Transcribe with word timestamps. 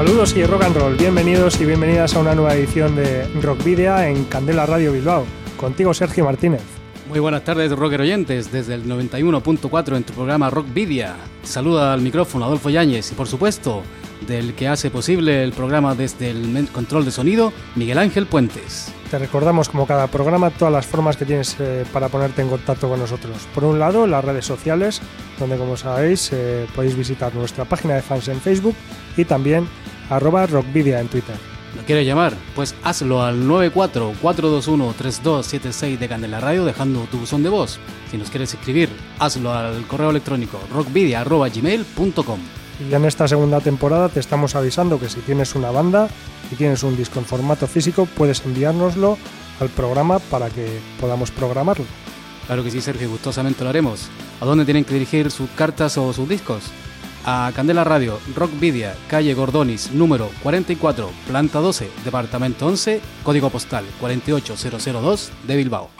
Saludos 0.00 0.34
y 0.34 0.42
rock 0.46 0.62
and 0.62 0.76
roll, 0.78 0.96
bienvenidos 0.96 1.60
y 1.60 1.66
bienvenidas 1.66 2.16
a 2.16 2.20
una 2.20 2.34
nueva 2.34 2.54
edición 2.54 2.96
de 2.96 3.28
Rock 3.42 3.62
Video 3.62 3.98
en 3.98 4.24
Candela 4.24 4.64
Radio 4.64 4.94
Bilbao. 4.94 5.26
Contigo 5.58 5.92
Sergio 5.92 6.24
Martínez. 6.24 6.62
Muy 7.10 7.18
buenas 7.18 7.44
tardes, 7.44 7.70
rocker 7.72 8.00
oyentes, 8.00 8.50
desde 8.50 8.76
el 8.76 8.86
91.4 8.86 9.96
en 9.96 10.04
tu 10.04 10.14
programa 10.14 10.48
Rock 10.48 10.72
Video. 10.72 11.12
Saluda 11.42 11.92
al 11.92 12.00
micrófono 12.00 12.46
Adolfo 12.46 12.70
Yáñez 12.70 13.12
y 13.12 13.14
por 13.14 13.26
supuesto, 13.26 13.82
del 14.26 14.54
que 14.54 14.68
hace 14.68 14.88
posible 14.88 15.44
el 15.44 15.52
programa 15.52 15.94
desde 15.94 16.30
el 16.30 16.66
control 16.72 17.04
de 17.04 17.10
sonido, 17.10 17.52
Miguel 17.76 17.98
Ángel 17.98 18.24
Puentes. 18.24 18.90
Te 19.10 19.18
recordamos 19.18 19.68
como 19.68 19.86
cada 19.86 20.06
programa 20.06 20.48
todas 20.48 20.72
las 20.72 20.86
formas 20.86 21.18
que 21.18 21.26
tienes 21.26 21.56
eh, 21.58 21.84
para 21.92 22.08
ponerte 22.08 22.40
en 22.40 22.48
contacto 22.48 22.88
con 22.88 23.00
nosotros. 23.00 23.36
Por 23.54 23.64
un 23.64 23.78
lado, 23.78 24.06
las 24.06 24.24
redes 24.24 24.46
sociales, 24.46 25.02
donde 25.38 25.58
como 25.58 25.76
sabéis 25.76 26.30
eh, 26.32 26.66
podéis 26.74 26.96
visitar 26.96 27.34
nuestra 27.34 27.66
página 27.66 27.96
de 27.96 28.02
fans 28.02 28.28
en 28.28 28.40
Facebook 28.40 28.76
y 29.16 29.24
también 29.26 29.66
arroba 30.10 30.46
rockvidia 30.46 31.00
en 31.00 31.08
Twitter. 31.08 31.36
¿Lo 31.76 31.82
quieres 31.82 32.06
llamar? 32.06 32.34
Pues 32.54 32.74
hazlo 32.82 33.22
al 33.22 33.44
94-421-3276 33.44 35.98
de 35.98 36.08
Candela 36.08 36.40
Radio 36.40 36.64
dejando 36.64 37.02
tu 37.04 37.18
buzón 37.18 37.44
de 37.44 37.48
voz. 37.48 37.78
Si 38.10 38.18
nos 38.18 38.28
quieres 38.30 38.52
escribir, 38.52 38.90
hazlo 39.18 39.52
al 39.52 39.86
correo 39.86 40.10
electrónico 40.10 40.58
rockvidia.gmail.com 40.72 42.40
Y 42.90 42.94
en 42.94 43.04
esta 43.04 43.28
segunda 43.28 43.60
temporada 43.60 44.08
te 44.08 44.18
estamos 44.18 44.56
avisando 44.56 44.98
que 44.98 45.08
si 45.08 45.20
tienes 45.20 45.54
una 45.54 45.70
banda 45.70 46.08
y 46.50 46.56
tienes 46.56 46.82
un 46.82 46.96
disco 46.96 47.20
en 47.20 47.24
formato 47.24 47.68
físico, 47.68 48.08
puedes 48.16 48.44
enviárnoslo 48.44 49.16
al 49.60 49.68
programa 49.68 50.18
para 50.18 50.50
que 50.50 50.80
podamos 51.00 51.30
programarlo. 51.30 51.84
Claro 52.46 52.64
que 52.64 52.72
sí, 52.72 52.80
Sergio, 52.80 53.08
gustosamente 53.08 53.62
lo 53.62 53.70
haremos. 53.70 54.08
¿A 54.40 54.44
dónde 54.44 54.64
tienen 54.64 54.84
que 54.84 54.94
dirigir 54.94 55.30
sus 55.30 55.48
cartas 55.50 55.96
o 55.98 56.12
sus 56.12 56.28
discos? 56.28 56.64
A 57.24 57.52
Candela 57.54 57.84
Radio, 57.84 58.18
Rock 58.34 58.52
Vidia, 58.58 58.94
calle 59.08 59.34
Gordonis, 59.34 59.92
número 59.92 60.30
44, 60.42 61.10
planta 61.26 61.58
12, 61.60 61.90
departamento 62.04 62.66
11, 62.66 63.00
código 63.22 63.50
postal 63.50 63.84
48002 64.00 65.32
de 65.44 65.56
Bilbao. 65.56 65.90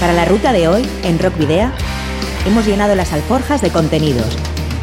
Para 0.00 0.12
la 0.12 0.24
ruta 0.24 0.52
de 0.52 0.68
hoy, 0.68 0.88
en 1.04 1.18
Rock 1.18 1.36
Video, 1.38 1.70
hemos 2.46 2.66
llenado 2.66 2.94
las 2.94 3.12
alforjas 3.12 3.62
de 3.62 3.70
contenidos 3.70 4.36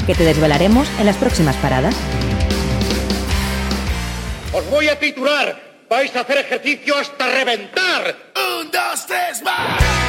que 0.05 0.15
te 0.15 0.23
desvelaremos 0.23 0.89
en 0.99 1.05
las 1.05 1.17
próximas 1.17 1.55
paradas. 1.57 1.95
Os 4.53 4.67
voy 4.69 4.87
a 4.87 4.97
titular. 4.97 5.69
Vais 5.89 6.15
a 6.15 6.21
hacer 6.21 6.37
ejercicio 6.37 6.97
hasta 6.97 7.27
reventar. 7.27 8.15
Un, 8.61 8.71
dos, 8.71 9.05
tres, 9.07 9.41
más. 9.43 10.08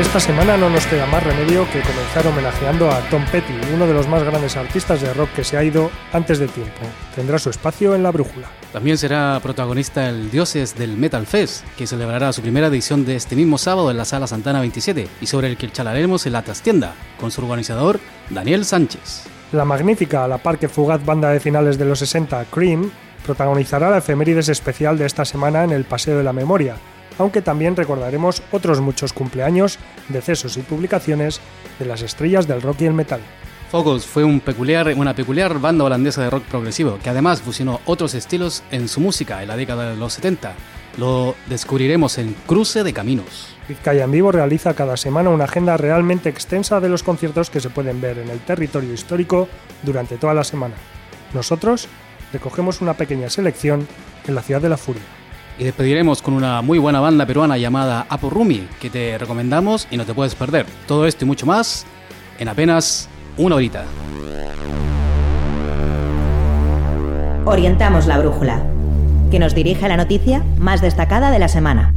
Esta 0.00 0.18
semana 0.18 0.56
no 0.56 0.70
nos 0.70 0.86
queda 0.86 1.04
más 1.04 1.22
remedio 1.22 1.66
que 1.70 1.82
comenzar 1.82 2.26
homenajeando 2.26 2.90
a 2.90 3.00
Tom 3.10 3.22
Petty, 3.30 3.52
uno 3.74 3.86
de 3.86 3.92
los 3.92 4.08
más 4.08 4.22
grandes 4.24 4.56
artistas 4.56 5.02
de 5.02 5.12
rock 5.12 5.28
que 5.36 5.44
se 5.44 5.58
ha 5.58 5.62
ido 5.62 5.90
antes 6.14 6.38
de 6.38 6.48
tiempo. 6.48 6.80
Tendrá 7.14 7.38
su 7.38 7.50
espacio 7.50 7.94
en 7.94 8.02
la 8.02 8.10
brújula. 8.10 8.48
También 8.72 8.96
será 8.96 9.38
protagonista 9.42 10.08
el 10.08 10.30
Dioses 10.30 10.74
del 10.74 10.96
Metal 10.96 11.26
Fest, 11.26 11.66
que 11.76 11.86
celebrará 11.86 12.32
su 12.32 12.40
primera 12.40 12.68
edición 12.68 13.04
de 13.04 13.14
este 13.14 13.36
mismo 13.36 13.58
sábado 13.58 13.90
en 13.90 13.98
la 13.98 14.06
Sala 14.06 14.26
Santana 14.26 14.60
27 14.60 15.06
y 15.20 15.26
sobre 15.26 15.48
el 15.48 15.58
que 15.58 15.70
charlaremos 15.70 16.24
en 16.24 16.32
la 16.32 16.42
trastienda, 16.42 16.94
con 17.20 17.30
su 17.30 17.42
organizador 17.42 18.00
Daniel 18.30 18.64
Sánchez. 18.64 19.26
La 19.52 19.66
magnífica, 19.66 20.24
a 20.24 20.28
la 20.28 20.38
par 20.38 20.58
que 20.58 20.70
fugaz 20.70 21.04
banda 21.04 21.28
de 21.28 21.40
finales 21.40 21.76
de 21.76 21.84
los 21.84 21.98
60, 21.98 22.46
Cream, 22.46 22.90
protagonizará 23.22 23.90
la 23.90 23.98
efemérides 23.98 24.48
especial 24.48 24.96
de 24.96 25.04
esta 25.04 25.26
semana 25.26 25.62
en 25.62 25.72
el 25.72 25.84
Paseo 25.84 26.16
de 26.16 26.24
la 26.24 26.32
Memoria, 26.32 26.76
aunque 27.20 27.42
también 27.42 27.76
recordaremos 27.76 28.42
otros 28.50 28.80
muchos 28.80 29.12
cumpleaños, 29.12 29.78
decesos 30.08 30.56
y 30.56 30.62
publicaciones 30.62 31.38
de 31.78 31.84
las 31.84 32.00
estrellas 32.00 32.48
del 32.48 32.62
rock 32.62 32.80
y 32.80 32.86
el 32.86 32.94
metal. 32.94 33.20
Focus 33.70 34.06
fue 34.06 34.24
un 34.24 34.40
peculiar, 34.40 34.94
una 34.96 35.14
peculiar 35.14 35.60
banda 35.60 35.84
holandesa 35.84 36.22
de 36.22 36.30
rock 36.30 36.44
progresivo 36.44 36.98
que 37.02 37.10
además 37.10 37.42
fusionó 37.42 37.80
otros 37.84 38.14
estilos 38.14 38.62
en 38.70 38.88
su 38.88 39.00
música 39.00 39.42
en 39.42 39.48
la 39.48 39.56
década 39.58 39.90
de 39.90 39.96
los 39.96 40.14
70. 40.14 40.54
Lo 40.96 41.34
descubriremos 41.46 42.16
en 42.16 42.34
Cruce 42.46 42.82
de 42.82 42.94
Caminos. 42.94 43.54
Vizcaya 43.68 44.04
en 44.04 44.10
Vivo 44.12 44.32
realiza 44.32 44.72
cada 44.72 44.96
semana 44.96 45.28
una 45.28 45.44
agenda 45.44 45.76
realmente 45.76 46.30
extensa 46.30 46.80
de 46.80 46.88
los 46.88 47.02
conciertos 47.02 47.50
que 47.50 47.60
se 47.60 47.68
pueden 47.68 48.00
ver 48.00 48.18
en 48.18 48.30
el 48.30 48.40
territorio 48.40 48.94
histórico 48.94 49.46
durante 49.82 50.16
toda 50.16 50.32
la 50.32 50.42
semana. 50.42 50.74
Nosotros 51.34 51.86
recogemos 52.32 52.80
una 52.80 52.94
pequeña 52.94 53.28
selección 53.28 53.86
en 54.26 54.34
la 54.34 54.42
Ciudad 54.42 54.62
de 54.62 54.70
la 54.70 54.78
Furia 54.78 55.19
y 55.60 55.64
despediremos 55.64 56.22
con 56.22 56.32
una 56.32 56.62
muy 56.62 56.78
buena 56.78 57.00
banda 57.00 57.26
peruana 57.26 57.58
llamada 57.58 58.06
Apo 58.08 58.30
Rumi, 58.30 58.66
que 58.80 58.88
te 58.88 59.18
recomendamos 59.18 59.86
y 59.90 59.98
no 59.98 60.06
te 60.06 60.14
puedes 60.14 60.34
perder. 60.34 60.64
Todo 60.88 61.06
esto 61.06 61.26
y 61.26 61.28
mucho 61.28 61.44
más 61.44 61.84
en 62.38 62.48
apenas 62.48 63.10
una 63.36 63.56
horita. 63.56 63.84
Orientamos 67.44 68.06
la 68.06 68.18
brújula, 68.18 68.62
que 69.30 69.38
nos 69.38 69.54
dirige 69.54 69.84
a 69.84 69.88
la 69.88 69.98
noticia 69.98 70.42
más 70.58 70.80
destacada 70.80 71.30
de 71.30 71.38
la 71.38 71.48
semana. 71.48 71.92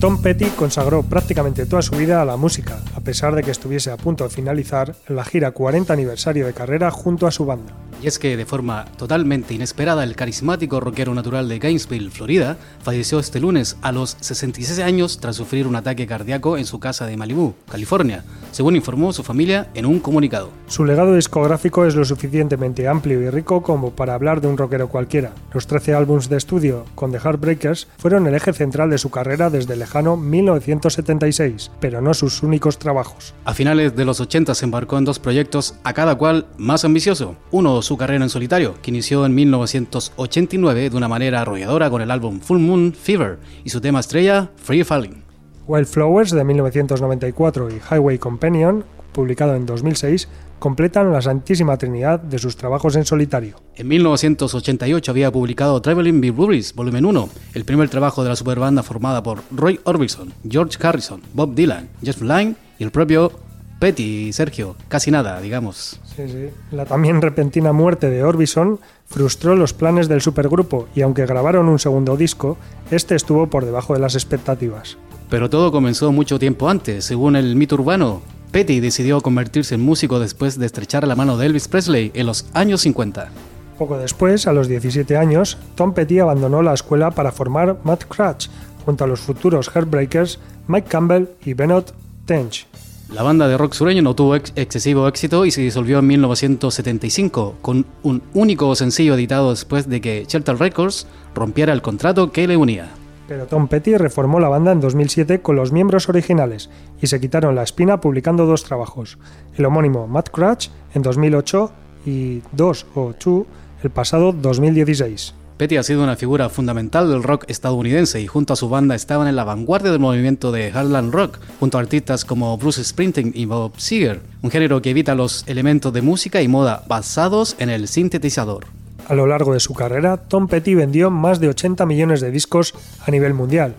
Tom 0.00 0.22
Petty 0.22 0.46
consagró 0.56 1.02
prácticamente 1.02 1.66
toda 1.66 1.82
su 1.82 1.94
vida 1.94 2.22
a 2.22 2.24
la 2.24 2.38
música, 2.38 2.80
a 2.96 3.00
pesar 3.00 3.34
de 3.34 3.42
que 3.42 3.50
estuviese 3.50 3.90
a 3.90 3.98
punto 3.98 4.24
de 4.24 4.30
finalizar 4.30 4.94
la 5.08 5.24
gira 5.24 5.50
40 5.50 5.92
aniversario 5.92 6.46
de 6.46 6.54
carrera 6.54 6.90
junto 6.90 7.26
a 7.26 7.30
su 7.30 7.44
banda. 7.44 7.74
Y 8.02 8.06
es 8.06 8.18
que 8.18 8.36
de 8.36 8.46
forma 8.46 8.86
totalmente 8.96 9.52
inesperada, 9.52 10.04
el 10.04 10.16
carismático 10.16 10.80
rockero 10.80 11.14
natural 11.14 11.48
de 11.48 11.58
Gainesville, 11.58 12.10
Florida, 12.10 12.56
falleció 12.82 13.18
este 13.18 13.40
lunes 13.40 13.76
a 13.82 13.92
los 13.92 14.16
66 14.20 14.78
años 14.78 15.18
tras 15.20 15.36
sufrir 15.36 15.66
un 15.66 15.76
ataque 15.76 16.06
cardíaco 16.06 16.56
en 16.56 16.64
su 16.64 16.80
casa 16.80 17.06
de 17.06 17.18
Malibu, 17.18 17.54
California, 17.70 18.24
según 18.52 18.76
informó 18.76 19.12
su 19.12 19.22
familia 19.22 19.68
en 19.74 19.84
un 19.84 20.00
comunicado. 20.00 20.50
Su 20.66 20.84
legado 20.84 21.14
discográfico 21.14 21.84
es 21.84 21.94
lo 21.94 22.04
suficientemente 22.04 22.88
amplio 22.88 23.20
y 23.20 23.28
rico 23.28 23.62
como 23.62 23.90
para 23.90 24.14
hablar 24.14 24.40
de 24.40 24.48
un 24.48 24.56
rockero 24.56 24.88
cualquiera. 24.88 25.32
Los 25.52 25.66
13 25.66 25.94
álbumes 25.94 26.28
de 26.28 26.38
estudio 26.38 26.86
con 26.94 27.12
The 27.12 27.18
Heartbreakers 27.18 27.88
fueron 27.98 28.26
el 28.26 28.34
eje 28.34 28.52
central 28.54 28.88
de 28.88 28.98
su 28.98 29.10
carrera 29.10 29.50
desde 29.50 29.76
lejano 29.76 30.16
1976, 30.16 31.70
pero 31.80 32.00
no 32.00 32.14
sus 32.14 32.42
únicos 32.42 32.78
trabajos. 32.78 33.34
A 33.44 33.52
finales 33.52 33.94
de 33.94 34.04
los 34.04 34.20
80 34.20 34.54
se 34.54 34.64
embarcó 34.64 34.96
en 34.96 35.04
dos 35.04 35.18
proyectos, 35.18 35.74
a 35.84 35.92
cada 35.92 36.14
cual 36.14 36.46
más 36.56 36.84
ambicioso. 36.84 37.36
Uno, 37.50 37.82
su 37.90 37.96
carrera 37.96 38.22
en 38.22 38.30
solitario, 38.30 38.76
que 38.80 38.92
inició 38.92 39.26
en 39.26 39.34
1989 39.34 40.90
de 40.90 40.96
una 40.96 41.08
manera 41.08 41.40
arrolladora 41.40 41.90
con 41.90 42.00
el 42.00 42.12
álbum 42.12 42.38
Full 42.38 42.60
Moon 42.60 42.92
Fever 42.92 43.40
y 43.64 43.70
su 43.70 43.80
tema 43.80 43.98
estrella 43.98 44.48
Free 44.54 44.84
Falling. 44.84 45.24
Wildflowers 45.66 46.30
de 46.30 46.44
1994 46.44 47.68
y 47.68 47.80
Highway 47.90 48.18
Companion, 48.18 48.84
publicado 49.10 49.56
en 49.56 49.66
2006, 49.66 50.28
completan 50.60 51.12
la 51.12 51.20
Santísima 51.20 51.76
Trinidad 51.78 52.20
de 52.20 52.38
sus 52.38 52.56
trabajos 52.56 52.94
en 52.94 53.04
solitario. 53.04 53.56
En 53.74 53.88
1988 53.88 55.10
había 55.10 55.32
publicado 55.32 55.82
Traveling 55.82 56.20
Big 56.20 56.30
Breweries, 56.30 56.72
volumen 56.72 57.04
1, 57.04 57.28
el 57.54 57.64
primer 57.64 57.88
trabajo 57.88 58.22
de 58.22 58.28
la 58.28 58.36
superbanda 58.36 58.84
formada 58.84 59.20
por 59.24 59.42
Roy 59.50 59.80
Orbison, 59.82 60.32
George 60.48 60.78
Harrison, 60.80 61.22
Bob 61.34 61.56
Dylan, 61.56 61.88
Jeff 62.04 62.22
Lynne 62.22 62.54
y 62.78 62.84
el 62.84 62.92
propio 62.92 63.32
Petty, 63.80 64.30
Sergio, 64.34 64.76
casi 64.88 65.10
nada, 65.10 65.40
digamos. 65.40 65.98
Sí, 66.14 66.28
sí. 66.28 66.50
La 66.70 66.84
también 66.84 67.22
repentina 67.22 67.72
muerte 67.72 68.10
de 68.10 68.22
Orbison 68.22 68.78
frustró 69.06 69.56
los 69.56 69.72
planes 69.72 70.06
del 70.06 70.20
supergrupo 70.20 70.86
y 70.94 71.00
aunque 71.00 71.24
grabaron 71.24 71.66
un 71.66 71.78
segundo 71.78 72.18
disco, 72.18 72.58
este 72.90 73.14
estuvo 73.14 73.46
por 73.46 73.64
debajo 73.64 73.94
de 73.94 74.00
las 74.00 74.14
expectativas. 74.14 74.98
Pero 75.30 75.48
todo 75.48 75.72
comenzó 75.72 76.12
mucho 76.12 76.38
tiempo 76.38 76.68
antes, 76.68 77.06
según 77.06 77.36
el 77.36 77.56
mito 77.56 77.76
urbano. 77.76 78.20
Petty 78.52 78.80
decidió 78.80 79.22
convertirse 79.22 79.76
en 79.76 79.80
músico 79.80 80.20
después 80.20 80.58
de 80.58 80.66
estrechar 80.66 81.08
la 81.08 81.16
mano 81.16 81.38
de 81.38 81.46
Elvis 81.46 81.68
Presley 81.68 82.10
en 82.12 82.26
los 82.26 82.50
años 82.52 82.82
50. 82.82 83.30
Poco 83.78 83.96
después, 83.96 84.46
a 84.46 84.52
los 84.52 84.68
17 84.68 85.16
años, 85.16 85.56
Tom 85.74 85.94
Petty 85.94 86.18
abandonó 86.18 86.60
la 86.60 86.74
escuela 86.74 87.12
para 87.12 87.32
formar 87.32 87.78
Matt 87.84 88.04
Crutch 88.04 88.50
junto 88.84 89.04
a 89.04 89.06
los 89.06 89.20
futuros 89.20 89.70
Heartbreakers 89.74 90.38
Mike 90.68 90.88
Campbell 90.90 91.28
y 91.46 91.54
Bennett 91.54 91.94
Tench. 92.26 92.66
La 93.12 93.24
banda 93.24 93.48
de 93.48 93.58
rock 93.58 93.72
sureño 93.72 94.02
no 94.02 94.14
tuvo 94.14 94.36
excesivo 94.36 95.08
éxito 95.08 95.44
y 95.44 95.50
se 95.50 95.60
disolvió 95.60 95.98
en 95.98 96.06
1975, 96.06 97.56
con 97.60 97.84
un 98.04 98.22
único 98.34 98.72
sencillo 98.76 99.14
editado 99.14 99.50
después 99.50 99.88
de 99.88 100.00
que 100.00 100.24
Shelter 100.28 100.56
Records 100.56 101.08
rompiera 101.34 101.72
el 101.72 101.82
contrato 101.82 102.30
que 102.30 102.46
le 102.46 102.56
unía. 102.56 102.88
Pero 103.26 103.46
Tom 103.46 103.66
Petty 103.66 103.96
reformó 103.96 104.38
la 104.38 104.48
banda 104.48 104.70
en 104.70 104.80
2007 104.80 105.40
con 105.40 105.56
los 105.56 105.72
miembros 105.72 106.08
originales 106.08 106.70
y 107.02 107.08
se 107.08 107.20
quitaron 107.20 107.56
la 107.56 107.64
espina 107.64 108.00
publicando 108.00 108.46
dos 108.46 108.62
trabajos, 108.62 109.18
el 109.56 109.64
homónimo 109.64 110.06
Mad 110.06 110.26
Crutch 110.26 110.70
en 110.94 111.02
2008 111.02 111.72
y 112.06 112.42
Dos 112.52 112.86
o 112.94 113.12
Two 113.12 113.46
el 113.82 113.90
pasado 113.90 114.32
2016. 114.32 115.34
Petty 115.60 115.76
ha 115.76 115.82
sido 115.82 116.02
una 116.02 116.16
figura 116.16 116.48
fundamental 116.48 117.10
del 117.10 117.22
rock 117.22 117.44
estadounidense 117.48 118.18
y 118.18 118.26
junto 118.26 118.54
a 118.54 118.56
su 118.56 118.70
banda 118.70 118.94
estaban 118.94 119.28
en 119.28 119.36
la 119.36 119.44
vanguardia 119.44 119.90
del 119.90 120.00
movimiento 120.00 120.52
de 120.52 120.68
Heartland 120.68 121.12
Rock, 121.12 121.38
junto 121.60 121.76
a 121.76 121.82
artistas 121.82 122.24
como 122.24 122.56
Bruce 122.56 122.82
Springsteen 122.82 123.32
y 123.34 123.44
Bob 123.44 123.72
Seger, 123.76 124.22
un 124.40 124.50
género 124.50 124.80
que 124.80 124.88
evita 124.88 125.14
los 125.14 125.46
elementos 125.46 125.92
de 125.92 126.00
música 126.00 126.40
y 126.40 126.48
moda 126.48 126.82
basados 126.88 127.56
en 127.58 127.68
el 127.68 127.88
sintetizador. 127.88 128.64
A 129.06 129.14
lo 129.14 129.26
largo 129.26 129.52
de 129.52 129.60
su 129.60 129.74
carrera, 129.74 130.16
Tom 130.16 130.48
Petty 130.48 130.74
vendió 130.74 131.10
más 131.10 131.40
de 131.40 131.48
80 131.48 131.84
millones 131.84 132.22
de 132.22 132.30
discos 132.30 132.72
a 133.06 133.10
nivel 133.10 133.34
mundial. 133.34 133.74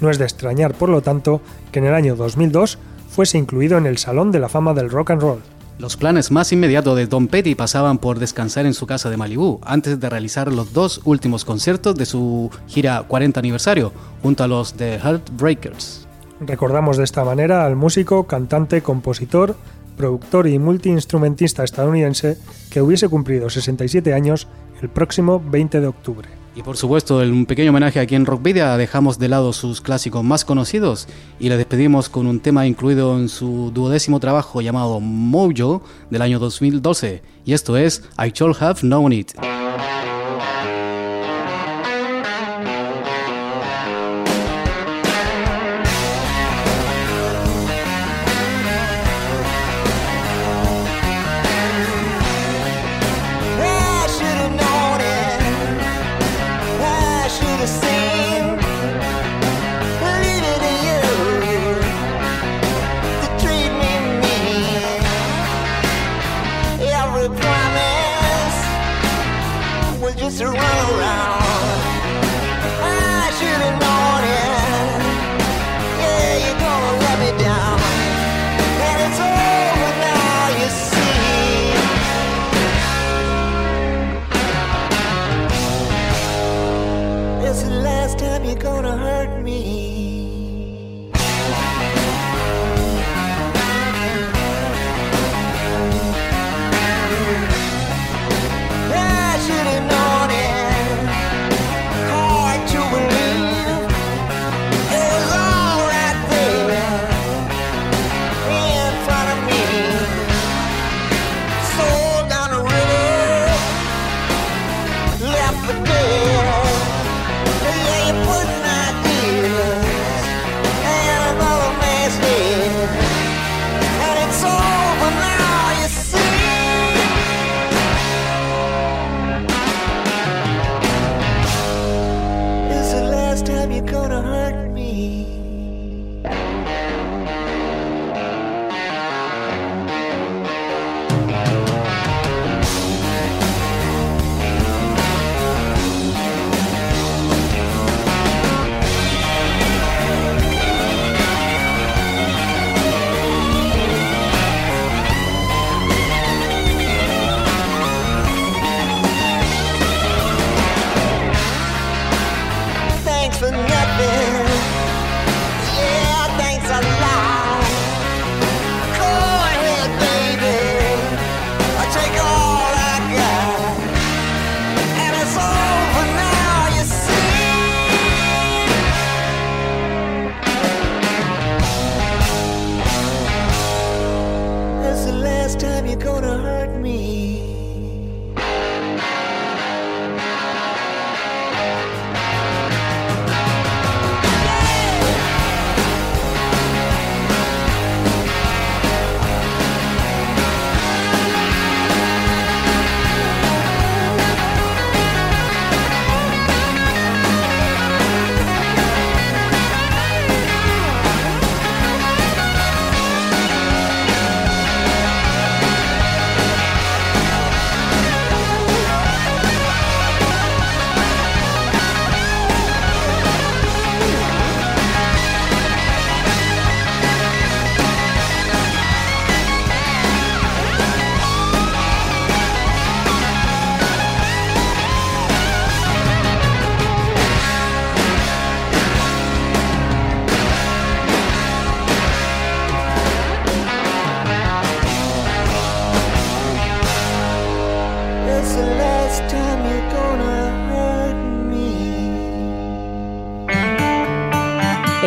No 0.00 0.10
es 0.10 0.18
de 0.18 0.26
extrañar, 0.26 0.74
por 0.74 0.88
lo 0.88 1.02
tanto, 1.02 1.40
que 1.72 1.80
en 1.80 1.86
el 1.86 1.94
año 1.94 2.14
2002 2.14 2.78
fuese 3.10 3.38
incluido 3.38 3.76
en 3.76 3.86
el 3.86 3.98
Salón 3.98 4.30
de 4.30 4.38
la 4.38 4.48
Fama 4.48 4.72
del 4.72 4.88
Rock 4.88 5.10
and 5.10 5.22
Roll. 5.22 5.42
Los 5.76 5.96
planes 5.96 6.30
más 6.30 6.52
inmediatos 6.52 6.96
de 6.96 7.08
Tom 7.08 7.26
Petty 7.26 7.56
pasaban 7.56 7.98
por 7.98 8.20
descansar 8.20 8.64
en 8.64 8.74
su 8.74 8.86
casa 8.86 9.10
de 9.10 9.16
Malibu 9.16 9.60
antes 9.64 9.98
de 9.98 10.08
realizar 10.08 10.52
los 10.52 10.72
dos 10.72 11.00
últimos 11.04 11.44
conciertos 11.44 11.96
de 11.96 12.06
su 12.06 12.48
gira 12.68 13.02
40 13.02 13.40
aniversario 13.40 13.92
junto 14.22 14.44
a 14.44 14.48
los 14.48 14.74
The 14.74 15.00
Heartbreakers. 15.00 16.06
Recordamos 16.40 16.96
de 16.96 17.04
esta 17.04 17.24
manera 17.24 17.66
al 17.66 17.74
músico, 17.74 18.28
cantante, 18.28 18.82
compositor, 18.82 19.56
productor 19.96 20.46
y 20.46 20.60
multiinstrumentista 20.60 21.64
estadounidense 21.64 22.38
que 22.70 22.80
hubiese 22.80 23.08
cumplido 23.08 23.50
67 23.50 24.14
años 24.14 24.46
el 24.80 24.88
próximo 24.88 25.42
20 25.44 25.80
de 25.80 25.86
octubre. 25.88 26.43
Y 26.56 26.62
por 26.62 26.76
supuesto, 26.76 27.20
en 27.20 27.32
un 27.32 27.46
pequeño 27.46 27.70
homenaje 27.70 27.98
aquí 27.98 28.14
en 28.14 28.26
Rockvidia 28.26 28.76
dejamos 28.76 29.18
de 29.18 29.28
lado 29.28 29.52
sus 29.52 29.80
clásicos 29.80 30.22
más 30.22 30.44
conocidos 30.44 31.08
y 31.40 31.48
le 31.48 31.56
despedimos 31.56 32.08
con 32.08 32.28
un 32.28 32.38
tema 32.38 32.66
incluido 32.66 33.16
en 33.18 33.28
su 33.28 33.72
duodécimo 33.74 34.20
trabajo 34.20 34.60
llamado 34.60 35.00
Mojo 35.00 35.82
del 36.10 36.22
año 36.22 36.38
2012. 36.38 37.22
Y 37.44 37.54
esto 37.54 37.76
es 37.76 38.04
I 38.24 38.30
Should 38.30 38.56
Have 38.62 38.80
Known 38.82 39.12
It. 39.12 39.32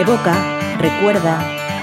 Evoca, 0.08 0.78
recuerda, 0.78 1.38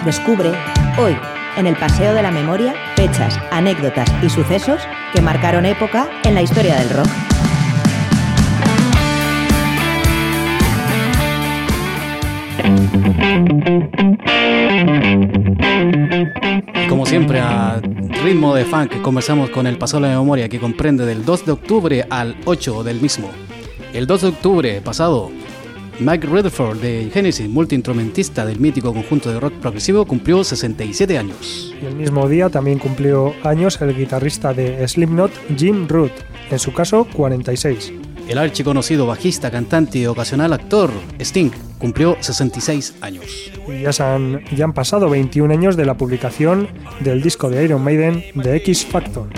descubre 0.07 0.51
hoy 0.99 1.15
en 1.59 1.67
el 1.67 1.77
Paseo 1.77 2.15
de 2.15 2.23
la 2.23 2.31
Memoria 2.31 2.75
fechas, 2.97 3.39
anécdotas 3.51 4.11
y 4.23 4.31
sucesos 4.31 4.81
que 5.13 5.21
marcaron 5.21 5.67
época 5.67 6.09
en 6.25 6.35
la 6.35 6.41
historia 6.41 6.75
del 6.77 6.89
rock. 6.89 7.07
Como 16.89 17.05
siempre, 17.05 17.41
a 17.41 17.79
ritmo 18.23 18.55
de 18.55 18.65
funk, 18.65 19.03
conversamos 19.03 19.51
con 19.51 19.67
el 19.67 19.77
Paseo 19.77 20.01
de 20.01 20.09
la 20.09 20.19
Memoria 20.19 20.49
que 20.49 20.59
comprende 20.59 21.05
del 21.05 21.27
2 21.27 21.45
de 21.45 21.53
octubre 21.53 22.07
al 22.09 22.39
8 22.47 22.85
del 22.85 23.03
mismo. 23.03 23.29
El 23.93 24.07
2 24.07 24.23
de 24.23 24.29
octubre 24.29 24.81
pasado, 24.81 25.31
Mike 26.01 26.27
Rutherford 26.27 26.79
de 26.81 27.11
Genesis, 27.13 27.49
multiinstrumentista 27.49 28.45
del 28.45 28.59
mítico 28.59 28.93
conjunto 28.93 29.31
de 29.31 29.39
rock 29.39 29.55
progresivo, 29.55 30.05
cumplió 30.05 30.43
67 30.43 31.19
años. 31.19 31.75
Y 31.81 31.87
el 31.87 31.97
mismo 31.97 32.29
día 32.29 32.49
también 32.51 32.79
cumplió 32.79 33.33
años 33.45 33.81
el 33.81 33.97
guitarrista 33.97 34.53
de 34.53 34.87
Slipknot, 34.87 35.31
Jim 35.57 35.87
Root, 35.89 36.13
en 36.51 36.59
su 36.59 36.73
caso 36.73 37.07
46. 37.13 37.93
El 38.29 38.39
archiconocido 38.39 39.07
bajista, 39.07 39.51
cantante 39.51 39.99
y 39.99 40.07
ocasional 40.07 40.53
actor 40.53 40.91
Sting 41.19 41.51
cumplió 41.79 42.17
66 42.21 42.97
años. 43.03 43.53
Y 43.69 43.83
ya, 43.83 44.15
han, 44.15 44.43
ya 44.57 44.65
han 44.65 44.73
pasado 44.73 45.11
21 45.11 45.53
años 45.53 45.77
de 45.77 45.85
la 45.85 45.97
publicación 45.97 46.69
del 47.01 47.23
disco 47.23 47.51
de 47.51 47.65
Iron 47.65 47.85
Maiden 47.85 48.25
de 48.35 48.57
X 48.57 48.87
Factor. 48.87 49.29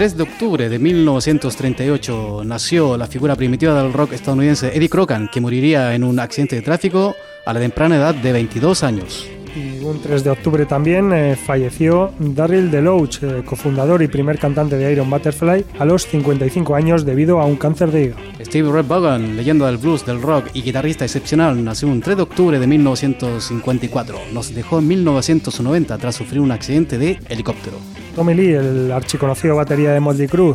3 0.00 0.16
de 0.16 0.22
octubre 0.22 0.68
de 0.70 0.78
1938 0.78 2.40
nació 2.46 2.96
la 2.96 3.06
figura 3.06 3.36
primitiva 3.36 3.82
del 3.82 3.92
rock 3.92 4.14
estadounidense 4.14 4.74
Eddie 4.74 4.88
Crocan, 4.88 5.28
que 5.28 5.42
moriría 5.42 5.94
en 5.94 6.04
un 6.04 6.18
accidente 6.18 6.56
de 6.56 6.62
tráfico 6.62 7.14
a 7.44 7.52
la 7.52 7.60
temprana 7.60 7.96
edad 7.96 8.14
de 8.14 8.32
22 8.32 8.82
años. 8.82 9.28
Y 9.54 9.84
un 9.84 10.00
3 10.00 10.22
de 10.22 10.30
octubre 10.30 10.64
también 10.66 11.12
eh, 11.12 11.36
falleció 11.36 12.12
Darryl 12.18 12.70
DeLoach, 12.70 13.22
eh, 13.22 13.42
cofundador 13.44 14.02
y 14.02 14.08
primer 14.08 14.38
cantante 14.38 14.76
de 14.76 14.92
Iron 14.92 15.10
Butterfly, 15.10 15.64
a 15.78 15.84
los 15.84 16.06
55 16.06 16.74
años 16.74 17.04
debido 17.04 17.40
a 17.40 17.46
un 17.46 17.56
cáncer 17.56 17.90
de 17.90 18.04
hígado. 18.04 18.22
Steve 18.40 18.70
Red 18.70 18.86
Vaughan, 18.86 19.36
leyenda 19.36 19.66
del 19.66 19.78
blues, 19.78 20.06
del 20.06 20.22
rock 20.22 20.46
y 20.54 20.62
guitarrista 20.62 21.04
excepcional, 21.04 21.64
nació 21.64 21.88
un 21.88 22.00
3 22.00 22.16
de 22.16 22.22
octubre 22.22 22.58
de 22.58 22.66
1954. 22.66 24.18
Nos 24.32 24.54
dejó 24.54 24.78
en 24.78 24.88
1990 24.88 25.98
tras 25.98 26.14
sufrir 26.14 26.40
un 26.40 26.52
accidente 26.52 26.98
de 26.98 27.18
helicóptero. 27.28 27.76
Tommy 28.14 28.34
Lee, 28.34 28.52
el 28.52 28.92
archiconocido 28.92 29.56
batería 29.56 29.92
de 29.92 30.00
Motley 30.00 30.28
Crue, 30.28 30.54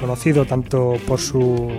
conocido 0.00 0.44
tanto 0.44 0.94
por 1.06 1.20
su 1.20 1.70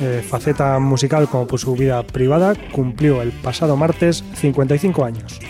eh, 0.00 0.24
faceta 0.26 0.78
musical 0.78 1.28
como 1.28 1.46
por 1.46 1.58
su 1.58 1.74
vida 1.74 2.02
privada, 2.02 2.54
cumplió 2.72 3.22
el 3.22 3.30
pasado 3.30 3.76
martes 3.76 4.24
55 4.34 5.04
años. 5.04 5.40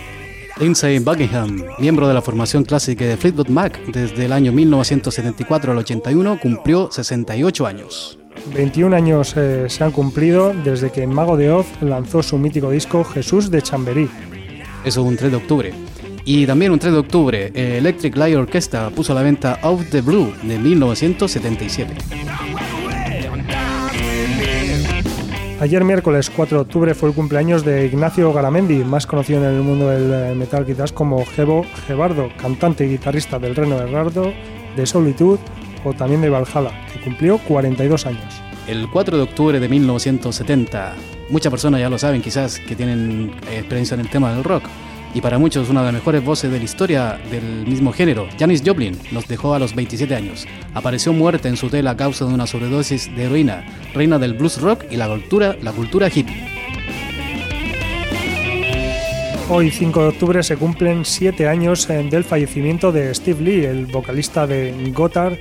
Lindsay 0.61 0.99
Buckingham, 0.99 1.65
miembro 1.79 2.07
de 2.07 2.13
la 2.13 2.21
formación 2.21 2.65
clásica 2.65 3.07
de 3.07 3.17
Fleetwood 3.17 3.49
Mac 3.49 3.81
desde 3.87 4.27
el 4.27 4.33
año 4.33 4.53
1974 4.53 5.73
al 5.73 5.79
81, 5.79 6.39
cumplió 6.39 6.91
68 6.93 7.67
años. 7.67 8.19
21 8.55 8.95
años 8.95 9.35
eh, 9.37 9.71
se 9.71 9.85
han 9.85 9.91
cumplido 9.91 10.53
desde 10.53 10.93
que 10.93 11.07
Mago 11.07 11.39
de 11.39 11.51
Oz 11.51 11.67
lanzó 11.81 12.23
su 12.23 12.37
mítico 12.37 12.71
disco 12.71 13.05
Jesús 13.05 13.51
de 13.51 13.63
Chamberí. 13.63 14.11
Eso 14.85 15.03
un 15.03 15.17
3 15.17 15.31
de 15.31 15.37
octubre. 15.39 15.73
Y 16.27 16.47
también 16.47 16.73
un 16.73 16.79
3 16.79 16.93
de 16.93 16.99
octubre, 16.99 17.53
Electric 17.55 18.15
Light 18.17 18.37
Orchestra 18.37 18.91
puso 18.91 19.13
a 19.13 19.15
la 19.15 19.23
venta 19.23 19.59
Out 19.63 19.89
the 19.91 20.03
Blue 20.03 20.31
de 20.43 20.59
1977. 20.59 21.95
Ayer 25.61 25.85
miércoles 25.85 26.31
4 26.35 26.57
de 26.57 26.63
octubre 26.63 26.95
fue 26.95 27.11
el 27.11 27.15
cumpleaños 27.15 27.67
de 27.67 27.85
Ignacio 27.85 28.33
Garamendi, 28.33 28.83
más 28.83 29.07
conocido 29.07 29.41
en 29.45 29.57
el 29.57 29.63
mundo 29.63 29.89
del 29.89 30.11
eh, 30.11 30.35
metal 30.35 30.65
quizás 30.65 30.91
como 30.91 31.23
Gebo 31.27 31.67
Gebardo, 31.87 32.31
cantante 32.41 32.87
y 32.87 32.89
guitarrista 32.89 33.39
del 33.39 33.55
Reno 33.55 33.77
Herrardo, 33.79 34.33
de 34.75 34.87
Solitud 34.87 35.39
o 35.85 35.93
también 35.93 36.23
de 36.23 36.31
Valhalla, 36.31 36.73
que 36.91 36.99
cumplió 37.01 37.37
42 37.37 38.07
años. 38.07 38.43
El 38.67 38.89
4 38.89 39.19
de 39.19 39.23
octubre 39.23 39.61
de 39.61 39.69
1970, 39.69 40.95
muchas 41.29 41.51
personas 41.51 41.83
ya 41.83 41.91
lo 41.91 41.99
saben 41.99 42.23
quizás 42.23 42.59
que 42.59 42.75
tienen 42.75 43.31
eh, 43.51 43.59
experiencia 43.59 43.97
en 43.97 44.01
el 44.01 44.09
tema 44.09 44.33
del 44.33 44.43
rock, 44.43 44.65
y 45.15 45.21
para 45.21 45.39
muchos 45.39 45.69
una 45.69 45.81
de 45.81 45.87
las 45.87 45.95
mejores 45.95 46.25
voces 46.25 46.51
de 46.51 46.59
la 46.59 46.65
historia 46.65 47.21
del 47.31 47.67
mismo 47.67 47.93
género, 47.93 48.29
Janis 48.39 48.63
Joplin, 48.65 48.97
nos 49.11 49.27
dejó 49.27 49.55
a 49.55 49.59
los 49.59 49.75
27 49.75 50.15
años. 50.15 50.47
Apareció 50.75 51.13
muerta 51.13 51.49
en 51.49 51.57
su 51.57 51.67
hotel 51.67 51.89
a 51.89 51.97
causa 51.97 52.25
de 52.25 52.35
una 52.35 52.47
sobredosis 52.47 53.15
de 53.17 53.25
heroína, 53.25 53.65
reina 53.95 54.19
del 54.19 54.35
blues 54.35 54.61
rock 54.61 54.85
y 54.91 54.97
la 54.97 55.09
cultura, 55.09 55.57
la 55.61 55.73
hippie. 56.09 56.61
Hoy, 59.49 59.73
5 59.73 60.03
de 60.03 60.09
octubre, 60.09 60.43
se 60.45 60.57
cumplen 60.57 61.05
7 61.05 61.49
años 61.49 61.91
eh, 61.91 62.07
del 62.09 62.23
fallecimiento 62.23 62.93
de 62.93 63.13
Steve 63.13 63.43
Lee, 63.43 63.65
el 63.65 63.87
vocalista 63.87 64.47
de 64.47 64.93
Gotthard, 64.95 65.39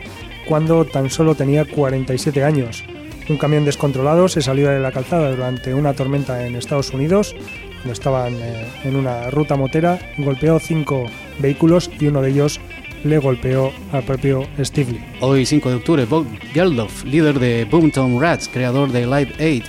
cuando 0.47 0.83
tan 0.83 1.11
solo 1.11 1.35
tenía 1.35 1.63
47 1.63 2.43
años. 2.43 2.83
Un 3.29 3.37
camión 3.37 3.65
descontrolado 3.65 4.27
se 4.27 4.41
salió 4.41 4.69
de 4.69 4.79
la 4.79 4.91
calzada 4.91 5.29
durante 5.29 5.75
una 5.75 5.93
tormenta 5.93 6.47
en 6.47 6.55
Estados 6.55 6.91
Unidos 6.91 7.35
cuando 7.79 7.93
estaban 7.93 8.33
eh, 8.33 8.67
en 8.83 8.95
una 8.95 9.29
ruta 9.29 9.55
motera, 9.55 9.99
golpeó 10.17 10.59
cinco 10.59 11.05
vehículos 11.39 11.89
y 11.99 12.07
uno 12.07 12.21
de 12.21 12.31
ellos 12.31 12.59
le 13.05 13.17
golpeó 13.17 13.71
al 13.93 14.03
propio 14.03 14.45
Steve 14.59 14.91
Lee. 14.91 15.05
Hoy 15.21 15.45
5 15.45 15.69
de 15.69 15.75
octubre, 15.75 16.05
Bob 16.05 16.25
Geldof, 16.53 17.05
líder 17.05 17.39
de 17.39 17.65
Boomtown 17.65 18.19
Rats, 18.19 18.49
creador 18.49 18.91
de 18.91 19.05
Live 19.05 19.33
Aid 19.39 19.63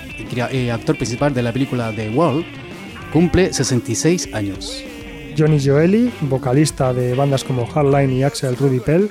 y 0.52 0.68
actor 0.68 0.96
principal 0.96 1.32
de 1.32 1.42
la 1.42 1.52
película 1.52 1.92
The 1.94 2.10
Wall, 2.10 2.44
cumple 3.12 3.52
66 3.52 4.34
años. 4.34 4.82
Johnny 5.38 5.64
Joeli, 5.64 6.12
vocalista 6.22 6.92
de 6.92 7.14
bandas 7.14 7.44
como 7.44 7.66
Hardline 7.66 8.12
y 8.12 8.24
Axel 8.24 8.56
Rudy 8.56 8.80
Pell, 8.80 9.08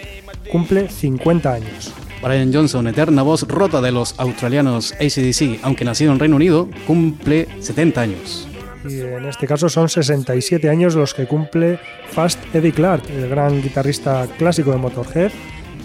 cumple 0.52 0.90
50 0.90 1.54
años. 1.54 1.94
Brian 2.22 2.54
Johnson, 2.54 2.88
eterna 2.88 3.22
voz 3.22 3.44
rota 3.48 3.80
de 3.80 3.94
los 3.94 4.20
australianos 4.20 4.92
ACDC, 4.94 5.60
aunque 5.64 5.86
nacido 5.86 6.12
en 6.12 6.20
Reino 6.20 6.36
Unido, 6.36 6.68
cumple 6.86 7.48
70 7.62 8.02
años 8.02 8.49
y 8.90 9.02
en 9.02 9.26
este 9.26 9.48
caso 9.48 9.70
son 9.70 9.88
67 9.88 10.70
años 10.70 10.96
los 10.96 11.14
que 11.14 11.28
cumple 11.28 11.80
Fast 12.12 12.40
Eddie 12.54 12.72
Clark, 12.72 13.04
el 13.10 13.30
gran 13.30 13.62
guitarrista 13.62 14.28
clásico 14.38 14.72
de 14.72 14.78
Motorhead, 14.78 15.32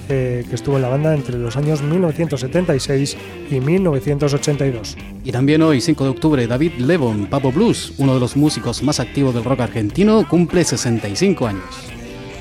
eh, 0.09 0.45
que 0.49 0.55
estuvo 0.55 0.77
en 0.77 0.83
la 0.83 0.89
banda 0.89 1.15
entre 1.15 1.39
los 1.39 1.57
años 1.57 1.83
1976 1.83 3.17
y 3.51 3.61
1982. 3.61 4.97
Y 5.25 5.33
también 5.33 5.63
hoy, 5.63 5.81
5 5.81 6.05
de 6.05 6.11
octubre, 6.11 6.47
David 6.47 6.73
Levon, 6.79 7.27
Papo 7.27 7.53
Blues, 7.53 7.95
uno 7.99 8.15
de 8.15 8.21
los 8.21 8.37
músicos 8.37 8.83
más 8.83 9.01
activos 9.01 9.35
del 9.35 9.45
rock 9.45 9.61
argentino, 9.61 10.27
cumple 10.29 10.65
65 10.65 11.47
años. 11.47 11.65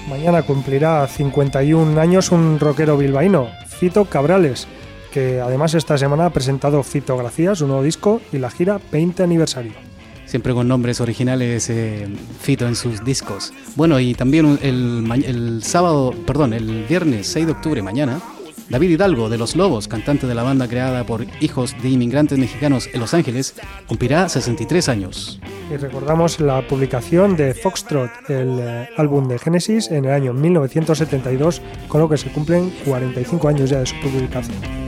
Mañana 0.10 0.43
cumplirá 0.43 1.08
51 1.08 2.00
años 2.00 2.32
un 2.32 2.60
rockero 2.60 2.98
bilbaíno, 2.98 3.48
Fito 3.67 4.05
Cabrales, 4.05 4.67
que 5.12 5.39
además 5.39 5.74
esta 5.74 5.98
semana 5.98 6.25
ha 6.25 6.29
presentado 6.32 6.84
Fitografía, 6.84 7.55
su 7.55 7.67
nuevo 7.67 7.84
disco, 7.84 8.22
y 8.32 8.39
la 8.39 8.50
gira 8.50 8.79
20 8.91 9.24
aniversario 9.24 9.93
siempre 10.34 10.56
con 10.56 10.68
nombres 10.68 11.00
originales 11.00 11.70
eh, 11.70 12.08
Fito 12.42 12.66
en 12.68 12.75
sus 12.75 13.06
discos. 13.06 13.54
Bueno, 13.75 14.00
y 14.00 14.16
también 14.16 14.58
el, 14.63 15.62
sábado, 15.62 16.12
perdón, 16.25 16.54
el 16.54 16.86
viernes 16.86 17.28
6 17.28 17.46
de 17.46 17.52
octubre, 17.52 17.84
mañana, 17.84 18.20
David 18.68 18.90
Hidalgo 18.90 19.30
de 19.30 19.38
Los 19.38 19.56
Lobos, 19.56 19.88
cantante 19.88 20.25
de 20.25 20.34
la 20.34 20.42
banda 20.42 20.68
creada 20.68 21.06
por 21.06 21.28
hijos 21.40 21.75
de 21.84 21.90
inmigrantes 21.90 22.40
mexicanos 22.40 22.90
en 22.92 23.00
Los 23.00 23.13
Ángeles, 23.13 23.54
cumplirá 23.86 24.28
63 24.28 24.90
años. 24.90 25.40
Y 25.72 25.78
recordamos 25.78 26.40
la 26.40 26.68
publicación 26.68 27.36
de 27.38 27.54
Foxtrot, 27.54 28.10
el 28.28 28.58
eh, 28.60 28.90
álbum 28.98 29.28
de 29.28 29.38
Genesis, 29.38 29.92
en 29.92 30.06
el 30.06 30.13
año 30.13 30.34
1972, 30.34 31.62
con 31.88 32.02
lo 32.02 32.10
que 32.10 32.18
se 32.18 32.32
cumplen 32.32 32.74
45 32.86 33.50
años 33.50 33.70
ya 33.70 33.82
de 33.82 33.86
su 33.86 33.96
publicación. 34.02 34.83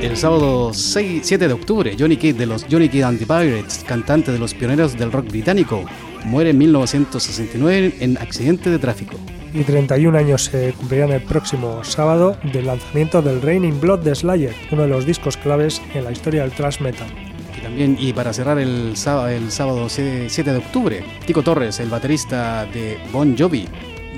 El 0.00 0.16
sábado 0.16 0.72
6, 0.72 1.22
7 1.24 1.48
de 1.48 1.54
octubre, 1.54 1.96
Johnny 1.98 2.16
Kidd 2.16 2.36
de 2.36 2.46
los 2.46 2.64
Johnny 2.70 2.88
Kidd 2.88 3.02
and 3.02 3.18
the 3.18 3.26
Pirates, 3.26 3.84
cantante 3.84 4.30
de 4.30 4.38
los 4.38 4.54
pioneros 4.54 4.96
del 4.96 5.10
rock 5.10 5.28
británico, 5.28 5.84
muere 6.24 6.50
en 6.50 6.58
1969 6.58 7.96
en 7.98 8.16
accidente 8.16 8.70
de 8.70 8.78
tráfico. 8.78 9.16
Y 9.52 9.64
31 9.64 10.16
años 10.16 10.44
se 10.44 10.72
cumplirán 10.74 11.10
el 11.10 11.22
próximo 11.22 11.82
sábado 11.82 12.38
del 12.52 12.66
lanzamiento 12.66 13.22
del 13.22 13.42
Raining 13.42 13.80
Blood 13.80 14.00
de 14.00 14.14
Slayer, 14.14 14.54
uno 14.70 14.82
de 14.82 14.88
los 14.88 15.04
discos 15.04 15.36
claves 15.36 15.82
en 15.92 16.04
la 16.04 16.12
historia 16.12 16.42
del 16.42 16.52
thrash 16.52 16.80
metal. 16.80 17.08
Y 17.56 17.60
también, 17.60 17.96
y 17.98 18.12
para 18.12 18.32
cerrar 18.32 18.58
el 18.58 18.96
sábado, 18.96 19.28
el 19.28 19.50
sábado 19.50 19.88
7 19.88 20.30
de 20.44 20.58
octubre, 20.58 21.04
Tico 21.26 21.42
Torres, 21.42 21.80
el 21.80 21.90
baterista 21.90 22.66
de 22.66 22.98
Bon 23.10 23.36
Jovi, 23.36 23.66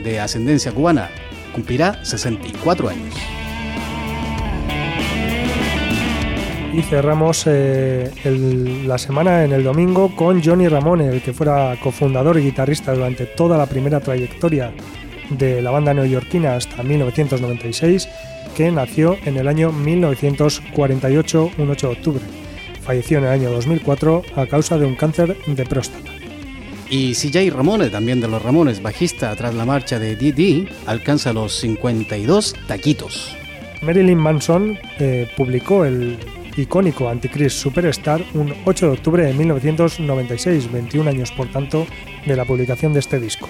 de 0.04 0.20
ascendencia 0.20 0.72
cubana, 0.72 1.08
cumplirá 1.54 2.04
64 2.04 2.90
años. 2.90 3.14
Y 6.80 6.82
cerramos 6.82 7.44
eh, 7.46 8.10
la 8.87 8.96
semana 8.96 9.44
en 9.44 9.52
el 9.52 9.62
domingo 9.62 10.16
con 10.16 10.42
Johnny 10.42 10.66
Ramone, 10.66 11.08
el 11.08 11.20
que 11.20 11.34
fuera 11.34 11.76
cofundador 11.78 12.38
y 12.38 12.42
guitarrista 12.42 12.94
durante 12.94 13.26
toda 13.26 13.58
la 13.58 13.66
primera 13.66 14.00
trayectoria 14.00 14.72
de 15.28 15.60
la 15.60 15.70
banda 15.70 15.92
neoyorquina 15.92 16.56
hasta 16.56 16.82
1996, 16.82 18.08
que 18.56 18.70
nació 18.70 19.18
en 19.26 19.37
el 19.37 19.49
año 19.49 19.72
1948, 19.72 21.50
un 21.58 21.70
8 21.70 21.87
de 21.87 21.92
octubre. 21.92 22.22
falleció 22.82 23.18
en 23.18 23.25
el 23.25 23.30
año 23.30 23.50
2004 23.50 24.22
a 24.37 24.46
causa 24.46 24.78
de 24.78 24.87
un 24.87 24.96
cáncer 24.96 25.37
de 25.46 25.66
próstata. 25.66 26.10
Y 26.88 27.12
CJ 27.12 27.54
Ramone, 27.54 27.90
también 27.90 28.22
de 28.22 28.28
los 28.28 28.42
Ramones, 28.42 28.82
bajista 28.82 29.37
tras 29.37 29.54
la 29.54 29.66
marcha 29.66 29.99
de 29.99 30.16
Didi, 30.16 30.68
alcanza 30.87 31.34
los 31.34 31.54
52 31.60 32.54
taquitos. 32.66 33.37
Marilyn 33.82 34.18
Manson 34.18 34.78
eh, 34.99 35.28
publicó 35.37 35.84
el 35.84 36.18
icónico 36.57 37.09
Antichrist 37.09 37.59
Superstar 37.59 38.23
un 38.35 38.54
8 38.64 38.87
de 38.87 38.92
octubre 38.92 39.25
de 39.25 39.33
1996, 39.35 40.73
21 40.73 41.11
años 41.11 41.33
por 41.33 41.50
tanto 41.50 41.87
de 42.26 42.37
la 42.37 42.45
publicación 42.45 42.92
de 42.92 43.00
este 43.00 43.19
disco. 43.21 43.49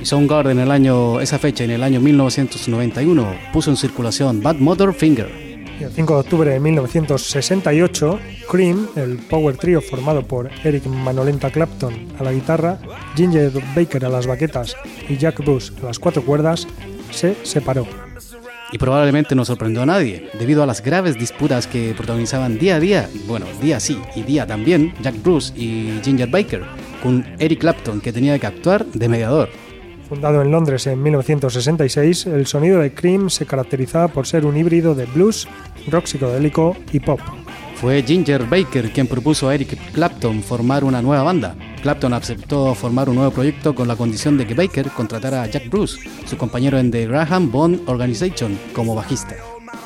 Y 0.00 0.04
Soundgarden 0.04 0.58
en 0.58 0.64
el 0.64 0.70
año, 0.70 1.20
esa 1.20 1.38
fecha, 1.38 1.64
en 1.64 1.70
el 1.70 1.82
año 1.82 2.00
1991, 2.00 3.34
puso 3.52 3.70
en 3.70 3.76
circulación 3.76 4.40
Bad 4.40 4.56
Mother 4.56 4.92
Finger, 4.92 5.48
el 5.80 5.92
5 5.92 6.14
de 6.14 6.20
octubre 6.20 6.50
de 6.50 6.60
1968, 6.60 8.18
Cream, 8.50 8.88
el 8.96 9.16
power 9.18 9.56
trio 9.56 9.80
formado 9.80 10.22
por 10.22 10.50
Eric 10.64 10.86
Manolenta 10.86 11.50
Clapton 11.50 11.94
a 12.18 12.24
la 12.24 12.32
guitarra, 12.32 12.78
Ginger 13.16 13.52
Baker 13.76 14.04
a 14.04 14.08
las 14.08 14.26
baquetas 14.26 14.76
y 15.08 15.16
Jack 15.16 15.44
Bruce 15.44 15.72
a 15.80 15.86
las 15.86 15.98
cuatro 15.98 16.22
cuerdas, 16.24 16.66
se 17.10 17.36
separó. 17.44 17.86
Y 18.70 18.78
probablemente 18.78 19.34
no 19.34 19.44
sorprendió 19.44 19.82
a 19.82 19.86
nadie, 19.86 20.28
debido 20.38 20.62
a 20.62 20.66
las 20.66 20.82
graves 20.82 21.18
disputas 21.18 21.66
que 21.66 21.94
protagonizaban 21.96 22.58
día 22.58 22.76
a 22.76 22.80
día, 22.80 23.08
bueno, 23.26 23.46
día 23.60 23.80
sí 23.80 23.98
y 24.14 24.22
día 24.22 24.46
también, 24.46 24.92
Jack 25.00 25.22
Bruce 25.22 25.52
y 25.56 26.00
Ginger 26.02 26.28
Baker, 26.28 26.64
con 27.02 27.24
Eric 27.38 27.60
Clapton 27.60 28.00
que 28.00 28.12
tenía 28.12 28.38
que 28.38 28.46
actuar 28.46 28.84
de 28.84 29.08
mediador. 29.08 29.48
Fundado 30.08 30.40
en 30.42 30.50
Londres 30.50 30.86
en 30.86 31.02
1966, 31.02 32.26
el 32.26 32.46
sonido 32.46 32.80
de 32.80 32.92
Cream 32.94 33.28
se 33.28 33.46
caracterizaba 33.46 34.08
por 34.08 34.26
ser 34.26 34.46
un 34.46 34.56
híbrido 34.56 34.94
de 34.94 35.04
blues, 35.06 35.46
rock 35.90 36.06
psicodélico 36.06 36.76
y 36.92 37.00
pop. 37.00 37.20
Fue 37.80 38.02
Ginger 38.02 38.44
Baker 38.44 38.92
quien 38.92 39.06
propuso 39.06 39.48
a 39.48 39.54
Eric 39.54 39.92
Clapton 39.92 40.42
formar 40.42 40.82
una 40.82 41.00
nueva 41.00 41.22
banda. 41.22 41.54
Clapton 41.80 42.12
aceptó 42.12 42.74
formar 42.74 43.08
un 43.08 43.14
nuevo 43.14 43.30
proyecto 43.30 43.72
con 43.72 43.86
la 43.86 43.94
condición 43.94 44.36
de 44.36 44.48
que 44.48 44.54
Baker 44.54 44.90
contratara 44.90 45.42
a 45.42 45.46
Jack 45.46 45.70
Bruce, 45.70 45.96
su 46.26 46.36
compañero 46.36 46.76
en 46.76 46.90
The 46.90 47.06
Graham 47.06 47.52
Bond 47.52 47.88
Organization, 47.88 48.58
como 48.72 48.96
bajista. 48.96 49.36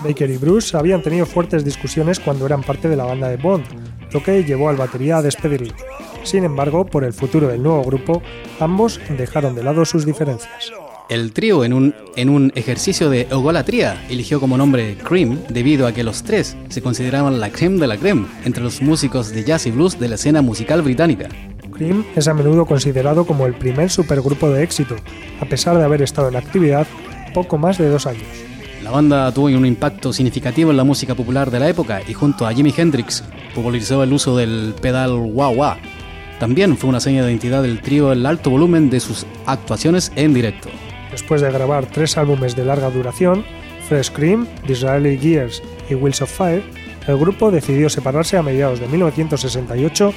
Baker 0.02 0.30
y 0.30 0.38
Bruce 0.38 0.74
habían 0.74 1.02
tenido 1.02 1.26
fuertes 1.26 1.66
discusiones 1.66 2.18
cuando 2.18 2.46
eran 2.46 2.62
parte 2.62 2.88
de 2.88 2.96
la 2.96 3.04
banda 3.04 3.28
de 3.28 3.36
Bond, 3.36 3.66
lo 4.10 4.22
que 4.22 4.42
llevó 4.42 4.70
al 4.70 4.76
batería 4.76 5.18
a 5.18 5.22
despedirlo. 5.22 5.74
Sin 6.22 6.44
embargo, 6.44 6.86
por 6.86 7.04
el 7.04 7.12
futuro 7.12 7.48
del 7.48 7.62
nuevo 7.62 7.84
grupo, 7.84 8.22
ambos 8.58 9.00
dejaron 9.18 9.54
de 9.54 9.64
lado 9.64 9.84
sus 9.84 10.06
diferencias. 10.06 10.72
El 11.12 11.34
trío, 11.34 11.62
en 11.62 11.74
un, 11.74 11.94
en 12.16 12.30
un 12.30 12.52
ejercicio 12.54 13.10
de 13.10 13.28
egolatría, 13.30 14.02
eligió 14.08 14.40
como 14.40 14.56
nombre 14.56 14.96
Cream 14.96 15.40
debido 15.50 15.86
a 15.86 15.92
que 15.92 16.04
los 16.04 16.22
tres 16.22 16.56
se 16.70 16.80
consideraban 16.80 17.38
la 17.38 17.50
creme 17.50 17.78
de 17.80 17.86
la 17.86 17.98
creme 17.98 18.28
entre 18.46 18.62
los 18.62 18.80
músicos 18.80 19.28
de 19.28 19.44
jazz 19.44 19.66
y 19.66 19.72
blues 19.72 20.00
de 20.00 20.08
la 20.08 20.14
escena 20.14 20.40
musical 20.40 20.80
británica. 20.80 21.28
Cream 21.70 22.02
es 22.16 22.28
a 22.28 22.32
menudo 22.32 22.64
considerado 22.64 23.26
como 23.26 23.44
el 23.44 23.52
primer 23.52 23.90
supergrupo 23.90 24.48
de 24.48 24.62
éxito, 24.62 24.96
a 25.38 25.44
pesar 25.44 25.76
de 25.76 25.84
haber 25.84 26.00
estado 26.00 26.30
en 26.30 26.36
actividad 26.36 26.86
poco 27.34 27.58
más 27.58 27.76
de 27.76 27.90
dos 27.90 28.06
años. 28.06 28.24
La 28.82 28.90
banda 28.90 29.30
tuvo 29.32 29.48
un 29.48 29.66
impacto 29.66 30.14
significativo 30.14 30.70
en 30.70 30.78
la 30.78 30.84
música 30.84 31.14
popular 31.14 31.50
de 31.50 31.60
la 31.60 31.68
época 31.68 32.00
y 32.08 32.14
junto 32.14 32.46
a 32.46 32.54
Jimi 32.54 32.72
Hendrix 32.74 33.22
popularizó 33.54 34.02
el 34.02 34.14
uso 34.14 34.34
del 34.34 34.74
pedal 34.80 35.12
wah-wah, 35.12 35.76
también 36.42 36.76
fue 36.76 36.90
una 36.90 36.98
seña 36.98 37.22
de 37.22 37.30
identidad 37.30 37.62
del 37.62 37.80
trío 37.80 38.10
el 38.10 38.26
alto 38.26 38.50
volumen 38.50 38.90
de 38.90 38.98
sus 38.98 39.26
actuaciones 39.46 40.10
en 40.16 40.34
directo. 40.34 40.70
Después 41.12 41.40
de 41.40 41.52
grabar 41.52 41.86
tres 41.86 42.16
álbumes 42.16 42.56
de 42.56 42.64
larga 42.64 42.90
duración, 42.90 43.44
Fresh 43.88 44.10
Cream, 44.10 44.48
Disraeli 44.66 45.18
Gears 45.18 45.62
y 45.88 45.94
Wheels 45.94 46.22
of 46.22 46.30
Fire, 46.30 46.62
el 47.06 47.18
grupo 47.18 47.50
decidió 47.50 47.88
separarse 47.90 48.36
a 48.36 48.42
mediados 48.42 48.80
de 48.80 48.88
1968 48.88 50.12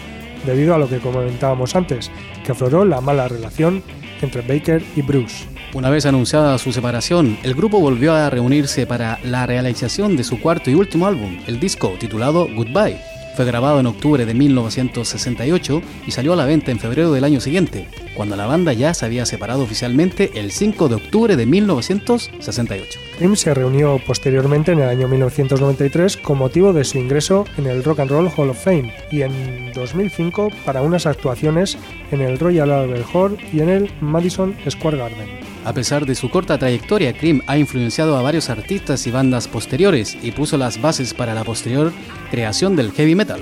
debido 0.45 0.73
a 0.73 0.77
lo 0.77 0.87
que 0.87 0.99
comentábamos 0.99 1.75
antes, 1.75 2.11
que 2.45 2.51
afloró 2.51 2.85
la 2.85 3.01
mala 3.01 3.27
relación 3.27 3.83
entre 4.21 4.41
Baker 4.41 4.83
y 4.95 5.01
Bruce. 5.01 5.45
Una 5.73 5.89
vez 5.89 6.05
anunciada 6.05 6.57
su 6.57 6.71
separación, 6.71 7.37
el 7.43 7.53
grupo 7.53 7.79
volvió 7.79 8.13
a 8.13 8.29
reunirse 8.29 8.87
para 8.87 9.19
la 9.23 9.45
realización 9.45 10.15
de 10.15 10.23
su 10.23 10.39
cuarto 10.39 10.69
y 10.69 10.75
último 10.75 11.07
álbum, 11.07 11.39
el 11.47 11.59
disco 11.59 11.93
titulado 11.99 12.47
Goodbye, 12.55 12.97
fue 13.35 13.45
grabado 13.45 13.79
en 13.79 13.85
octubre 13.85 14.25
de 14.25 14.33
1968 14.33 15.81
y 16.07 16.11
salió 16.11 16.33
a 16.33 16.35
la 16.35 16.45
venta 16.45 16.71
en 16.71 16.79
febrero 16.79 17.11
del 17.11 17.23
año 17.23 17.39
siguiente, 17.39 17.87
cuando 18.15 18.35
la 18.35 18.45
banda 18.45 18.73
ya 18.73 18.93
se 18.93 19.05
había 19.05 19.25
separado 19.25 19.63
oficialmente 19.63 20.31
el 20.35 20.51
5 20.51 20.87
de 20.87 20.95
octubre 20.95 21.35
de 21.35 21.45
1968. 21.45 22.99
Cream 23.17 23.35
se 23.35 23.53
reunió 23.53 23.99
posteriormente 24.05 24.71
en 24.71 24.79
el 24.79 24.89
año 24.89 25.07
1993 25.07 26.17
con 26.17 26.37
motivo 26.37 26.73
de 26.73 26.83
su 26.83 26.97
ingreso 26.97 27.45
en 27.57 27.67
el 27.67 27.83
Rock 27.83 27.99
and 27.99 28.11
Roll 28.11 28.31
Hall 28.35 28.49
of 28.49 28.63
Fame 28.63 28.93
y 29.11 29.21
en 29.21 29.71
2005 29.73 30.49
para 30.65 30.81
unas 30.81 31.05
actuaciones 31.05 31.77
en 32.11 32.21
el 32.21 32.39
Royal 32.39 32.71
Albert 32.71 33.07
Hall 33.13 33.37
y 33.51 33.59
en 33.59 33.69
el 33.69 33.91
Madison 34.01 34.55
Square 34.69 34.97
Garden. 34.97 35.54
A 35.65 35.73
pesar 35.73 36.05
de 36.05 36.13
su 36.13 36.29
corta 36.29 36.59
trayectoria, 36.59 37.17
Cream 37.17 37.41
ha 37.47 37.57
influenciado 37.57 38.15
a 38.15 38.21
varios 38.21 38.51
artistas 38.51 39.07
y 39.07 39.11
bandas 39.11 39.47
posteriores 39.47 40.15
y 40.21 40.31
puso 40.31 40.57
las 40.57 40.79
bases 40.79 41.15
para 41.15 41.33
la 41.33 41.43
posterior 41.43 41.91
creación 42.29 42.75
del 42.75 42.91
heavy 42.91 43.15
metal. 43.15 43.41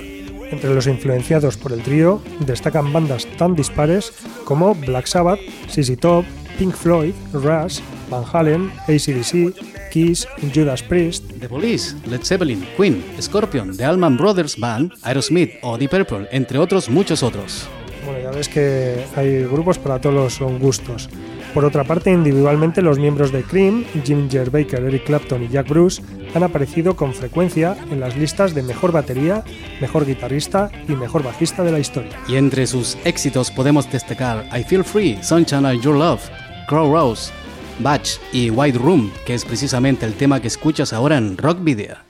Entre 0.50 0.74
los 0.74 0.86
influenciados 0.86 1.58
por 1.58 1.72
el 1.72 1.82
trío 1.82 2.22
destacan 2.40 2.94
bandas 2.94 3.26
tan 3.36 3.54
dispares 3.54 4.14
como 4.44 4.74
Black 4.74 5.04
Sabbath, 5.04 5.38
ZZ 5.68 5.98
Top, 5.98 6.24
Pink 6.58 6.74
Floyd, 6.74 7.12
Rush, 7.34 7.80
Van 8.08 8.24
Halen, 8.32 8.72
ACDC, 8.88 9.90
Kiss, 9.92 10.26
Judas 10.54 10.82
Priest, 10.82 11.24
The 11.40 11.48
Police, 11.48 11.94
Led 12.06 12.22
Zeppelin, 12.22 12.66
Queen, 12.78 13.04
Scorpion, 13.20 13.76
The 13.76 13.84
Allman 13.84 14.16
Brothers 14.16 14.58
Band, 14.58 14.92
Aerosmith 15.02 15.52
o 15.60 15.76
Deep 15.76 15.90
Purple, 15.90 16.28
entre 16.30 16.58
otros 16.58 16.88
muchos 16.88 17.22
otros. 17.22 17.68
Bueno, 18.06 18.20
ya 18.20 18.30
ves 18.30 18.48
que 18.48 19.04
hay 19.14 19.44
grupos 19.44 19.78
para 19.78 20.00
todos 20.00 20.40
los 20.40 20.60
gustos. 20.60 21.10
Por 21.54 21.64
otra 21.64 21.84
parte, 21.84 22.10
individualmente 22.10 22.82
los 22.82 22.98
miembros 22.98 23.30
de 23.30 23.44
Cream, 23.44 23.84
Ginger 24.04 24.50
Baker, 24.50 24.82
Eric 24.82 25.04
Clapton 25.04 25.44
y 25.44 25.48
Jack 25.48 25.68
Bruce, 25.68 26.02
han 26.34 26.42
aparecido 26.42 26.96
con 26.96 27.14
frecuencia 27.14 27.76
en 27.92 28.00
las 28.00 28.16
listas 28.16 28.56
de 28.56 28.64
mejor 28.64 28.90
batería, 28.90 29.44
mejor 29.80 30.04
guitarrista 30.04 30.68
y 30.88 30.96
mejor 30.96 31.22
bajista 31.22 31.62
de 31.62 31.70
la 31.70 31.78
historia. 31.78 32.18
Y 32.26 32.34
entre 32.34 32.66
sus 32.66 32.98
éxitos 33.04 33.52
podemos 33.52 33.90
destacar 33.90 34.48
I 34.52 34.64
Feel 34.64 34.82
Free, 34.82 35.16
Sunshine 35.22 35.64
and 35.64 35.80
Your 35.80 35.94
Love, 35.94 36.22
Crow 36.66 36.92
Rose, 36.92 37.30
Batch 37.78 38.18
y 38.32 38.50
White 38.50 38.78
Room, 38.78 39.12
que 39.24 39.34
es 39.34 39.44
precisamente 39.44 40.06
el 40.06 40.14
tema 40.14 40.40
que 40.40 40.48
escuchas 40.48 40.92
ahora 40.92 41.18
en 41.18 41.38
Rock 41.38 41.62
Video. 41.62 42.03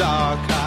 dark 0.00 0.59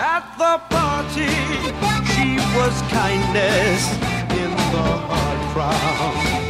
at 0.00 0.24
the 0.38 0.56
party. 0.74 1.28
She 2.12 2.36
was 2.56 2.74
kindness 2.90 3.92
in 4.40 4.50
the 4.72 4.88
hard 5.06 5.40
crowd. 5.52 6.49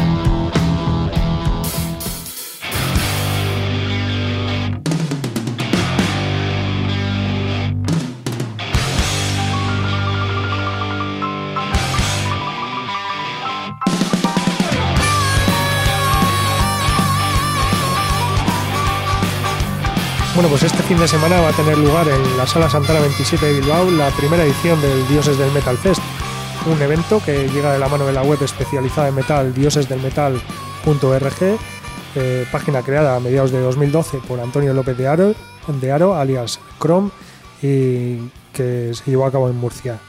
Bueno, 20.41 20.57
pues 20.57 20.73
este 20.73 20.81
fin 20.81 20.97
de 20.97 21.07
semana 21.07 21.39
va 21.39 21.49
a 21.49 21.53
tener 21.53 21.77
lugar 21.77 22.07
en 22.07 22.35
la 22.35 22.47
Sala 22.47 22.67
Santana 22.67 22.99
27 22.99 23.45
de 23.45 23.59
Bilbao 23.59 23.91
la 23.91 24.09
primera 24.09 24.43
edición 24.43 24.81
del 24.81 25.07
Dioses 25.07 25.37
del 25.37 25.51
Metal 25.51 25.77
Fest, 25.77 26.01
un 26.65 26.81
evento 26.81 27.21
que 27.23 27.47
llega 27.47 27.73
de 27.73 27.77
la 27.77 27.87
mano 27.87 28.07
de 28.07 28.13
la 28.13 28.23
web 28.23 28.41
especializada 28.41 29.09
en 29.09 29.13
metal 29.13 29.53
diosesdelmetal.org, 29.53 31.59
eh, 32.15 32.47
página 32.51 32.81
creada 32.81 33.15
a 33.15 33.19
mediados 33.19 33.51
de 33.51 33.59
2012 33.59 34.17
por 34.27 34.39
Antonio 34.39 34.73
López 34.73 34.97
de 34.97 35.07
Aro, 35.07 35.35
de 35.67 35.91
Aro 35.91 36.15
alias 36.15 36.59
Chrome, 36.79 37.11
y 37.61 38.17
que 38.51 38.95
se 38.95 39.11
llevó 39.11 39.27
a 39.27 39.31
cabo 39.31 39.47
en 39.47 39.57
Murcia. 39.57 39.99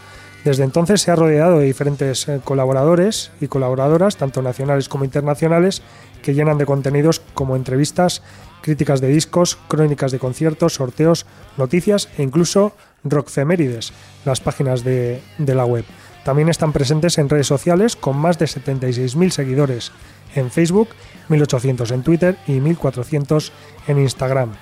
Desde 0.45 0.65
entonces 0.65 1.01
se 1.01 1.11
ha 1.11 1.17
rodeado 1.17 1.59
de 1.59 1.67
diferentes 1.67 2.29
eh, 2.29 2.41
colaboradores 2.43 3.31
y 3.41 3.47
colaboradoras, 3.47 4.17
tanto 4.17 4.43
nacionales 4.43 4.89
como 4.89 5.05
internacionales, 5.05 5.83
que 6.23 6.35
llenan 6.35 6.59
de 6.59 6.67
contenidos 6.67 7.21
como 7.35 7.55
entrevistas 7.55 8.23
críticas 8.63 9.01
de 9.01 9.09
discos, 9.09 9.59
crónicas 9.69 10.13
de 10.13 10.19
conciertos, 10.19 10.75
sorteos, 10.75 11.27
noticias 11.59 12.09
e 12.17 12.23
incluso 12.23 12.73
rockfemérides, 13.05 13.93
las 14.25 14.41
páginas 14.41 14.85
de, 14.85 15.21
la 15.39 15.65
web. 15.65 15.85
También 16.25 16.49
están 16.49 16.73
presentes 16.73 17.19
en 17.19 17.29
redes 17.29 17.49
sociales 17.49 17.97
con 17.97 18.17
más 18.17 18.39
de 18.39 18.47
76.000 18.47 19.31
seguidores 19.31 19.93
en 20.35 20.51
Facebook, 20.51 20.89
1.800 21.29 21.93
en 21.93 22.03
Twitter 22.03 22.37
y 22.47 22.61
1.400 22.61 23.51
en 23.89 23.99
Instagram. 23.99 24.53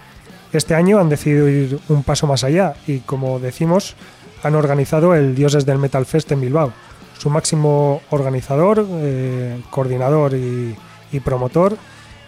Este 0.53 0.75
año 0.75 0.99
han 0.99 1.11
decidido 1.11 1.49
ir 1.49 1.79
un 1.89 2.03
paso 2.03 2.27
más 2.27 2.43
allá 2.43 2.75
y, 2.87 3.01
como 3.01 3.39
decimos, 3.39 3.95
han 4.43 4.55
organizado 4.55 5.15
el 5.15 5.35
Dioses 5.35 5.67
del 5.67 5.79
Metal 5.79 6.05
Fest 6.07 6.33
en 6.33 6.41
Bilbao. 6.41 6.73
Su 7.19 7.31
máximo 7.31 8.03
organizador, 8.11 8.87
eh, 8.89 9.61
coordinador 9.71 10.35
y, 10.35 10.77
promotor 11.25 11.77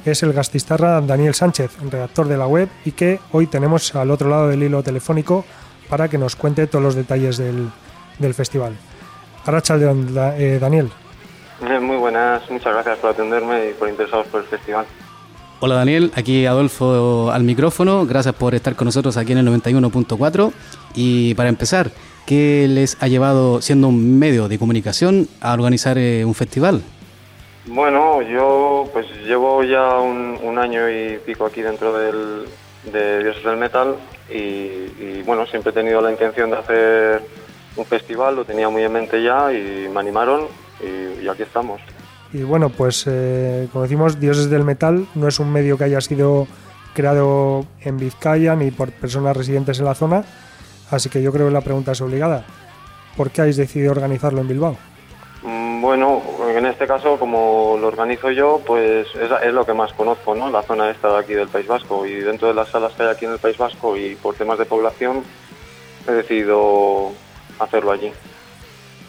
es 0.04 0.22
el 0.24 0.32
gastistarra 0.32 1.00
Daniel 1.00 1.34
Sánchez, 1.34 1.70
redactor 1.88 2.26
de 2.26 2.36
la 2.36 2.46
web, 2.46 2.68
y 2.84 2.92
que 2.92 3.20
hoy 3.30 3.46
tenemos 3.46 3.94
al 3.94 4.10
otro 4.10 4.28
lado 4.28 4.48
del 4.48 4.62
hilo 4.62 4.82
telefónico 4.82 5.44
para 5.88 6.08
que 6.08 6.18
nos 6.18 6.34
cuente 6.34 6.66
todos 6.66 6.82
los 6.82 6.94
detalles 6.96 7.36
del, 7.36 7.70
del 8.18 8.34
festival. 8.34 8.76
Aracha 9.46 9.76
eh, 9.76 10.58
Daniel. 10.60 10.90
Muy 11.80 11.96
buenas, 11.96 12.50
muchas 12.50 12.72
gracias 12.72 12.98
por 12.98 13.10
atenderme 13.10 13.70
y 13.70 13.72
por 13.74 13.88
interesados 13.88 14.26
por 14.26 14.40
el 14.40 14.46
festival. 14.46 14.84
Hola 15.64 15.76
Daniel, 15.76 16.10
aquí 16.16 16.44
Adolfo 16.44 17.30
al 17.30 17.44
micrófono, 17.44 18.04
gracias 18.04 18.34
por 18.34 18.52
estar 18.52 18.74
con 18.74 18.86
nosotros 18.86 19.16
aquí 19.16 19.30
en 19.30 19.38
el 19.38 19.46
91.4 19.46 20.52
y 20.96 21.34
para 21.34 21.50
empezar, 21.50 21.92
¿qué 22.26 22.66
les 22.68 23.00
ha 23.00 23.06
llevado 23.06 23.62
siendo 23.62 23.86
un 23.86 24.18
medio 24.18 24.48
de 24.48 24.58
comunicación 24.58 25.28
a 25.40 25.52
organizar 25.52 25.98
eh, 25.98 26.24
un 26.24 26.34
festival? 26.34 26.82
Bueno, 27.66 28.22
yo 28.22 28.90
pues 28.92 29.06
llevo 29.24 29.62
ya 29.62 30.00
un, 30.00 30.58
año 30.58 30.90
y 30.90 31.18
pico 31.18 31.46
aquí 31.46 31.62
dentro 31.62 31.96
del, 31.96 32.46
de 32.92 33.22
Dioses 33.22 33.44
del 33.44 33.56
Metal 33.56 33.94
y, 34.28 35.22
bueno, 35.22 35.46
siempre 35.46 35.70
he 35.70 35.74
tenido 35.74 36.00
la 36.00 36.10
intención 36.10 36.50
de 36.50 36.56
hacer 36.56 37.22
un 37.76 37.84
festival, 37.84 38.34
lo 38.34 38.44
tenía 38.44 38.68
muy 38.68 38.82
en 38.82 38.92
mente 38.92 39.22
ya 39.22 39.52
y 39.52 39.88
me 39.88 40.00
animaron 40.00 40.40
y 41.22 41.28
aquí 41.28 41.44
estamos. 41.44 41.80
Y 42.32 42.42
bueno, 42.42 42.70
pues 42.70 43.04
eh, 43.06 43.68
como 43.72 43.82
decimos, 43.82 44.18
Dioses 44.18 44.48
del 44.48 44.64
Metal 44.64 45.06
no 45.14 45.28
es 45.28 45.38
un 45.38 45.52
medio 45.52 45.76
que 45.76 45.84
haya 45.84 46.00
sido 46.00 46.46
creado 46.94 47.66
en 47.80 47.98
Vizcaya 47.98 48.54
ni 48.56 48.70
por 48.70 48.90
personas 48.92 49.36
residentes 49.36 49.78
en 49.78 49.84
la 49.84 49.94
zona, 49.94 50.24
así 50.90 51.08
que 51.08 51.22
yo 51.22 51.32
creo 51.32 51.48
que 51.48 51.52
la 51.52 51.60
pregunta 51.60 51.92
es 51.92 52.00
obligada. 52.00 52.44
¿Por 53.16 53.30
qué 53.30 53.42
habéis 53.42 53.56
decidido 53.56 53.92
organizarlo 53.92 54.40
en 54.40 54.48
Bilbao? 54.48 54.76
Mm, 55.42 55.82
bueno, 55.82 56.22
en 56.56 56.64
este 56.66 56.86
caso, 56.86 57.18
como 57.18 57.76
lo 57.78 57.88
organizo 57.88 58.30
yo, 58.30 58.60
pues 58.64 59.06
es, 59.14 59.52
lo 59.52 59.66
que 59.66 59.74
más 59.74 59.92
conozco, 59.92 60.34
¿no? 60.34 60.50
La 60.50 60.62
zona 60.62 60.90
esta 60.90 61.12
de 61.12 61.18
aquí 61.18 61.34
del 61.34 61.48
País 61.48 61.66
Vasco 61.66 62.06
y 62.06 62.14
dentro 62.14 62.48
de 62.48 62.54
las 62.54 62.68
salas 62.68 62.92
que 62.92 63.02
hay 63.02 63.10
aquí 63.10 63.24
en 63.26 63.32
el 63.32 63.38
País 63.38 63.58
Vasco 63.58 63.96
y 63.96 64.14
por 64.14 64.34
temas 64.34 64.58
de 64.58 64.64
población 64.64 65.22
he 66.08 66.12
decidido 66.12 67.10
hacerlo 67.58 67.92
allí. 67.92 68.12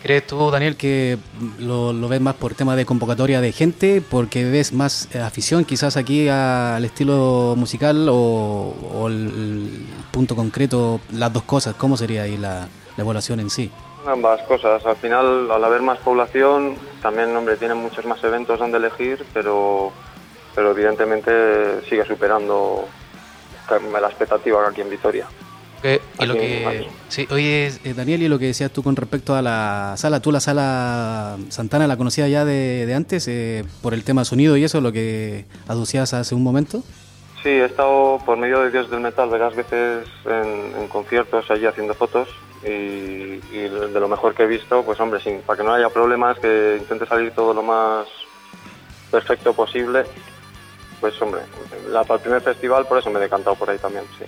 ¿Crees 0.04 0.28
tú, 0.28 0.52
Daniel, 0.52 0.76
que 0.76 1.18
lo, 1.60 1.94
ves 2.10 2.20
más 2.20 2.36
por 2.36 2.56
tema 2.56 2.76
de 2.76 2.86
convocatoria 2.86 3.40
de 3.40 3.54
gente, 3.54 4.02
porque 4.02 4.44
ves 4.44 4.74
más 4.74 5.08
eh, 5.16 5.20
afición 5.20 5.64
quizás 5.64 5.96
aquí 5.96 6.28
al 6.28 6.84
estilo 6.84 7.54
musical 7.56 8.10
o, 8.12 9.08
el, 9.08 9.88
punto 10.12 10.36
concreto, 10.36 11.00
las 11.14 11.32
dos 11.32 11.44
cosas? 11.44 11.76
¿Cómo 11.76 11.96
sería 11.96 12.24
ahí 12.24 12.36
la, 12.36 12.68
evaluación 12.98 13.40
en 13.40 13.50
sí? 13.50 13.72
Ambas 14.06 14.42
cosas. 14.42 14.86
Al 14.86 14.98
final, 14.98 15.50
al 15.50 15.64
haber 15.64 15.82
más 15.82 16.00
población, 16.00 16.76
también, 17.02 17.34
hombre, 17.38 17.56
tienen 17.56 17.78
muchos 17.78 18.04
más 18.04 18.22
eventos 18.26 18.60
donde 18.60 18.80
elegir, 18.80 19.26
pero, 19.34 19.94
pero 20.54 20.72
evidentemente 20.72 21.82
sigue 21.88 22.04
superando 22.04 22.90
la 23.70 24.08
expectativa 24.10 24.68
aquí 24.68 24.82
en 24.82 24.90
Vitoria 24.90 25.28
y 25.84 26.26
lo 26.26 26.34
que, 26.36 26.88
sí, 27.10 27.28
oye, 27.30 27.68
eh, 27.84 27.94
Daniel, 27.94 28.24
y 28.24 28.30
lo 28.30 28.40
que 28.40 28.46
decías 28.46 28.72
tú 28.72 28.84
con 28.84 28.96
respecto 28.96 29.36
a 29.36 29.42
la 29.42 29.96
sala, 29.98 30.22
tú 30.22 30.32
la 30.32 30.40
sala 30.40 31.38
Santana 31.50 31.88
la 31.88 31.98
conocías 31.98 32.30
ya 32.30 32.46
de, 32.46 32.92
antes 32.96 33.28
eh, 33.28 33.66
por 33.82 33.94
el 33.94 34.06
tema 34.06 34.24
sonido 34.24 34.56
y 34.56 34.64
eso, 34.64 34.80
lo 34.80 34.94
que 34.94 35.46
aducías 35.68 36.14
hace 36.14 36.36
un 36.36 36.44
momento. 36.44 36.84
Sí, 37.42 37.50
he 37.50 37.66
estado 37.66 38.20
por 38.26 38.38
medio 38.38 38.62
de 38.62 38.72
Dios 38.72 38.90
del 38.90 39.02
Metal 39.02 39.30
varias 39.30 39.56
veces 39.56 40.08
en, 40.26 40.88
conciertos 40.88 41.52
allí 41.52 41.66
haciendo 41.66 41.94
fotos 41.94 42.30
y, 42.64 43.40
de 43.52 44.00
lo 44.00 44.08
mejor 44.08 44.34
que 44.34 44.44
he 44.44 44.48
visto, 44.48 44.84
pues 44.84 44.98
hombre, 45.02 45.20
sin, 45.20 45.42
para 45.42 45.58
que 45.58 45.64
no 45.64 45.74
haya 45.74 45.90
problemas, 45.90 46.40
que 46.40 46.78
intente 46.80 47.06
salir 47.06 47.32
todo 47.32 47.54
lo 47.54 47.62
más 47.62 48.08
perfecto 49.12 49.54
posible, 49.54 50.06
pues 51.02 51.22
hombre, 51.22 51.42
la, 51.90 52.06
para 52.06 52.16
el 52.16 52.22
primer 52.22 52.42
festival 52.42 52.88
por 52.88 53.00
eso 53.00 53.10
me 53.10 53.20
he 53.20 53.24
decantado 53.24 53.58
por 53.58 53.70
ahí 53.70 53.78
también, 53.78 54.06
sí. 54.18 54.24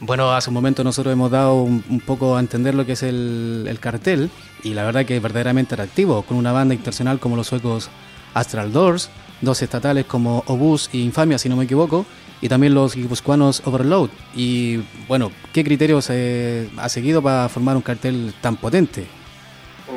Bueno, 0.00 0.32
hace 0.32 0.50
un 0.50 0.54
momento 0.54 0.84
nosotros 0.84 1.12
hemos 1.12 1.30
dado 1.30 1.62
un, 1.62 2.02
poco 2.04 2.36
a 2.36 2.40
entender 2.40 2.74
lo 2.74 2.84
que 2.86 2.92
es 2.92 3.02
el, 3.02 3.78
cartel 3.80 4.30
y 4.62 4.74
la 4.74 4.84
verdad 4.84 5.04
que 5.04 5.16
es 5.16 5.22
verdaderamente 5.22 5.74
atractivo, 5.74 6.22
con 6.22 6.36
una 6.36 6.52
banda 6.52 6.74
internacional 6.74 7.18
como 7.18 7.36
los 7.36 7.46
suecos 7.46 7.90
Astral 8.34 8.72
Doors, 8.72 9.10
dos 9.40 9.62
estatales 9.62 10.06
como 10.06 10.44
Obus 10.46 10.88
y 10.92 11.02
Infamia, 11.02 11.38
si 11.38 11.48
no 11.48 11.56
me 11.56 11.64
equivoco, 11.64 12.06
y 12.40 12.48
también 12.48 12.74
los 12.74 12.94
guipuzcoanos 12.94 13.66
Overload. 13.66 14.10
Y 14.34 14.78
bueno, 15.08 15.30
¿qué 15.52 15.64
criterios 15.64 16.10
ha 16.10 16.88
seguido 16.88 17.22
para 17.22 17.48
formar 17.48 17.76
un 17.76 17.82
cartel 17.82 18.34
tan 18.40 18.56
potente? 18.56 19.06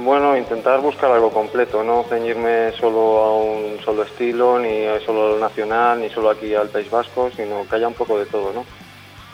Bueno, 0.04 0.36
intentar 0.36 0.82
buscar 0.82 1.12
algo 1.12 1.32
completo, 1.32 1.84
no 1.84 2.04
ceñirme 2.10 2.72
solo 2.74 3.24
a 3.24 3.38
un 3.38 3.80
solo 3.84 4.04
estilo, 4.04 4.60
ni 4.60 4.86
solo 5.06 5.40
nacional, 5.40 6.02
ni 6.02 6.10
solo 6.10 6.32
aquí 6.32 6.54
al 6.54 6.70
País 6.70 6.90
Vasco, 6.90 7.30
sino 7.36 7.66
que 7.68 7.76
haya 7.76 7.88
un 7.88 7.94
poco 7.94 8.20
de 8.20 8.26
todo, 8.26 8.52
¿no? 8.52 8.66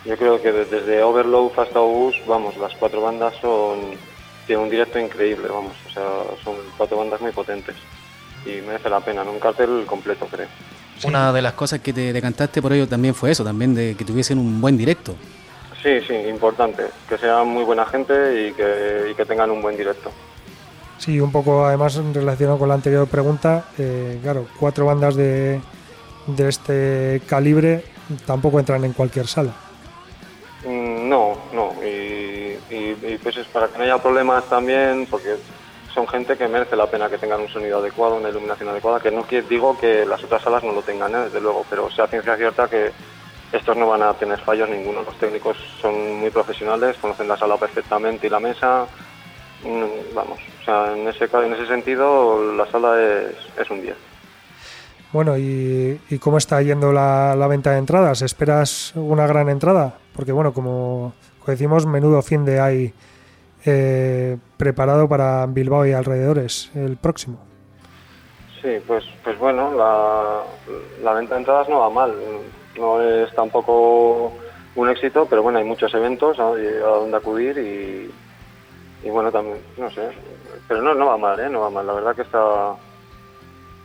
Yo 0.05 0.17
creo 0.17 0.41
que 0.41 0.51
desde 0.51 1.03
Overload 1.03 1.51
hasta 1.59 1.79
Obus, 1.79 2.15
vamos, 2.25 2.57
las 2.57 2.73
cuatro 2.75 3.01
bandas 3.01 3.35
son 3.41 3.79
tienen 4.47 4.65
un 4.65 4.71
directo 4.71 4.99
increíble, 4.99 5.47
vamos, 5.47 5.73
o 5.87 5.91
sea, 5.91 6.03
son 6.43 6.55
cuatro 6.75 6.97
bandas 6.97 7.21
muy 7.21 7.31
potentes 7.31 7.75
y 8.45 8.61
merece 8.65 8.89
la 8.89 8.99
pena, 8.99 9.23
¿no? 9.23 9.31
un 9.31 9.39
cartel 9.39 9.83
completo, 9.85 10.25
creo. 10.29 10.47
Una 11.03 11.31
de 11.31 11.41
las 11.41 11.53
cosas 11.53 11.79
que 11.79 11.93
te 11.93 12.13
decantaste 12.13 12.61
por 12.61 12.73
ello 12.73 12.87
también 12.87 13.15
fue 13.15 13.31
eso, 13.31 13.43
también 13.43 13.73
de 13.73 13.95
que 13.95 14.05
tuviesen 14.05 14.37
un 14.37 14.61
buen 14.61 14.77
directo. 14.77 15.15
Sí, 15.81 15.99
sí, 16.07 16.13
importante, 16.13 16.83
que 17.09 17.17
sean 17.17 17.47
muy 17.47 17.63
buena 17.63 17.85
gente 17.85 18.47
y 18.47 18.53
que, 18.53 19.13
que 19.15 19.25
tengan 19.25 19.49
un 19.49 19.61
buen 19.61 19.75
directo. 19.75 20.11
Sí, 20.99 21.19
un 21.19 21.31
poco 21.31 21.65
además 21.65 21.95
relacionado 22.13 22.59
con 22.59 22.69
la 22.69 22.75
anterior 22.75 23.07
pregunta, 23.07 23.65
eh, 23.79 24.19
claro, 24.21 24.47
cuatro 24.59 24.85
bandas 24.85 25.15
de, 25.15 25.59
de 26.27 26.49
este 26.49 27.21
calibre 27.25 27.83
tampoco 28.25 28.59
entran 28.59 28.83
en 28.83 28.93
cualquier 28.93 29.25
sala. 29.25 29.53
Mm, 30.65 31.09
no, 31.09 31.37
no. 31.53 31.73
Y, 31.83 32.57
pues 33.21 33.37
es 33.37 33.47
para 33.47 33.67
que 33.67 33.77
no 33.77 33.83
haya 33.83 33.97
problemas 33.97 34.45
también, 34.45 35.07
porque 35.09 35.35
son 35.93 36.07
gente 36.07 36.37
que 36.37 36.47
merece 36.47 36.75
la 36.75 36.87
pena 36.87 37.09
que 37.09 37.17
tengan 37.17 37.41
un 37.41 37.49
sonido 37.49 37.79
adecuado, 37.79 38.15
una 38.15 38.29
iluminación 38.29 38.69
adecuada, 38.69 38.99
que 38.99 39.11
no 39.11 39.25
digo 39.49 39.77
que 39.77 40.05
las 40.05 40.23
otras 40.23 40.41
salas 40.41 40.63
no 40.63 40.71
lo 40.71 40.81
tengan, 40.81 41.13
¿eh? 41.13 41.19
desde 41.25 41.41
luego, 41.41 41.65
pero 41.69 41.89
sea 41.91 42.07
ciencia 42.07 42.37
cierta 42.37 42.69
que 42.69 42.91
estos 43.51 43.75
no 43.75 43.87
van 43.87 44.03
a 44.03 44.13
tener 44.13 44.39
fallos 44.39 44.69
ninguno. 44.69 45.01
Los 45.03 45.17
técnicos 45.17 45.57
son 45.81 46.19
muy 46.19 46.29
profesionales, 46.29 46.97
conocen 47.01 47.27
la 47.27 47.37
sala 47.37 47.57
perfectamente 47.57 48.27
y 48.27 48.29
la 48.29 48.39
mesa. 48.39 48.85
Mm, 49.63 50.15
vamos, 50.15 50.39
o 50.61 50.63
sea, 50.63 50.93
en 50.95 51.07
ese, 51.07 51.25
en 51.25 51.53
ese 51.53 51.67
sentido 51.67 52.53
la 52.53 52.65
sala 52.67 53.01
es, 53.01 53.35
es 53.59 53.69
un 53.69 53.81
10. 53.81 53.95
Bueno, 55.11 55.37
¿y, 55.37 55.99
cómo 56.19 56.37
está 56.37 56.61
yendo 56.61 56.93
la, 56.93 57.35
venta 57.49 57.71
de 57.71 57.79
entradas? 57.79 58.21
¿Esperas 58.21 58.93
una 58.95 59.27
gran 59.27 59.49
entrada? 59.49 59.95
Porque, 60.15 60.31
bueno, 60.31 60.53
como 60.53 61.13
decimos, 61.45 61.85
menudo 61.85 62.21
fin 62.21 62.45
de 62.45 62.59
hay 62.59 62.93
eh, 63.65 64.37
preparado 64.57 65.07
para 65.07 65.45
Bilbao 65.45 65.85
y 65.85 65.93
alrededores 65.93 66.71
el 66.75 66.97
próximo. 66.97 67.39
Sí, 68.61 68.77
pues, 68.85 69.03
pues 69.23 69.37
bueno, 69.39 69.73
la, 69.73 71.13
venta 71.13 71.35
de 71.35 71.41
entradas 71.41 71.69
no 71.69 71.79
va 71.79 71.89
mal. 71.89 72.13
No 72.77 73.01
es 73.01 73.33
tampoco 73.33 74.33
un 74.75 74.89
éxito, 74.89 75.25
pero 75.29 75.43
bueno, 75.43 75.59
hay 75.59 75.65
muchos 75.65 75.93
eventos 75.93 76.39
a, 76.39 76.53
donde 76.53 77.17
acudir 77.17 77.57
y, 77.57 79.09
bueno, 79.09 79.31
también, 79.31 79.57
no 79.77 79.89
sé, 79.89 80.09
pero 80.67 80.81
no, 80.81 80.93
no 80.93 81.07
va 81.07 81.17
mal, 81.17 81.39
¿eh? 81.39 81.49
No 81.49 81.61
va 81.61 81.69
mal. 81.69 81.87
La 81.87 81.93
verdad 81.93 82.15
que 82.15 82.21
está 82.21 82.39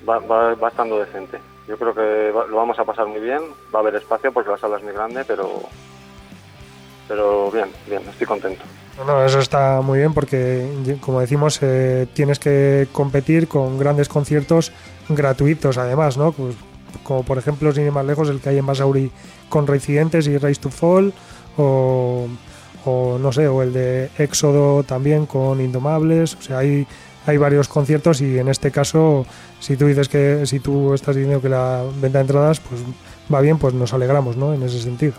va, 0.09 0.19
va, 0.19 0.69
estando 0.69 0.99
decente. 0.99 1.39
Yo 1.67 1.77
creo 1.77 1.95
que 1.95 2.33
lo 2.33 2.57
vamos 2.57 2.79
a 2.79 2.85
pasar 2.85 3.07
muy 3.07 3.21
bien, 3.21 3.43
va 3.75 3.81
a 3.81 3.83
haber 3.83 3.97
espacio 3.97 4.33
porque 4.33 4.51
la 4.51 4.59
sala 4.59 4.77
es 4.77 4.85
muy 4.85 4.93
grande, 4.93 5.25
pero, 5.25 5.63
pero 7.09 7.51
bien, 7.51 7.69
bien, 7.89 8.03
estoy 8.09 8.27
contento. 8.27 8.63
No, 9.07 9.25
eso 9.25 9.41
está 9.41 9.83
muy 9.83 9.99
bien 9.99 10.15
porque, 10.15 10.67
como 11.01 11.21
decimos, 11.21 11.59
eh, 11.63 12.07
tienes 12.15 12.39
que 12.39 12.89
competir 12.93 13.47
con 13.47 13.79
grandes 13.79 14.09
conciertos 14.09 14.73
gratuitos, 15.09 15.77
además, 15.77 16.17
¿no? 16.17 16.33
Pues, 16.33 16.55
como 17.03 17.23
por 17.23 17.37
ejemplo, 17.37 17.73
sin 17.73 17.85
ir 17.85 17.93
más 17.93 18.07
lejos, 18.07 18.31
el 18.31 18.41
que 18.41 18.49
hay 18.49 18.59
en 18.59 18.67
Basauri 18.67 19.11
con 19.49 19.67
Reincidentes 19.67 20.27
y 20.27 20.39
Race 20.39 20.61
to 20.61 20.71
Fall, 20.71 21.13
o, 21.59 22.27
o 22.87 23.19
no 23.19 23.33
sé, 23.33 23.49
o 23.49 23.63
el 23.63 23.73
de 23.73 24.11
Éxodo 24.17 24.83
también 24.83 25.27
con 25.27 25.61
Indomables, 25.61 26.35
o 26.35 26.43
sea, 26.43 26.59
hay 26.59 26.87
hay 27.27 27.37
varios 27.39 27.69
conciertos 27.69 28.21
y 28.21 28.39
en 28.39 28.49
este 28.49 28.71
caso, 28.71 29.27
si 29.59 29.77
tú 29.77 29.87
dices 29.87 30.09
que 30.09 30.47
si 30.47 30.61
tú 30.61 30.95
estás 30.95 31.17
diciendo 31.17 31.43
que 31.43 31.49
la 31.49 31.83
venta 32.01 32.19
de 32.19 32.23
entradas 32.23 32.61
pues 32.61 32.81
va 33.33 33.41
bien, 33.41 33.59
pues 33.59 33.75
nos 33.75 33.93
alegramos, 33.93 34.37
¿no? 34.37 34.55
En 34.55 34.63
ese 34.63 34.81
sentido. 34.81 35.15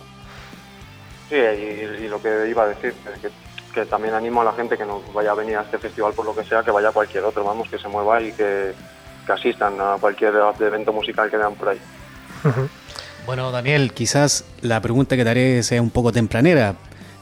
Sí, 1.29 1.35
y, 1.35 2.07
lo 2.07 2.21
que 2.21 2.49
iba 2.49 2.63
a 2.63 2.67
decir 2.67 2.93
es 3.13 3.31
que, 3.73 3.85
también 3.85 4.15
animo 4.15 4.41
a 4.41 4.45
la 4.45 4.53
gente 4.53 4.75
que 4.75 4.85
no 4.85 5.01
vaya 5.13 5.31
a 5.31 5.35
venir 5.35 5.57
a 5.57 5.61
este 5.61 5.77
festival 5.77 6.11
por 6.13 6.25
lo 6.25 6.35
que 6.35 6.43
sea, 6.43 6.63
que 6.63 6.71
vaya 6.71 6.89
a 6.89 6.91
cualquier 6.91 7.23
otro, 7.23 7.43
vamos, 7.43 7.69
que 7.69 7.77
se 7.77 7.87
mueva 7.87 8.21
y 8.21 8.31
que, 8.31 8.73
asistan 9.27 9.73
a 9.81 9.97
cualquier 9.99 10.33
evento 10.61 10.93
musical 10.93 11.29
que 11.29 11.37
vean 11.37 11.55
por 11.55 11.69
ahí. 11.69 11.79
Bueno, 13.25 13.51
Daniel, 13.51 13.91
quizás 13.91 14.45
la 14.61 14.81
pregunta 14.81 15.17
que 15.17 15.25
te 15.25 15.29
haré 15.29 15.61
sea 15.61 15.81
un 15.81 15.89
poco 15.89 16.13
tempranera, 16.13 16.75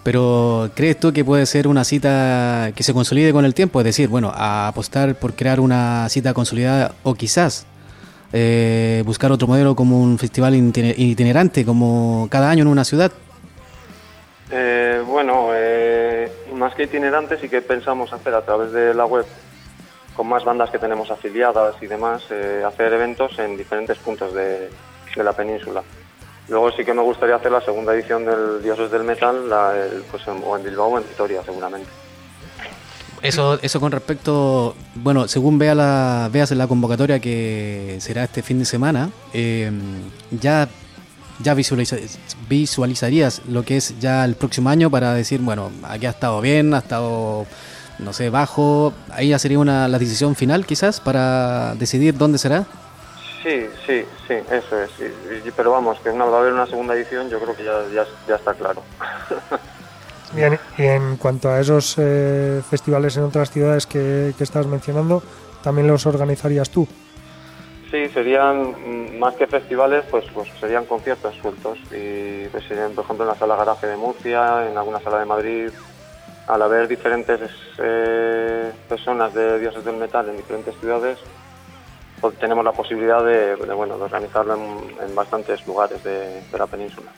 pero 0.04 0.70
¿crees 0.76 1.00
tú 1.00 1.12
que 1.12 1.26
puede 1.26 1.48
ser 1.48 1.68
una 1.68 1.84
cita 1.84 2.72
que 2.76 2.84
se 2.84 2.94
consolide 2.94 3.34
con 3.34 3.44
el 3.44 3.56
tiempo? 3.56 3.80
Es 3.80 3.86
decir, 3.86 4.08
bueno, 4.08 4.32
a 4.32 4.68
apostar 4.68 5.16
por 5.16 5.34
crear 5.34 5.60
una 5.60 6.08
cita 6.10 6.36
consolidada 6.36 6.94
o 7.02 7.16
quizás 7.16 7.66
eh, 8.34 9.02
buscar 9.04 9.32
otro 9.32 9.48
modelo 9.48 9.76
como 9.76 10.00
un 10.00 10.20
festival 10.20 10.54
itinerante, 10.54 11.66
como 11.66 12.28
cada 12.30 12.52
año 12.52 12.62
en 12.62 12.68
una 12.68 12.84
ciudad. 12.84 13.12
Eh, 14.52 15.04
bueno, 15.08 15.50
eh, 15.54 16.32
más 16.54 16.76
que 16.76 16.84
itinerante 16.84 17.40
sí 17.40 17.50
que 17.50 17.62
pensamos 17.62 18.14
hacer 18.14 18.34
a 18.36 18.46
través 18.46 18.72
de 18.72 18.94
la 18.94 19.06
web 19.06 19.26
con 20.16 20.28
más 20.28 20.44
bandas 20.46 20.70
que 20.70 20.80
tenemos 20.80 21.12
afiliadas 21.12 21.76
y 21.82 21.88
demás, 21.88 22.24
hacer 22.66 22.94
eventos 22.94 23.38
en 23.38 23.58
diferentes 23.58 23.98
puntos 23.98 24.34
de, 24.34 24.70
la 25.18 25.34
península. 25.34 25.84
Luego 26.48 26.72
sí 26.72 26.86
que 26.86 26.94
me 26.94 27.02
gustaría 27.02 27.36
hacer 27.36 27.52
la 27.52 27.62
segunda 27.62 27.94
edición 27.94 28.26
del 28.26 28.62
Dioses 28.62 28.92
del 28.92 29.04
Metal, 29.04 29.50
la, 29.50 29.74
pues 30.12 30.26
en, 30.28 30.42
o 30.46 30.56
en 30.56 30.64
Bilbao 30.64 30.88
o 30.88 30.98
en 30.98 31.08
Vitoria, 31.08 31.42
seguramente. 31.44 31.90
Eso, 33.22 33.58
eso 33.62 33.80
con 33.80 33.92
respecto, 33.92 34.76
bueno, 34.96 35.28
según 35.28 35.58
vea 35.58 35.74
la, 35.74 36.30
veas 36.32 36.52
en 36.52 36.60
la 36.60 36.68
convocatoria 36.68 37.20
que 37.20 37.98
será 38.00 38.24
este 38.24 38.44
fin 38.44 38.60
de 38.60 38.66
semana, 38.66 39.10
eh, 39.34 39.72
ya, 40.30 40.70
ya 41.42 41.54
visualiza- 41.56 41.98
visualizarías 42.48 43.42
lo 43.48 43.64
que 43.64 43.78
es 43.78 44.00
ya 44.00 44.24
el 44.26 44.36
próximo 44.36 44.70
año 44.70 44.90
para 44.90 45.14
decir, 45.14 45.40
bueno, 45.42 45.72
aquí 45.84 46.06
ha 46.06 46.12
estado 46.12 46.42
bien, 46.42 46.74
ha 46.74 46.80
estado, 46.80 47.46
no 48.00 48.14
sé, 48.14 48.30
bajo, 48.30 48.94
ahí 49.12 49.30
ya 49.30 49.40
sería 49.40 49.60
una, 49.60 49.88
la 49.88 50.00
decisión 50.00 50.36
final 50.36 50.66
quizás 50.66 51.00
para 51.00 51.76
decidir 51.76 52.18
dónde 52.18 52.38
será. 52.38 52.66
Sí, 53.44 53.68
sí, 53.86 54.04
sí, 54.28 54.34
eso 54.52 54.82
es. 54.82 54.90
Y- 55.00 55.48
y- 55.48 55.52
pero 55.56 55.72
vamos, 55.72 56.00
que 56.00 56.10
una, 56.10 56.26
va 56.26 56.38
a 56.38 56.42
haber 56.42 56.54
una 56.54 56.66
segunda 56.66 56.96
edición, 56.96 57.30
yo 57.30 57.40
creo 57.40 57.56
que 57.56 57.64
ya, 57.64 57.74
ya, 57.94 58.06
ya 58.28 58.36
está 58.36 58.54
claro. 58.56 58.82
Bien, 60.34 60.60
y 60.78 60.84
en 60.84 61.18
cuanto 61.18 61.50
a 61.50 61.60
esos 61.62 61.96
eh, 61.98 62.62
festivales 62.70 63.16
en 63.18 63.24
otras 63.24 63.52
ciudades 63.52 63.86
que, 63.86 64.34
que 64.38 64.44
estás 64.44 64.66
mencionando, 64.66 65.22
¿también 65.64 65.88
los 65.88 66.06
organizarías 66.08 66.70
tú? 66.70 66.88
Sí, 67.92 68.10
serían 68.10 68.72
mm, 68.72 69.20
más 69.20 69.36
que 69.36 69.48
festivales, 69.48 70.04
pues, 70.10 70.26
pues 70.34 70.50
serían 70.60 70.86
conciertos 70.86 71.36
sueltos. 71.36 71.78
Y 71.92 72.48
pues 72.48 72.64
serían, 72.66 72.94
por 72.94 73.04
ejemplo, 73.06 73.26
en 73.26 73.30
la 73.30 73.36
sala 73.36 73.56
Garaje 73.56 73.88
de 73.88 73.98
Murcia, 73.98 74.70
en 74.70 74.78
alguna 74.78 75.00
sala 75.00 75.20
de 75.20 75.26
Madrid. 75.26 75.70
Al 76.48 76.62
haber 76.62 76.88
diferentes 76.88 77.40
eh, 77.80 78.72
personas 78.88 79.34
de 79.34 79.60
dioses 79.60 79.84
del 79.84 79.98
metal 79.98 80.30
en 80.30 80.38
diferentes 80.38 80.76
ciudades, 80.80 81.18
pues 82.22 82.38
tenemos 82.38 82.64
la 82.64 82.72
posibilidad 82.72 83.24
de, 83.24 83.56
bueno, 83.74 83.98
de 83.98 84.04
organizarlo 84.04 84.56
en, 84.56 85.16
bastantes 85.16 85.66
lugares 85.66 86.04
de 86.04 86.44
la 86.58 86.68
península. 86.68 87.12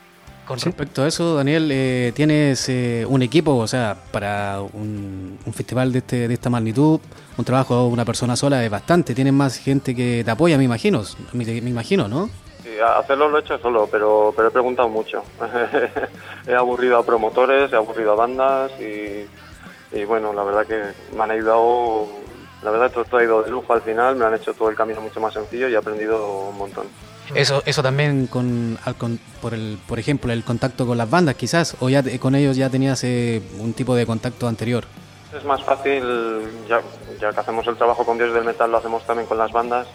Con 0.48 0.60
Sí. 0.60 0.66
respecto 0.66 1.04
a 1.04 1.08
eso, 1.08 1.36
Daniel, 1.36 1.70
eh, 1.74 2.14
¿tienes 2.16 2.70
eh, 2.70 3.06
un 3.08 3.22
equipo, 3.22 3.56
o 3.58 3.68
sea, 3.68 3.98
para 4.12 4.62
un, 4.62 5.38
un 5.46 5.54
festival 5.54 5.92
de, 5.92 5.98
este, 6.00 6.28
de 6.30 6.34
esta 6.34 6.50
magnitud, 6.50 7.02
un 7.38 7.44
trabajo 7.46 7.84
de 7.84 7.90
una 7.90 8.06
persona 8.06 8.36
sola 8.38 8.64
es 8.64 8.72
bastante? 8.72 9.14
¿Tienes 9.14 9.34
más 9.34 9.58
gente 9.58 9.94
que 9.94 10.22
te 10.24 10.32
apoya, 10.32 10.58
me 10.58 10.64
imagino? 10.64 11.04
Me, 11.34 11.44
me 11.44 11.70
imagino, 11.70 12.08
¿no? 12.08 12.30
Sí, 12.64 12.70
hacerlo 12.80 13.28
lo 13.28 13.38
he 13.38 13.42
hecho 13.42 13.58
solo, 13.60 13.90
pero, 13.92 14.34
pero 14.36 14.48
he 14.48 14.52
preguntado 14.52 14.88
mucho. 14.88 15.22
he 16.48 16.56
aburrido 16.56 16.98
a 16.98 17.06
promotores, 17.06 17.74
he 17.74 17.76
aburrido 17.76 18.14
a 18.14 18.16
bandas 18.16 18.72
y, 18.80 19.26
y 19.98 20.06
bueno, 20.06 20.32
la 20.32 20.44
verdad 20.44 20.66
que 20.66 20.82
me 21.16 21.24
han 21.24 21.32
ayudado, 21.32 22.08
la 22.64 22.72
verdad 22.72 22.90
todo, 22.92 23.04
todo 23.04 23.18
ha 23.20 23.24
ido 23.24 23.44
de 23.44 23.52
lujo 23.52 23.74
al 23.74 23.82
final, 23.82 24.16
me 24.16 24.24
han 24.24 24.34
hecho 24.36 24.54
todo 24.54 24.70
el 24.70 24.78
camino 24.78 25.02
mucho 25.02 25.20
más 25.20 25.34
sencillo 25.34 25.68
y 25.68 25.74
he 25.74 25.78
aprendido 25.78 26.48
un 26.50 26.58
montón. 26.58 26.88
Eso, 27.36 27.62
eso 27.66 27.84
también 27.84 28.28
con, 28.28 28.78
al 28.86 28.96
con- 28.96 29.20
por 29.42 29.54
el, 29.54 29.78
por 29.88 30.00
ejemplo, 30.00 30.32
el 30.34 30.44
contacto 30.44 30.86
con 30.88 30.98
las 30.98 31.10
bandas, 31.10 31.36
quizás, 31.36 31.76
o 31.80 31.90
ya 31.90 32.02
te- 32.04 32.20
con 32.20 32.36
ellos 32.36 32.56
ya 32.58 32.70
tenías 32.70 33.04
eh, 33.04 33.42
un 33.60 33.74
tipo 33.74 33.96
de 33.96 34.06
contacto 34.06 34.48
anterior. 34.48 34.86
Es 35.38 35.44
más 35.44 35.62
fácil, 35.64 36.04
ya, 36.70 36.82
ya 37.20 37.32
que 37.34 37.40
hacemos 37.40 37.68
el 37.68 37.76
trabajo 37.76 38.06
con 38.06 38.18
Dios 38.18 38.34
del 38.34 38.44
Metal, 38.46 38.72
lo 38.72 38.78
hacemos 38.78 39.06
también 39.06 39.28
con 39.28 39.38
las 39.38 39.52
bandas, 39.52 39.88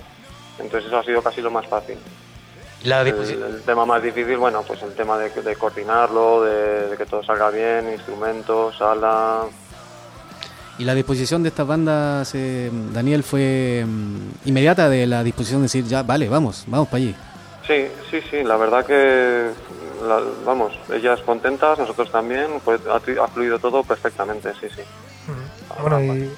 entonces 0.58 0.88
eso 0.88 0.98
ha 0.98 1.04
sido 1.04 1.22
casi 1.22 1.40
lo 1.40 1.50
más 1.50 1.66
fácil. 1.66 1.96
La 2.84 3.00
El, 3.02 3.08
el 3.08 3.62
tema 3.62 3.86
más 3.86 4.02
difícil, 4.02 4.36
bueno, 4.38 4.62
pues 4.66 4.82
el 4.82 4.92
tema 4.94 5.16
de, 5.16 5.30
de 5.30 5.56
coordinarlo, 5.56 6.42
de, 6.42 6.88
de 6.88 6.96
que 6.96 7.06
todo 7.06 7.22
salga 7.22 7.48
bien, 7.50 7.92
instrumentos, 7.92 8.76
sala, 8.76 9.44
Y 10.82 10.84
la 10.84 10.96
disposición 10.96 11.44
de 11.44 11.50
estas 11.50 11.64
bandas, 11.64 12.34
eh, 12.34 12.68
Daniel, 12.92 13.22
fue 13.22 13.84
mm, 13.86 14.48
inmediata 14.48 14.88
de 14.88 15.06
la 15.06 15.22
disposición 15.22 15.60
de 15.60 15.66
decir, 15.66 15.84
ya, 15.84 16.02
vale, 16.02 16.28
vamos, 16.28 16.64
vamos 16.66 16.88
para 16.88 16.96
allí. 16.96 17.14
Sí, 17.64 17.86
sí, 18.10 18.20
sí, 18.28 18.42
la 18.42 18.56
verdad 18.56 18.84
que, 18.84 19.50
la- 20.04 20.20
vamos, 20.44 20.72
ellas 20.92 21.20
contentas, 21.20 21.78
nosotros 21.78 22.10
también, 22.10 22.46
pues 22.64 22.80
ha, 22.88 22.96
ha 22.96 23.28
fluido 23.28 23.60
todo 23.60 23.84
perfectamente, 23.84 24.50
sí, 24.60 24.66
sí. 24.74 24.82
Bueno, 25.80 26.00
y 26.00 26.28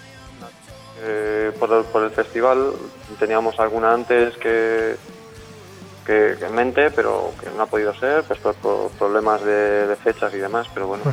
Eh, 1.07 1.51
por, 1.59 1.73
el, 1.73 1.85
por 1.85 2.03
el 2.05 2.11
festival 2.11 2.71
teníamos 3.19 3.59
alguna 3.59 3.95
antes 3.95 4.37
que, 4.37 4.97
que, 6.05 6.37
que 6.39 6.45
en 6.45 6.55
mente, 6.55 6.91
pero 6.91 7.33
que 7.41 7.49
no 7.57 7.63
ha 7.63 7.67
podido 7.67 7.95
ser, 7.95 8.23
pues 8.25 8.39
por, 8.41 8.55
por 8.57 8.91
problemas 8.91 9.43
de, 9.43 9.87
de 9.87 9.97
fechas 9.97 10.35
y 10.35 10.39
demás, 10.39 10.67
pero 10.75 10.87
bueno, 10.87 11.05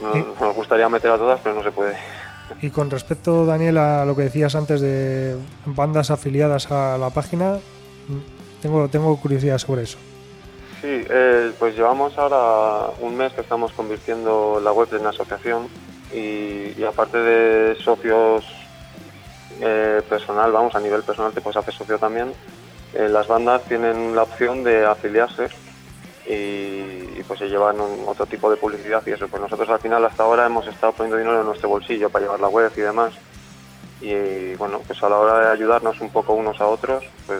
no- 0.00 0.14
Sí. 0.14 0.24
nos 0.40 0.54
gustaría 0.56 0.88
meter 0.88 1.12
a 1.12 1.18
todas, 1.18 1.38
pero 1.40 1.54
no 1.54 1.62
se 1.62 1.70
puede. 1.70 1.96
Y 2.60 2.70
con 2.70 2.90
respecto, 2.90 3.46
Daniel, 3.46 3.78
a 3.78 4.04
lo 4.04 4.14
que 4.14 4.22
decías 4.22 4.54
antes 4.54 4.80
de 4.80 5.36
bandas 5.64 6.10
afiliadas 6.10 6.70
a 6.70 6.98
la 6.98 7.10
página, 7.10 7.58
tengo, 8.60 9.16
curiosidad 9.16 9.58
sobre 9.58 9.82
eso. 9.82 9.98
Sí, 10.80 11.04
eh, 11.08 11.52
pues 11.58 11.76
llevamos 11.76 12.16
ahora 12.18 12.92
un 13.00 13.16
mes 13.16 13.32
que 13.32 13.40
estamos 13.40 13.72
convirtiendo 13.72 14.60
la 14.62 14.72
web 14.72 14.88
en 14.92 15.06
asociación 15.06 15.68
y, 16.12 16.78
y 16.78 16.84
aparte 16.84 17.18
de 17.18 17.76
socios 17.76 18.44
eh, 19.60 20.02
personal, 20.08 20.50
vamos, 20.50 20.74
a 20.74 20.80
nivel 20.80 21.02
personal 21.02 21.32
te 21.32 21.40
puedes 21.40 21.56
hacer 21.56 21.72
socio 21.72 21.98
también, 21.98 22.32
eh, 22.94 23.08
las 23.08 23.28
bandas 23.28 23.62
tienen 23.62 24.14
la 24.14 24.24
opción 24.24 24.64
de 24.64 24.84
afiliarse 24.84 25.48
y, 26.26 27.01
y, 27.22 27.24
pues 27.24 27.38
se 27.38 27.48
llevan 27.48 27.80
un- 27.80 28.04
otro 28.06 28.26
tipo 28.26 28.50
de 28.50 28.56
publicidad 28.56 29.02
y 29.06 29.12
eso. 29.12 29.28
Pues 29.28 29.40
nosotros 29.40 29.68
al 29.70 29.78
final 29.80 30.04
hasta 30.04 30.22
ahora 30.24 30.46
hemos 30.46 30.66
estado 30.66 30.92
poniendo 30.92 31.16
dinero 31.18 31.40
en 31.40 31.46
nuestro 31.46 31.68
bolsillo 31.68 32.10
para 32.10 32.24
llevar 32.24 32.40
la 32.40 32.48
web 32.48 32.70
y 32.76 32.80
demás. 32.80 33.12
Y 34.00 34.54
bueno, 34.56 34.80
pues 34.86 35.02
a 35.02 35.08
la 35.08 35.16
hora 35.18 35.38
de 35.46 35.52
ayudarnos 35.52 36.00
un 36.00 36.10
poco 36.10 36.32
unos 36.34 36.60
a 36.60 36.66
otros, 36.66 37.04
pues 37.26 37.38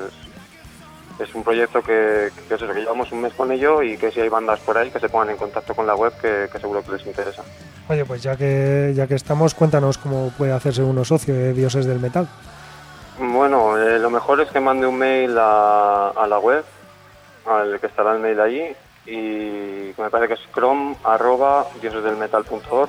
es 1.18 1.34
un 1.34 1.42
proyecto 1.44 1.82
que, 1.82 2.30
que 2.48 2.54
es 2.54 2.62
eso, 2.62 2.72
que 2.72 2.80
llevamos 2.80 3.10
un 3.12 3.20
mes 3.20 3.32
con 3.34 3.50
ello 3.52 3.82
y 3.82 3.96
que 3.96 4.10
si 4.10 4.20
hay 4.20 4.28
bandas 4.28 4.60
por 4.60 4.78
ahí 4.78 4.90
que 4.90 4.98
se 5.00 5.08
pongan 5.08 5.30
en 5.30 5.36
contacto 5.36 5.74
con 5.74 5.86
la 5.86 5.94
web 5.94 6.12
que, 6.20 6.48
que 6.52 6.58
seguro 6.58 6.82
que 6.84 6.92
les 6.92 7.06
interesa. 7.06 7.42
Oye, 7.88 8.04
pues 8.04 8.22
ya 8.22 8.36
que, 8.36 8.92
ya 8.94 9.06
que 9.06 9.14
estamos, 9.16 9.54
cuéntanos 9.54 9.98
cómo 9.98 10.32
puede 10.38 10.52
hahacerse 10.52 10.82
uno 10.82 11.04
socio 11.04 11.34
de 11.34 11.52
Dioses 11.52 11.84
del 11.86 11.98
Metal. 12.00 12.28
Bueno, 13.18 13.76
eh, 13.78 13.98
lo 13.98 14.10
mejor 14.10 14.40
es 14.40 14.50
que 14.50 14.58
mande 14.60 14.86
un 14.86 14.96
mail 14.98 15.36
a, 15.38 16.10
a 16.10 16.26
la 16.26 16.38
web, 16.38 16.64
al 17.46 17.78
que 17.80 17.86
estará 17.88 18.12
el 18.14 18.20
mail 18.20 18.40
allí, 18.40 18.62
y 19.06 19.92
me 19.98 20.10
parece 20.10 20.28
que 20.28 20.34
es 20.34 20.48
chrome 20.54 20.96
arroba 21.04 21.66
diosesdelmetal.org 21.80 22.88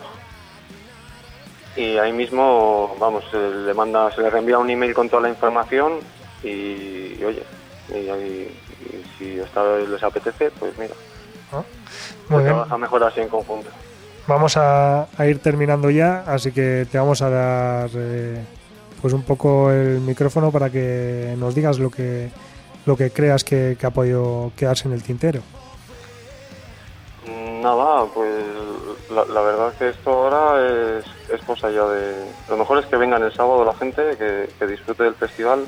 y 1.76 1.98
ahí 1.98 2.14
mismo, 2.14 2.96
vamos, 3.00 3.24
se 3.32 3.38
le 3.38 3.74
manda, 3.74 4.12
se 4.12 4.22
le 4.22 4.30
reenvía 4.30 4.60
un 4.60 4.70
email 4.70 4.94
con 4.94 5.10
toda 5.10 5.24
la 5.24 5.30
información 5.30 5.94
y, 6.44 6.48
y 7.20 7.24
oye, 7.26 7.44
y, 7.90 8.10
ahí- 8.10 8.60
y 8.92 9.04
si 9.18 9.36
vez 9.64 9.90
les 9.90 10.04
apetece, 10.04 10.52
pues 10.52 10.78
mira, 10.78 10.94
se 11.50 12.34
Muy 12.34 12.44
bien, 12.44 12.54
trabaja 12.54 12.78
mejor 12.78 13.04
así 13.06 13.22
en 13.22 13.30
conjunto. 13.30 13.70
vamos 14.28 14.56
a, 14.56 15.08
a 15.18 15.26
ir 15.26 15.40
terminando 15.40 15.90
ya, 15.90 16.24
así 16.28 16.52
que 16.52 16.86
te 16.92 16.98
vamos 17.00 17.22
a 17.24 17.30
dar 17.32 17.90
eh, 17.96 18.40
pues 19.02 19.14
un 19.14 19.24
poco 19.24 19.72
el 19.72 20.00
micrófono 20.02 20.52
para 20.52 20.70
que 20.70 21.34
nos 21.40 21.56
digas 21.56 21.80
lo 21.80 21.90
que 21.90 22.30
lo 22.86 22.96
que 22.98 23.12
creas 23.12 23.44
que, 23.44 23.78
que 23.80 23.86
ha 23.88 23.92
podido 23.92 24.52
quedarse 24.58 24.88
en 24.90 24.94
el 24.94 25.02
tintero. 25.02 25.42
Nada, 27.64 28.06
pues 28.14 28.30
la, 29.10 29.24
la 29.24 29.42
verdad 29.42 29.74
que 29.80 29.88
esto 29.88 30.12
ahora 30.12 31.00
es, 31.00 31.06
es 31.32 31.42
cosa 31.46 31.72
ya 31.72 31.86
de... 31.86 32.26
Lo 32.50 32.58
mejor 32.58 32.80
es 32.80 32.86
que 32.88 32.98
vengan 32.98 33.24
el 33.24 33.34
sábado 33.34 33.64
la 33.64 33.74
gente, 33.74 34.18
que, 34.18 34.68
disfrute 34.68 35.04
del 35.04 35.16
festival. 35.16 35.66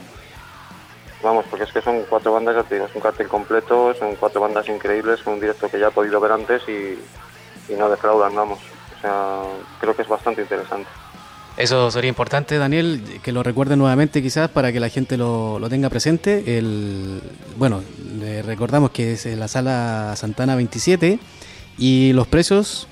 Vamos, 1.23 1.45
porque 1.49 1.63
es 1.63 1.71
que 1.71 1.81
son 1.81 2.03
cuatro 2.10 2.34
bandas, 2.34 2.53
ya 2.53 2.63
te 2.63 2.84
es 2.84 2.93
un 2.93 2.99
cartel 2.99 3.29
completo, 3.29 3.93
son 3.93 4.15
cuatro 4.17 4.41
bandas 4.41 4.67
increíbles, 4.67 5.25
un 5.25 5.39
directo 5.39 5.69
que 5.69 5.79
ya 5.79 5.88
he 5.88 5.91
podido 5.91 6.19
ver 6.19 6.34
antes 6.34 6.63
y, 6.67 6.99
no 7.73 7.89
defraudan, 7.89 8.36
vamos. 8.36 8.60
O 8.97 9.01
sea, 9.01 9.43
creo 9.79 9.95
que 9.95 10.01
es 10.01 10.10
bastante 10.10 10.41
interesante. 10.41 10.89
Eso 11.55 11.89
sería 11.91 12.10
importante, 12.10 12.58
Daniel, 12.58 13.21
que 13.23 13.31
lo 13.31 13.41
recuerde 13.41 13.77
nuevamente 13.77 14.21
quizás 14.21 14.49
para 14.49 14.73
que 14.73 14.81
la 14.81 14.89
gente 14.89 15.15
lo, 15.15 15.60
lo 15.60 15.69
tenga 15.69 15.89
presente. 15.89 16.58
El, 16.58 17.21
bueno, 17.55 17.81
recordamos 18.43 18.91
que 18.91 19.13
es 19.13 19.26
en 19.26 19.39
la 19.39 19.47
sala 19.47 20.13
Santana 20.17 20.57
27 20.57 21.19
y 21.78 22.13
los 22.13 22.28
precios, 22.28 22.88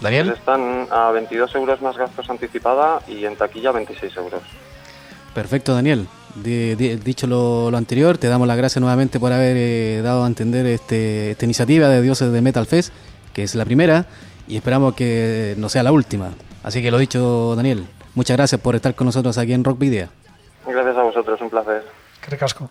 Daniel. 0.00 0.30
Están 0.30 0.86
a 0.90 1.10
22 1.10 1.54
euros 1.54 1.80
más 1.82 1.96
gastos 1.96 2.28
anticipada 2.28 3.00
y 3.08 3.24
en 3.24 3.36
taquilla 3.36 3.72
26 3.72 4.16
euros. 4.16 4.42
Perfecto, 5.34 5.74
Daniel. 5.74 6.06
Di- 6.34 6.74
di- 6.74 6.96
dicho 6.96 7.26
lo, 7.26 7.70
lo 7.70 7.76
anterior, 7.76 8.18
te 8.18 8.28
damos 8.28 8.48
las 8.48 8.56
gracias 8.56 8.80
nuevamente 8.80 9.20
por 9.20 9.32
haber 9.32 9.56
eh, 9.56 10.00
dado 10.02 10.24
a 10.24 10.26
entender 10.26 10.66
este, 10.66 11.30
esta 11.32 11.44
iniciativa 11.44 11.88
de 11.88 12.02
Dioses 12.02 12.32
de 12.32 12.40
Metal 12.40 12.66
Fest, 12.66 12.92
que 13.32 13.44
es 13.44 13.54
la 13.54 13.64
primera, 13.64 14.06
y 14.48 14.56
esperamos 14.56 14.94
que 14.94 15.54
no 15.58 15.68
sea 15.68 15.82
la 15.84 15.92
última. 15.92 16.30
Así 16.64 16.82
que 16.82 16.90
lo 16.90 16.98
dicho, 16.98 17.54
Daniel, 17.56 17.86
muchas 18.14 18.36
gracias 18.36 18.60
por 18.60 18.74
estar 18.74 18.94
con 18.94 19.06
nosotros 19.06 19.38
aquí 19.38 19.52
en 19.52 19.62
Rock 19.64 19.78
Video. 19.78 20.08
Gracias 20.66 20.96
a 20.96 21.02
vosotros, 21.02 21.40
un 21.40 21.50
placer. 21.50 21.84
Qué 22.20 22.30
recasco. 22.30 22.70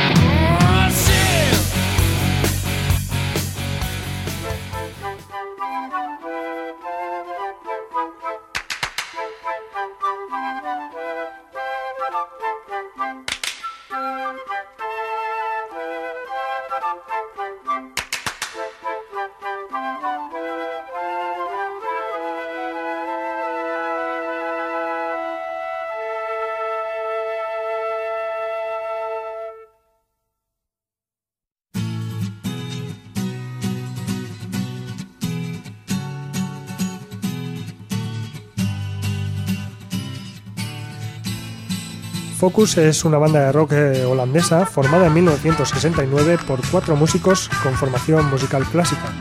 Focus 42.41 42.75
es 42.79 43.05
una 43.05 43.19
banda 43.19 43.39
de 43.39 43.51
rock 43.51 43.73
eh, 43.73 44.03
holandesa 44.03 44.65
formada 44.65 45.05
en 45.05 45.13
1969 45.13 46.39
por 46.47 46.59
cuatro 46.71 46.95
músicos 46.95 47.47
con 47.61 47.75
formación 47.75 48.27
musical 48.31 48.63
clásica. 48.65 49.13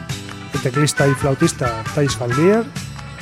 El 0.55 0.62
teclista 0.62 1.07
y 1.07 1.11
flautista 1.11 1.85
Thijs 1.95 2.18
van 2.18 2.31
Leer, 2.31 2.64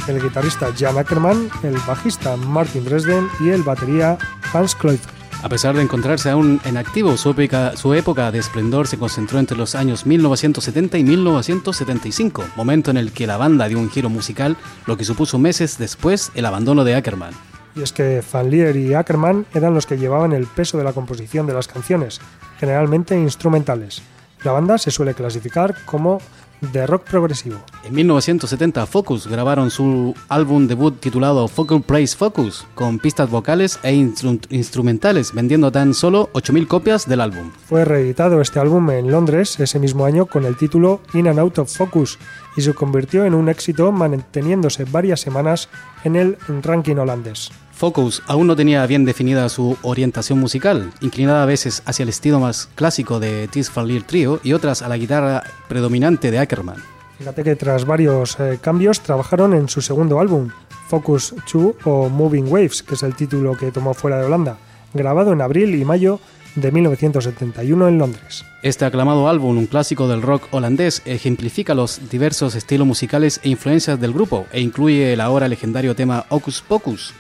el 0.07 0.23
guitarrista 0.23 0.73
Jan 0.79 0.99
Ackerman, 0.99 1.51
el 1.65 1.77
bajista 1.85 2.37
Martin 2.37 2.85
Dresden 2.85 3.27
y 3.41 3.49
el 3.49 3.65
batería 3.65 4.17
Hans 4.53 4.77
Kluyver. 4.77 5.01
A 5.43 5.49
pesar 5.49 5.75
de 5.75 5.83
encontrarse 5.83 6.31
aún 6.31 6.61
en 6.65 6.77
activo, 6.77 7.17
su 7.17 7.31
época, 7.31 8.31
de 8.31 8.39
esplendor 8.39 8.87
se 8.87 8.99
concentró 8.99 9.41
entre 9.41 9.57
los 9.57 9.75
años 9.75 10.07
1970 10.07 10.97
y 10.97 11.03
1975, 11.03 12.45
momento 12.55 12.93
en 12.93 12.99
el 12.99 13.11
que 13.11 13.27
la 13.27 13.37
banda 13.37 13.67
dio 13.67 13.81
un 13.81 13.91
giro 13.91 14.11
musical, 14.11 14.57
lo 14.87 14.97
que 14.97 15.03
supuso 15.03 15.41
meses 15.41 15.77
después 15.77 16.31
el 16.37 16.47
abandono 16.47 16.85
de 16.85 16.95
Ackerman. 16.95 17.35
Y 17.79 17.83
es 17.83 17.93
que 17.93 18.23
Van 18.33 18.51
Leer 18.51 18.77
y 18.77 18.95
Ackerman 18.95 19.47
eran 19.55 19.73
los 19.73 19.87
que 19.87 19.97
llevaban 19.97 20.33
el 20.33 20.47
peso 20.47 20.77
de 20.79 20.85
la 20.85 20.93
composición 20.93 21.47
de 21.47 21.55
las 21.55 21.69
canciones, 21.69 22.21
generalmente 22.59 23.17
instrumentales. 23.17 24.03
La 24.43 24.51
banda 24.51 24.79
se 24.79 24.91
suele 24.91 25.15
clasificar 25.15 25.77
como 25.85 26.21
de 26.61 26.87
rock 26.89 27.05
progresivo. 27.05 27.59
En 27.85 27.95
1970 27.95 28.85
Focus 28.87 29.29
grabaron 29.29 29.71
su 29.71 30.15
álbum 30.29 30.67
debut 30.67 30.99
titulado 30.99 31.47
Focal 31.47 31.83
Plays 31.83 32.17
Focus, 32.17 32.67
con 32.75 32.99
pistas 32.99 33.31
vocales 33.31 33.79
e 33.85 33.95
instrumentales, 33.95 35.33
vendiendo 35.33 35.71
tan 35.71 35.95
solo 35.95 36.31
8.000 36.33 36.67
copias 36.67 37.09
del 37.09 37.21
álbum. 37.21 37.53
Fue 37.67 37.85
reeditado 37.85 38.41
este 38.41 38.59
álbum 38.59 38.91
en 38.91 39.11
Londres 39.11 39.61
ese 39.61 39.79
mismo 39.79 40.05
año 40.05 40.27
con 40.27 40.45
el 40.45 40.57
título 40.57 41.01
In 41.15 41.29
and 41.29 41.39
Out 41.39 41.61
of 41.61 41.73
Focus 41.73 42.19
y 42.57 42.63
se 42.63 42.75
convirtió 42.75 43.25
en 43.25 43.35
un 43.35 43.49
éxito 43.49 43.93
manteniéndose 43.93 44.85
varias 44.85 45.21
semanas 45.21 45.69
en 46.03 46.17
el 46.17 46.37
ranking 46.63 46.97
holandés. 46.97 47.51
Focus 47.79 48.25
aún 48.27 48.49
no 48.49 48.57
tenía 48.57 48.85
bien 48.87 49.05
definida 49.05 49.49
su 49.49 49.79
orientación 49.83 50.41
musical, 50.41 50.91
inclinada 51.01 51.45
a 51.45 51.47
veces 51.47 51.85
hacia 51.87 52.03
el 52.03 52.09
estilo 52.09 52.41
más 52.41 52.69
clásico 52.75 53.21
de 53.21 53.47
Tis 53.47 53.73
Van 53.73 53.87
Trio 54.05 54.41
y 54.43 54.53
otras 54.53 54.83
a 54.83 54.89
la 54.89 54.97
guitarra 54.97 55.45
predominante 55.69 56.33
de 56.33 56.41
Ackerman. 56.41 56.83
Fíjate 57.19 57.45
que 57.45 57.55
tras 57.55 57.85
varios 57.85 58.41
eh, 58.41 58.59
cambios 58.61 58.99
trabajaron 58.99 59.55
en 59.55 59.69
su 59.69 59.81
segundo 59.81 60.19
álbum, 60.19 60.49
Focus 60.89 61.37
2 61.53 61.77
o 61.85 62.09
Moving 62.09 62.49
Waves, 62.49 62.83
que 62.83 62.95
es 62.95 63.05
el 63.05 63.15
título 63.15 63.57
que 63.57 63.71
tomó 63.71 63.95
fuera 63.95 64.19
de 64.19 64.27
Holanda, 64.27 64.57
grabado 64.93 65.33
en 65.33 65.41
abril 65.41 65.77
y 65.77 65.85
mayo 65.85 66.19
de 66.57 66.73
1971 66.73 67.87
en 67.87 67.99
Londres. 67.99 68.45
Este 68.65 68.87
aclamado 68.87 69.29
álbum, 69.29 69.57
un 69.57 69.67
clásico 69.67 70.09
del 70.09 70.23
rock 70.23 70.49
holandés, 70.51 71.01
ejemplifica 71.05 71.75
los 71.77 72.11
diversos 72.11 72.57
estilos 72.57 72.89
musicales 72.89 73.39
e 73.45 73.51
influencias 73.51 74.01
del 74.01 74.13
grupo 74.13 74.47
e 74.51 74.61
incluye 74.61 75.13
el 75.13 75.21
ahora 75.21 75.47
legendario 75.47 75.95
tema 75.95 76.27
Ocus 76.29 76.61
Pocus, 76.61 77.15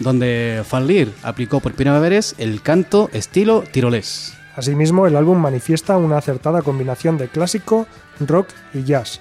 donde 0.00 0.64
Van 0.70 0.88
aplicó 1.22 1.60
por 1.60 1.74
primera 1.74 2.00
vez 2.00 2.34
el 2.38 2.62
canto 2.62 3.08
estilo 3.12 3.62
tirolés. 3.70 4.34
Asimismo, 4.56 5.06
el 5.06 5.16
álbum 5.16 5.38
manifiesta 5.38 5.96
una 5.96 6.18
acertada 6.18 6.62
combinación 6.62 7.16
de 7.16 7.28
clásico, 7.28 7.86
rock 8.18 8.48
y 8.74 8.82
jazz. 8.82 9.20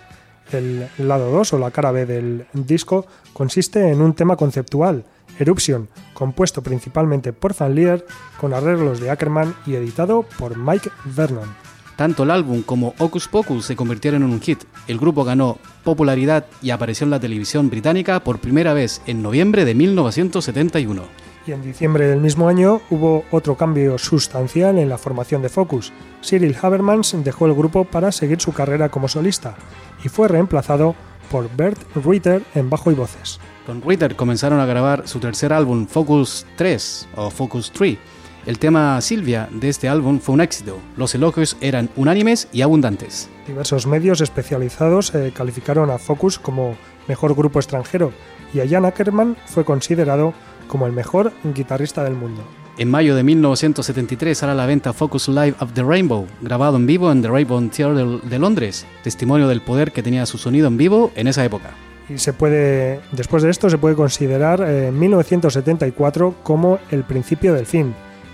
El 0.52 0.88
lado 0.98 1.32
2 1.32 1.54
o 1.54 1.60
la 1.60 1.70
cara 1.70 1.92
B 1.92 2.06
del 2.06 2.48
disco 2.54 3.06
consiste 3.34 3.92
en 3.92 4.02
un 4.02 4.16
tema 4.16 4.36
conceptual, 4.36 5.06
Eruption, 5.38 5.88
compuesto 6.14 6.64
principalmente 6.64 7.34
por 7.34 7.56
Van 7.56 7.76
Leer, 7.76 8.06
con 8.42 8.54
arreglos 8.54 9.00
de 9.00 9.12
Ackerman 9.12 9.56
y 9.66 9.76
editado 9.76 10.26
por 10.38 10.58
Mike 10.58 10.90
Vernon. 11.06 11.69
Tanto 12.00 12.24
el 12.24 12.32
álbum 12.32 12.62
como 12.62 12.94
Ocus 12.98 13.28
Pocus 13.28 13.66
se 13.66 13.76
convirtieron 13.76 14.24
en 14.24 14.30
un 14.30 14.40
hit. 14.40 14.64
El 14.88 15.00
grupo 15.00 15.26
ganó 15.26 15.58
popularidad 15.84 16.46
y 16.62 16.70
apareció 16.70 17.04
en 17.04 17.12
la 17.12 17.20
televisión 17.20 17.70
británica 17.70 18.24
por 18.24 18.40
primera 18.40 18.74
vez 18.74 19.02
en 19.06 19.22
noviembre 19.22 19.66
de 19.66 19.76
1971. 19.76 21.02
Y 21.46 21.52
en 21.52 21.62
diciembre 21.62 22.08
del 22.08 22.22
mismo 22.22 22.48
año 22.48 22.80
hubo 22.90 23.26
otro 23.32 23.58
cambio 23.58 23.98
sustancial 23.98 24.78
en 24.78 24.88
la 24.88 24.98
formación 24.98 25.42
de 25.42 25.50
Focus. 25.50 25.92
Cyril 26.24 26.56
Habermans 26.62 27.18
dejó 27.22 27.48
el 27.48 27.54
grupo 27.54 27.84
para 27.84 28.14
seguir 28.14 28.40
su 28.40 28.54
carrera 28.54 28.88
como 28.88 29.10
solista 29.10 29.58
y 30.02 30.08
fue 30.08 30.30
reemplazado 30.30 30.96
por 31.30 31.54
Bert 31.54 31.82
Ritter 31.98 32.44
en 32.56 32.70
bajo 32.70 32.92
y 32.92 32.96
voces. 32.96 33.42
Con 33.66 33.82
Ritter 33.82 34.16
comenzaron 34.16 34.62
a 34.62 34.66
grabar 34.66 35.06
su 35.06 35.20
tercer 35.20 35.52
álbum 35.52 35.86
Focus 35.86 36.46
3 36.56 37.10
o 37.18 37.30
Focus 37.30 37.74
3 37.74 37.98
el 38.46 38.60
tema 38.60 39.00
Silvia 39.02 39.50
de 39.52 39.70
este 39.70 39.90
álbum 39.90 40.20
fue 40.20 40.34
un 40.34 40.42
éxito. 40.42 40.80
Los 40.98 41.14
elogios 41.16 41.58
eran 41.62 41.90
unánimes 41.96 42.48
y 42.52 42.62
abundantes. 42.62 43.30
Diversos 43.48 43.86
medios 43.86 44.22
especializados 44.22 45.14
eh, 45.14 45.32
calificaron 45.36 45.90
a 45.90 45.98
Focus 45.98 46.40
como 46.40 46.76
mejor 47.08 47.36
grupo 47.36 47.60
extranjero 47.60 48.12
y 48.54 48.62
a 48.62 48.68
Jan 48.68 48.86
Ackerman 48.86 49.36
fue 49.46 49.66
considerado 49.66 50.34
como 50.68 50.86
el 50.86 50.94
mejor 50.94 51.34
guitarrista 51.44 52.04
del 52.04 52.14
mundo. 52.14 52.44
En 52.78 52.90
mayo 52.90 53.14
de 53.14 53.24
1973 53.24 54.38
sale 54.38 54.54
a 54.54 54.56
la 54.56 54.66
venta 54.66 54.94
Focus 54.94 55.28
Live 55.28 55.56
of 55.60 55.74
the 55.74 55.84
Rainbow, 55.84 56.26
grabado 56.40 56.78
en 56.78 56.86
vivo 56.86 57.12
en 57.12 57.22
The 57.22 57.28
Rainbow 57.28 57.62
Theatre 57.68 58.20
de, 58.24 58.40
Londres, 58.40 58.86
testimonio 59.04 59.50
del 59.50 59.62
poder 59.62 59.92
que 59.92 60.02
tenía 60.02 60.26
su 60.26 60.38
sonido 60.38 60.68
en 60.68 60.78
vivo 60.78 61.12
en 61.16 61.28
esa 61.28 61.44
época. 61.44 61.72
Y 62.08 62.18
se 62.20 62.32
puede, 62.32 63.02
después 63.12 63.44
de 63.44 63.50
esto, 63.50 63.70
se 63.70 63.78
puede 63.78 63.96
considerar 63.96 64.62
1974 64.94 66.28
eh, 66.30 66.34
como 66.42 66.80
el 66.90 67.04
principio 67.04 67.54
del 67.54 67.66
fin, 67.66 67.94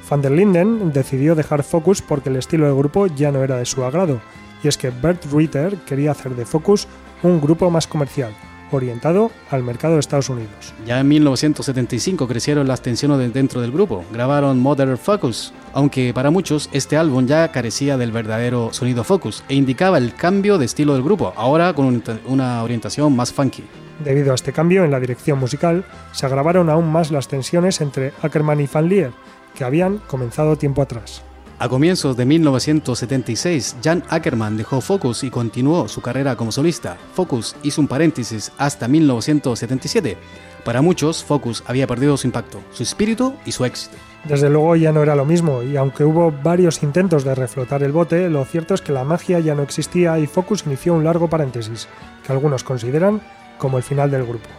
Van 0.10 0.22
der 0.22 0.32
Linden 0.32 0.94
decidió 0.94 1.34
dejar 1.34 1.64
Focus 1.64 2.02
porque 2.02 2.30
el 2.30 2.36
estilo 2.36 2.68
del 2.68 2.76
grupo 2.76 3.08
ya 3.08 3.32
no 3.32 3.44
era 3.44 3.58
de 3.58 3.66
su 3.66 3.84
agrado, 3.84 4.22
y 4.64 4.68
es 4.68 4.78
que 4.78 4.92
Bert 4.92 5.26
Ritter 5.32 5.78
quería 5.78 6.12
hacer 6.12 6.36
de 6.36 6.46
Focus 6.46 6.88
un 7.24 7.42
grupo 7.42 7.72
más 7.72 7.88
comercial, 7.88 8.32
orientado 8.72 9.32
al 9.50 9.64
mercado 9.64 9.96
de 9.96 10.02
Estados 10.02 10.30
Unidos. 10.30 10.76
Ya 10.86 11.00
en 11.00 11.08
1975 11.08 12.28
crecieron 12.28 12.68
las 12.68 12.82
tensiones 12.82 13.34
dentro 13.34 13.62
del 13.62 13.72
grupo, 13.72 14.06
grabaron 14.14 14.60
Modern 14.60 14.98
Focus, 15.00 15.54
aunque 15.74 16.14
para 16.14 16.30
muchos 16.30 16.70
este 16.72 16.98
álbum 16.98 17.26
ya 17.26 17.52
carecía 17.52 17.98
del 17.98 18.12
verdadero 18.12 18.74
sonido 18.74 19.04
Focus 19.04 19.44
e 19.50 19.56
indicaba 19.56 19.98
el 19.98 20.14
cambio 20.14 20.60
de 20.60 20.66
estilo 20.66 20.94
del 20.94 21.04
grupo, 21.04 21.34
ahora 21.36 21.74
con 21.74 22.04
una 22.28 22.62
orientación 22.62 23.16
más 23.16 23.34
funky. 23.34 23.64
Debido 24.04 24.34
a 24.34 24.36
este 24.36 24.52
cambio 24.52 24.84
en 24.84 24.92
la 24.92 25.00
dirección 25.00 25.40
musical, 25.40 25.86
se 26.12 26.26
agravaron 26.26 26.70
aún 26.70 26.92
más 26.92 27.12
las 27.12 27.28
tensiones 27.30 27.80
entre 27.82 28.12
Ackerman 28.22 28.60
y 28.60 28.68
Van 28.68 28.90
Leer, 28.90 29.12
que 29.56 29.64
habían 29.64 29.98
comenzado 30.08 30.58
tiempo 30.58 30.82
atrás. 30.82 31.24
A 31.58 31.70
comienzos 31.70 32.18
de 32.18 32.26
1976, 32.26 33.78
Jan 33.82 34.04
Ackerman 34.10 34.58
dejó 34.58 34.82
Focus 34.82 35.24
y 35.24 35.30
continuó 35.30 35.88
su 35.88 36.02
carrera 36.02 36.36
como 36.36 36.52
solista. 36.52 36.98
Focus 37.14 37.56
hizo 37.64 37.80
un 37.80 37.88
paréntesis 37.88 38.52
hasta 38.58 38.90
1977. 38.90 40.18
Para 40.66 40.82
muchos, 40.82 41.24
Focus 41.24 41.64
había 41.66 41.88
perdido 41.88 42.18
su 42.18 42.28
impacto, 42.28 42.60
su 42.72 42.84
espíritu 42.84 43.36
y 43.46 43.54
su 43.54 43.64
éxito. 43.64 43.96
Desde 44.26 44.50
luego 44.50 44.76
ya 44.76 44.92
no 44.92 45.02
era 45.02 45.16
lo 45.16 45.24
mismo, 45.24 45.64
y 45.64 45.78
aunque 45.78 46.04
hubo 46.04 46.32
varios 46.32 46.84
intentos 46.84 47.24
de 47.24 47.36
reflotar 47.36 47.84
el 47.84 47.94
bote, 47.94 48.30
lo 48.30 48.44
cierto 48.44 48.74
es 48.74 48.82
que 48.82 48.92
la 48.92 49.06
magia 49.06 49.40
ya 49.40 49.56
no 49.56 49.64
existía 49.64 50.20
y 50.20 50.28
Focus 50.28 50.66
inició 50.66 50.94
un 50.94 51.06
largo 51.06 51.30
paréntesis, 51.30 51.88
que 52.26 52.34
algunos 52.34 52.66
consideran 52.66 53.22
como 53.58 53.78
el 53.78 53.84
final 53.84 54.12
del 54.12 54.26
grupo. 54.26 54.50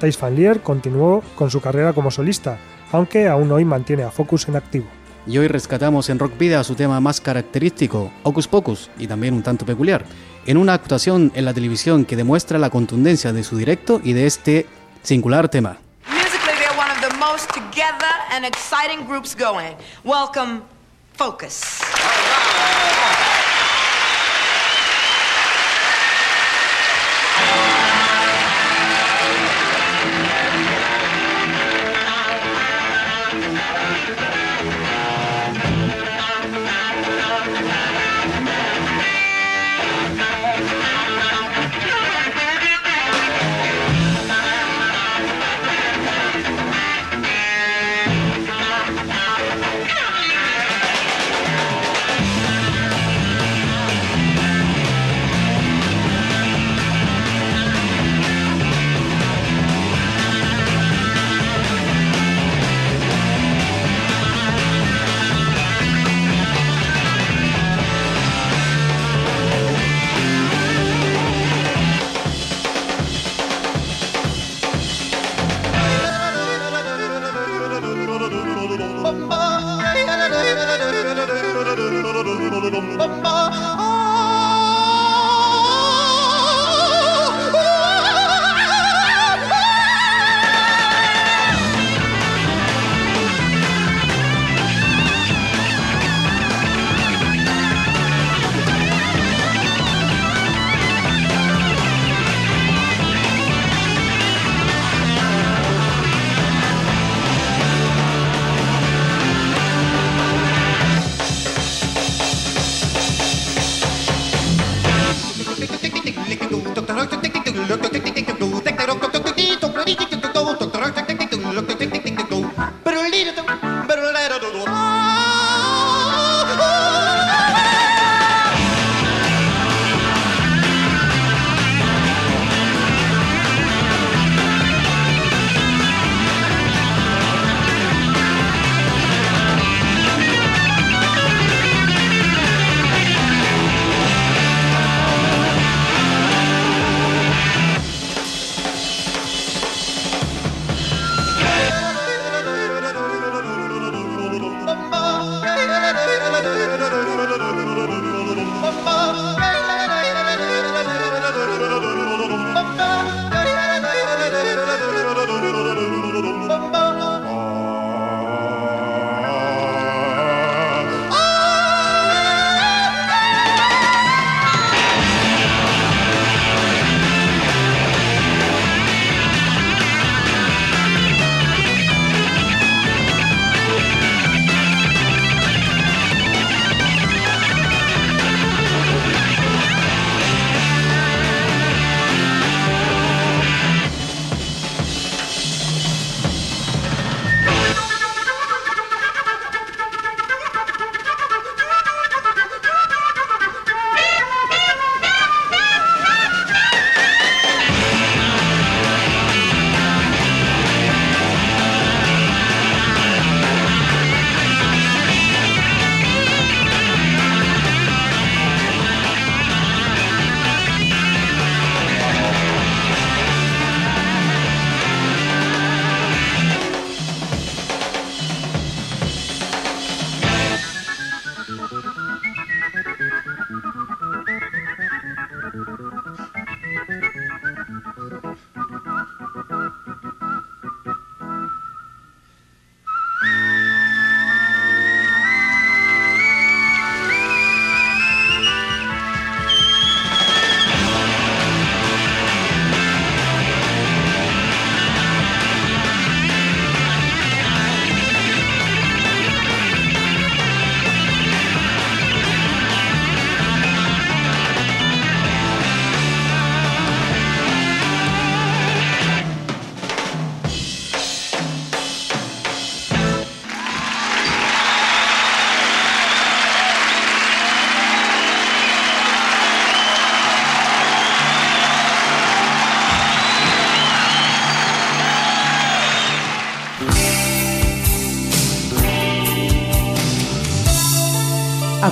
Thijs 0.00 0.18
van 0.18 0.34
Leer 0.34 0.60
continuó 0.60 1.22
con 1.36 1.50
su 1.50 1.60
carrera 1.60 1.92
como 1.92 2.10
solista, 2.10 2.58
aunque 2.92 3.26
aún 3.28 3.50
hoy 3.50 3.64
mantiene 3.64 4.04
a 4.04 4.10
Focus 4.10 4.48
en 4.48 4.56
activo. 4.56 4.86
Y 5.26 5.38
hoy 5.38 5.48
rescatamos 5.48 6.10
en 6.10 6.18
Rock 6.18 6.36
Vida 6.38 6.62
su 6.64 6.74
tema 6.74 7.00
más 7.00 7.20
característico, 7.20 8.12
Ocus 8.22 8.48
Pocus, 8.48 8.90
y 8.98 9.06
también 9.06 9.34
un 9.34 9.42
tanto 9.42 9.64
peculiar, 9.64 10.04
en 10.46 10.56
una 10.56 10.74
actuación 10.74 11.32
en 11.34 11.44
la 11.44 11.54
televisión 11.54 12.04
que 12.04 12.16
demuestra 12.16 12.58
la 12.58 12.70
contundencia 12.70 13.32
de 13.32 13.44
su 13.44 13.56
directo 13.56 14.00
y 14.02 14.12
de 14.12 14.26
este 14.26 14.66
singular 15.02 15.48
tema. 15.48 15.78
Welcome, 20.04 20.62
Focus. 21.16 21.80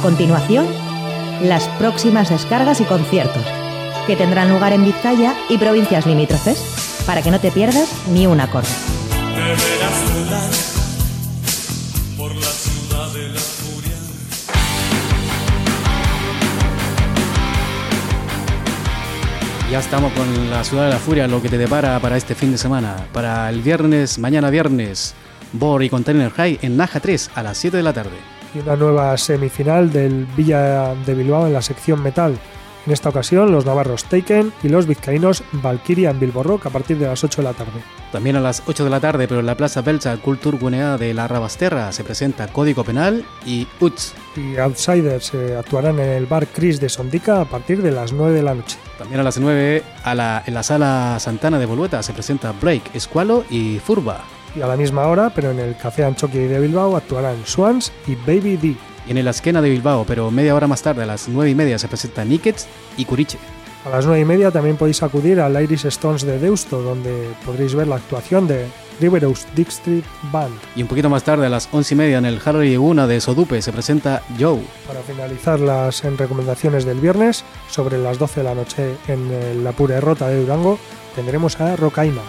A 0.00 0.02
continuación, 0.02 0.66
las 1.42 1.68
próximas 1.78 2.30
descargas 2.30 2.80
y 2.80 2.84
conciertos, 2.84 3.44
que 4.06 4.16
tendrán 4.16 4.48
lugar 4.48 4.72
en 4.72 4.82
Vizcaya 4.82 5.34
y 5.50 5.58
provincias 5.58 6.06
limítrofes, 6.06 7.02
para 7.04 7.20
que 7.20 7.30
no 7.30 7.38
te 7.38 7.50
pierdas 7.50 7.92
ni 8.08 8.26
un 8.26 8.40
acorde. 8.40 8.66
Ya 19.70 19.80
estamos 19.80 20.14
con 20.14 20.50
la 20.50 20.64
ciudad 20.64 20.86
de 20.86 20.92
la 20.92 20.98
furia, 20.98 21.28
lo 21.28 21.42
que 21.42 21.50
te 21.50 21.58
depara 21.58 22.00
para 22.00 22.16
este 22.16 22.34
fin 22.34 22.52
de 22.52 22.56
semana. 22.56 22.96
Para 23.12 23.50
el 23.50 23.60
viernes, 23.60 24.18
mañana 24.18 24.48
viernes, 24.48 25.14
Bor 25.52 25.82
y 25.82 25.90
Container 25.90 26.30
High 26.30 26.60
en 26.62 26.78
Naja 26.78 27.00
3 27.00 27.32
a 27.34 27.42
las 27.42 27.58
7 27.58 27.76
de 27.76 27.82
la 27.82 27.92
tarde 27.92 28.39
y 28.54 28.58
una 28.58 28.76
nueva 28.76 29.16
semifinal 29.16 29.92
del 29.92 30.26
Villa 30.36 30.94
de 30.94 31.14
Bilbao 31.14 31.46
en 31.46 31.52
la 31.52 31.62
sección 31.62 32.02
metal. 32.02 32.38
En 32.86 32.92
esta 32.92 33.10
ocasión, 33.10 33.52
los 33.52 33.66
navarros 33.66 34.04
Taken 34.04 34.52
y 34.62 34.68
los 34.68 34.86
vizcaínos 34.86 35.42
Valkyria 35.52 36.10
en 36.10 36.18
Bilbo 36.18 36.42
Rock 36.42 36.66
a 36.66 36.70
partir 36.70 36.98
de 36.98 37.06
las 37.06 37.22
8 37.22 37.42
de 37.42 37.48
la 37.48 37.52
tarde. 37.52 37.80
También 38.10 38.36
a 38.36 38.40
las 38.40 38.62
8 38.66 38.84
de 38.84 38.90
la 38.90 39.00
tarde, 39.00 39.28
pero 39.28 39.40
en 39.40 39.46
la 39.46 39.54
Plaza 39.54 39.82
Belcha 39.82 40.18
Gunea 40.24 40.96
de 40.96 41.12
la 41.12 41.28
Rabasterra 41.28 41.92
se 41.92 42.04
presenta 42.04 42.48
Código 42.48 42.82
Penal 42.82 43.24
y 43.44 43.68
UTS. 43.80 44.14
Y 44.36 44.56
Outsiders 44.56 45.26
se 45.26 45.56
actuarán 45.56 45.98
en 46.00 46.08
el 46.08 46.26
bar 46.26 46.46
Chris 46.46 46.80
de 46.80 46.88
Sondica 46.88 47.42
a 47.42 47.44
partir 47.44 47.82
de 47.82 47.92
las 47.92 48.12
9 48.12 48.32
de 48.32 48.42
la 48.42 48.54
noche. 48.54 48.78
También 48.98 49.20
a 49.20 49.24
las 49.24 49.38
9 49.38 49.82
a 50.02 50.14
la, 50.14 50.42
en 50.46 50.54
la 50.54 50.62
Sala 50.62 51.18
Santana 51.20 51.58
de 51.58 51.66
Bolueta 51.66 52.02
se 52.02 52.14
presenta 52.14 52.52
Break, 52.52 52.94
Escualo 52.94 53.44
y 53.50 53.78
Furba 53.78 54.24
y 54.54 54.62
a 54.62 54.66
la 54.66 54.76
misma 54.76 55.06
hora, 55.06 55.30
pero 55.34 55.50
en 55.50 55.58
el 55.58 55.76
Café 55.76 56.04
Anchoqui 56.04 56.38
de 56.38 56.60
Bilbao, 56.60 56.96
actuarán 56.96 57.36
Swans 57.44 57.92
y 58.06 58.14
Baby 58.14 58.56
D. 58.56 58.76
Y 59.06 59.10
en 59.10 59.18
el 59.18 59.28
Esquena 59.28 59.62
de 59.62 59.70
Bilbao, 59.70 60.04
pero 60.06 60.30
media 60.30 60.54
hora 60.54 60.66
más 60.66 60.82
tarde, 60.82 61.02
a 61.02 61.06
las 61.06 61.28
9 61.28 61.50
y 61.50 61.54
media, 61.54 61.78
se 61.78 61.88
presenta 61.88 62.24
Nickets 62.24 62.66
y 62.96 63.04
Curiche. 63.04 63.38
A 63.84 63.88
las 63.88 64.04
9 64.04 64.20
y 64.20 64.24
media 64.26 64.50
también 64.50 64.76
podéis 64.76 65.02
acudir 65.02 65.40
al 65.40 65.60
Iris 65.62 65.86
Stones 65.86 66.22
de 66.22 66.38
Deusto, 66.38 66.82
donde 66.82 67.30
podréis 67.46 67.74
ver 67.74 67.88
la 67.88 67.96
actuación 67.96 68.46
de 68.46 68.66
Riverhouse 69.00 69.46
District 69.56 70.06
Band. 70.30 70.54
Y 70.76 70.82
un 70.82 70.88
poquito 70.88 71.08
más 71.08 71.24
tarde, 71.24 71.46
a 71.46 71.48
las 71.48 71.66
11 71.72 71.94
y 71.94 71.96
media, 71.96 72.18
en 72.18 72.26
el 72.26 72.40
Harry 72.44 72.76
Una 72.76 73.06
de 73.06 73.20
Sodupe, 73.22 73.62
se 73.62 73.72
presenta 73.72 74.22
Joe. 74.38 74.60
Para 74.86 75.00
finalizar 75.00 75.58
las 75.60 76.04
recomendaciones 76.04 76.84
del 76.84 77.00
viernes, 77.00 77.42
sobre 77.70 77.96
las 77.96 78.18
12 78.18 78.40
de 78.40 78.44
la 78.44 78.54
noche 78.54 78.96
en 79.08 79.64
la 79.64 79.72
pura 79.72 79.98
rota 80.00 80.28
de 80.28 80.42
Durango, 80.42 80.78
tendremos 81.16 81.58
a 81.58 81.74
Rocaima. 81.76 82.22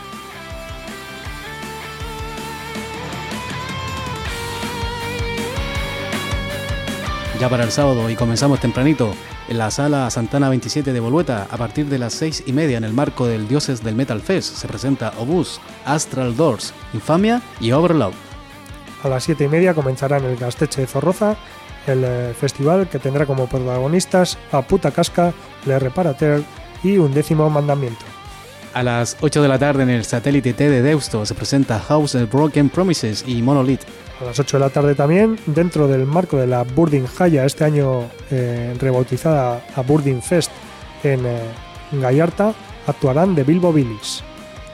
Ya 7.41 7.49
para 7.49 7.63
el 7.63 7.71
sábado 7.71 8.07
y 8.07 8.15
comenzamos 8.15 8.59
tempranito 8.59 9.15
en 9.49 9.57
la 9.57 9.71
sala 9.71 10.07
Santana 10.11 10.47
27 10.49 10.93
de 10.93 10.99
Bolueta 10.99 11.47
a 11.49 11.57
partir 11.57 11.87
de 11.87 11.97
las 11.97 12.13
6 12.13 12.43
y 12.45 12.53
media 12.53 12.77
en 12.77 12.83
el 12.83 12.93
marco 12.93 13.25
del 13.25 13.47
Dioses 13.47 13.83
del 13.83 13.95
Metal 13.95 14.21
Fest 14.21 14.57
se 14.57 14.67
presenta 14.67 15.11
Obus, 15.17 15.59
Astral 15.83 16.37
Doors, 16.37 16.71
Infamia 16.93 17.41
y 17.59 17.71
Overload. 17.71 18.13
A 19.01 19.09
las 19.09 19.23
7 19.23 19.45
y 19.45 19.47
media 19.47 19.73
comenzará 19.73 20.17
en 20.17 20.25
el 20.25 20.37
Gasteche 20.37 20.81
de 20.81 20.87
Zorroza 20.87 21.35
el 21.87 22.03
eh, 22.03 22.35
festival 22.39 22.87
que 22.87 22.99
tendrá 22.99 23.25
como 23.25 23.47
protagonistas 23.47 24.37
a 24.51 24.61
Puta 24.61 24.91
Casca, 24.91 25.33
Le 25.65 25.79
Reparateur 25.79 26.43
y 26.83 26.97
Un 26.97 27.11
Décimo 27.11 27.49
Mandamiento. 27.49 28.10
A 28.73 28.83
las 28.83 29.17
8 29.19 29.41
de 29.41 29.47
la 29.49 29.59
tarde 29.59 29.83
en 29.83 29.89
el 29.89 30.05
satélite 30.05 30.53
T 30.53 30.69
de 30.69 30.81
Deusto 30.81 31.25
se 31.25 31.35
presenta 31.35 31.77
House 31.77 32.15
of 32.15 32.31
Broken 32.31 32.69
Promises 32.69 33.25
y 33.27 33.41
Monolith. 33.41 33.81
A 34.21 34.23
las 34.23 34.39
8 34.39 34.57
de 34.57 34.61
la 34.61 34.69
tarde 34.69 34.95
también, 34.95 35.37
dentro 35.45 35.89
del 35.89 36.05
marco 36.05 36.37
de 36.37 36.47
la 36.47 36.63
Burding 36.63 37.05
Haya, 37.19 37.43
este 37.43 37.65
año 37.65 38.03
eh, 38.29 38.73
rebautizada 38.79 39.61
a 39.75 39.81
Burding 39.81 40.21
Fest 40.21 40.51
en 41.03 41.25
eh, 41.25 41.41
Gallarta, 41.91 42.53
actuarán 42.87 43.35
de 43.35 43.43
Bilbo 43.43 43.73
Billis. 43.73 44.23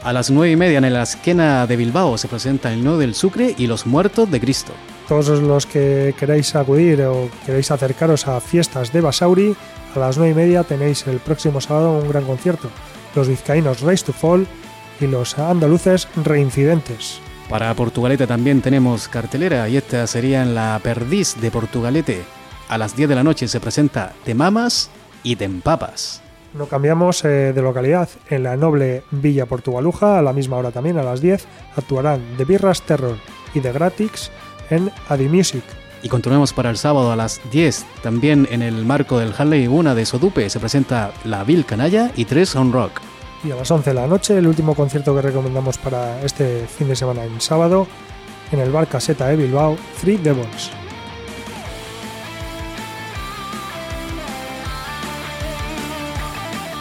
A 0.03 0.13
las 0.13 0.29
9 0.29 0.51
y 0.51 0.55
media 0.55 0.77
en 0.77 0.93
la 0.93 1.01
esquena 1.01 1.65
de 1.65 1.75
Bilbao 1.75 2.19
se 2.19 2.27
presenta 2.27 2.71
el 2.71 2.83
No 2.83 2.99
del 2.99 3.15
Sucre 3.15 3.55
y 3.57 3.65
Los 3.65 3.87
Muertos 3.87 4.29
de 4.29 4.39
Cristo. 4.39 4.73
Todos 5.07 5.41
los 5.41 5.65
que 5.65 6.13
queráis 6.19 6.55
acudir 6.55 7.01
o 7.01 7.29
queréis 7.47 7.71
acercaros 7.71 8.27
a 8.27 8.39
fiestas 8.41 8.93
de 8.93 9.01
Basauri, 9.01 9.55
a 9.95 9.99
las 9.99 10.19
9 10.19 10.33
y 10.33 10.35
media 10.35 10.63
tenéis 10.63 11.07
el 11.07 11.17
próximo 11.17 11.61
sábado 11.61 11.97
un 11.97 12.07
gran 12.07 12.25
concierto. 12.25 12.69
Los 13.18 13.28
vizcaínos 13.28 13.82
Race 13.82 14.05
to 14.05 14.13
Fall 14.13 14.45
y 15.01 15.07
los 15.07 15.39
andaluces 15.39 16.07
Reincidentes. 16.24 17.20
Para 17.49 17.74
Portugalete 17.74 18.28
también 18.28 18.61
tenemos 18.61 19.07
cartelera 19.07 19.68
y 19.68 19.76
esta 19.76 20.05
sería 20.05 20.43
en 20.43 20.53
la 20.53 20.80
Perdiz 20.84 21.36
de 21.41 21.49
Portugalete. 21.49 22.22
A 22.70 22.78
las 22.78 22.95
10 22.95 23.09
de 23.09 23.15
la 23.15 23.24
noche 23.24 23.47
se 23.47 23.59
presenta 23.59 24.13
Te 24.24 24.36
Mamas 24.36 24.91
y 25.24 25.36
Te 25.36 25.45
Empapas. 25.45 26.22
No 26.53 26.68
cambiamos 26.68 27.26
eh, 27.26 27.53
de 27.53 27.61
localidad. 27.63 28.07
En 28.30 28.43
la 28.43 28.55
noble 28.55 29.01
Villa 29.09 29.47
Portugaluja, 29.47 30.20
a 30.20 30.22
la 30.22 30.32
misma 30.32 30.57
hora 30.57 30.70
también, 30.70 30.99
a 30.99 31.03
las 31.03 31.20
10, 31.20 31.43
actuarán 31.76 32.22
The 32.38 32.45
Birras 32.45 32.84
Terror 32.84 33.18
y 33.55 33.61
The 33.61 33.72
Gratix 33.72 34.30
en 34.70 34.91
Adi 35.09 35.28
Music. 35.28 35.63
Y 36.03 36.09
continuemos 36.09 36.53
para 36.53 36.70
el 36.70 36.78
sábado 36.78 37.11
a 37.11 37.15
las 37.15 37.41
10. 37.51 37.84
También 38.03 38.47
en 38.51 38.61
el 38.61 38.86
marco 38.86 39.18
del 39.18 39.34
Harley 39.36 39.65
Una 39.65 39.95
de 39.95 40.05
Sodupe 40.05 40.47
se 40.51 40.59
presenta 40.59 41.13
La 41.26 41.43
Vil 41.43 41.65
Canalla 41.65 42.11
y 42.15 42.26
Tres 42.26 42.55
on 42.55 42.72
Rock. 42.72 43.06
Y 43.43 43.51
a 43.51 43.55
las 43.55 43.69
11 43.69 43.91
de 43.91 43.93
la 43.93 44.07
noche, 44.07 44.38
el 44.38 44.47
último 44.47 44.75
concierto 44.75 45.15
que 45.15 45.21
recomendamos 45.21 45.77
para 45.77 46.21
este 46.21 46.65
fin 46.67 46.88
de 46.88 46.95
semana 46.95 47.23
en 47.23 47.39
sábado, 47.39 47.88
en 48.51 48.59
el 48.59 48.71
bar 48.71 48.88
Caseta 48.88 49.27
de 49.27 49.35
Bilbao, 49.35 49.77
Three 50.01 50.17
Devils. 50.17 50.71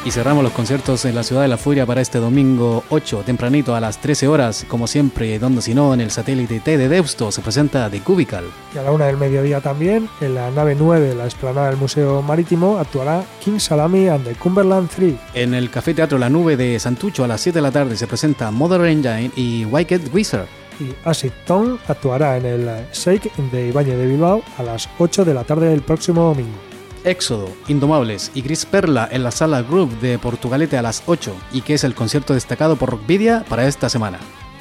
Y 0.06 0.12
cerramos 0.12 0.44
los 0.44 0.52
conciertos 0.52 1.04
en 1.04 1.16
la 1.16 1.24
Ciudad 1.24 1.42
de 1.42 1.48
la 1.48 1.56
Furia 1.56 1.84
para 1.84 2.00
este 2.00 2.18
domingo 2.18 2.84
8, 2.90 3.24
tempranito 3.26 3.74
a 3.74 3.80
las 3.80 4.00
13 4.00 4.28
horas, 4.28 4.64
como 4.68 4.86
siempre, 4.86 5.36
donde 5.40 5.60
si 5.60 5.74
no, 5.74 5.92
en 5.92 6.00
el 6.00 6.12
satélite 6.12 6.60
T 6.60 6.78
de 6.78 6.88
Deusto 6.88 7.32
se 7.32 7.42
presenta 7.42 7.90
The 7.90 8.02
Cubical. 8.02 8.44
Y 8.72 8.78
a 8.78 8.82
la 8.82 8.92
una 8.92 9.06
del 9.06 9.16
mediodía 9.16 9.60
también, 9.60 10.08
en 10.20 10.36
la 10.36 10.48
nave 10.52 10.76
9 10.78 11.08
de 11.08 11.14
la 11.16 11.24
explanada 11.24 11.70
del 11.70 11.76
Museo 11.76 12.22
Marítimo, 12.22 12.78
actuará 12.78 13.24
King 13.44 13.58
Salami 13.58 14.06
and 14.06 14.24
the 14.24 14.36
Cumberland 14.36 14.88
3. 14.90 15.12
En 15.34 15.54
el 15.54 15.70
Café 15.70 15.92
Teatro 15.92 16.18
La 16.18 16.28
Nube 16.28 16.56
de 16.56 16.78
Santucho 16.78 17.24
a 17.24 17.26
las 17.26 17.40
7 17.40 17.58
de 17.58 17.62
la 17.62 17.72
tarde 17.72 17.96
se 17.96 18.06
presenta 18.06 18.52
Mother 18.52 18.82
Engine 18.82 19.32
y 19.34 19.64
Wicked 19.64 20.14
Wizard. 20.14 20.46
Y 20.78 20.94
Acid 21.04 21.32
Tone 21.44 21.78
actuará 21.88 22.36
en 22.36 22.46
el 22.46 22.70
Shake 22.92 23.32
de 23.50 23.70
Ibañez 23.70 23.98
de 23.98 24.06
Bilbao 24.06 24.40
a 24.56 24.62
las 24.62 24.88
8 25.00 25.24
de 25.24 25.34
la 25.34 25.42
tarde 25.42 25.68
del 25.68 25.82
próximo 25.82 26.22
domingo. 26.22 26.75
Éxodo, 27.06 27.48
Indomables 27.68 28.32
y 28.34 28.42
Gris 28.42 28.66
Perla 28.66 29.08
en 29.10 29.22
la 29.22 29.30
sala 29.30 29.62
Group 29.62 30.00
de 30.00 30.18
Portugalete 30.18 30.76
a 30.76 30.82
las 30.82 31.02
8 31.06 31.34
y 31.52 31.62
que 31.62 31.74
es 31.74 31.84
el 31.84 31.94
concierto 31.94 32.34
destacado 32.34 32.76
por 32.76 32.90
Rockvidia 32.90 33.44
para 33.48 33.66
esta 33.66 33.88
semana. 33.88 34.18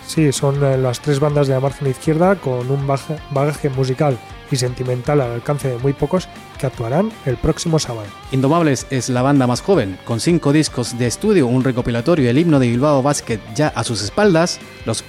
Sí, 0.08 0.32
son 0.32 0.64
eh, 0.64 0.78
las 0.78 1.00
tres 1.02 1.20
bandas 1.20 1.48
de 1.48 1.56
la 1.56 1.60
margen 1.60 1.90
izquierda 1.90 2.36
con 2.36 2.70
un 2.70 2.88
bagaje 3.32 3.70
musical 3.70 4.20
y 4.52 4.56
sentimental 4.56 5.20
al 5.22 5.32
alcance 5.32 5.70
de 5.70 5.80
muy 5.80 5.94
pocos 5.94 6.30
que 6.60 6.68
actuarán 6.68 7.12
el 7.26 7.38
próximo 7.38 7.80
sábado. 7.80 8.08
Indomables 8.32 8.86
es 8.92 9.10
la 9.10 9.24
banda 9.24 9.48
más 9.48 9.62
joven, 9.62 9.98
con 10.06 10.20
cinco 10.20 10.54
discos 10.54 10.98
de 11.00 11.08
estudio, 11.08 11.48
un 11.48 11.64
recopilatorio 11.64 12.26
y 12.26 12.28
el 12.28 12.38
himno 12.38 12.60
de 12.60 12.68
Bilbao 12.68 13.02
Basket 13.02 13.40
ya 13.56 13.70
a 13.70 13.84
sus 13.84 14.04
espaldas, 14.04 14.60
los, 14.86 15.04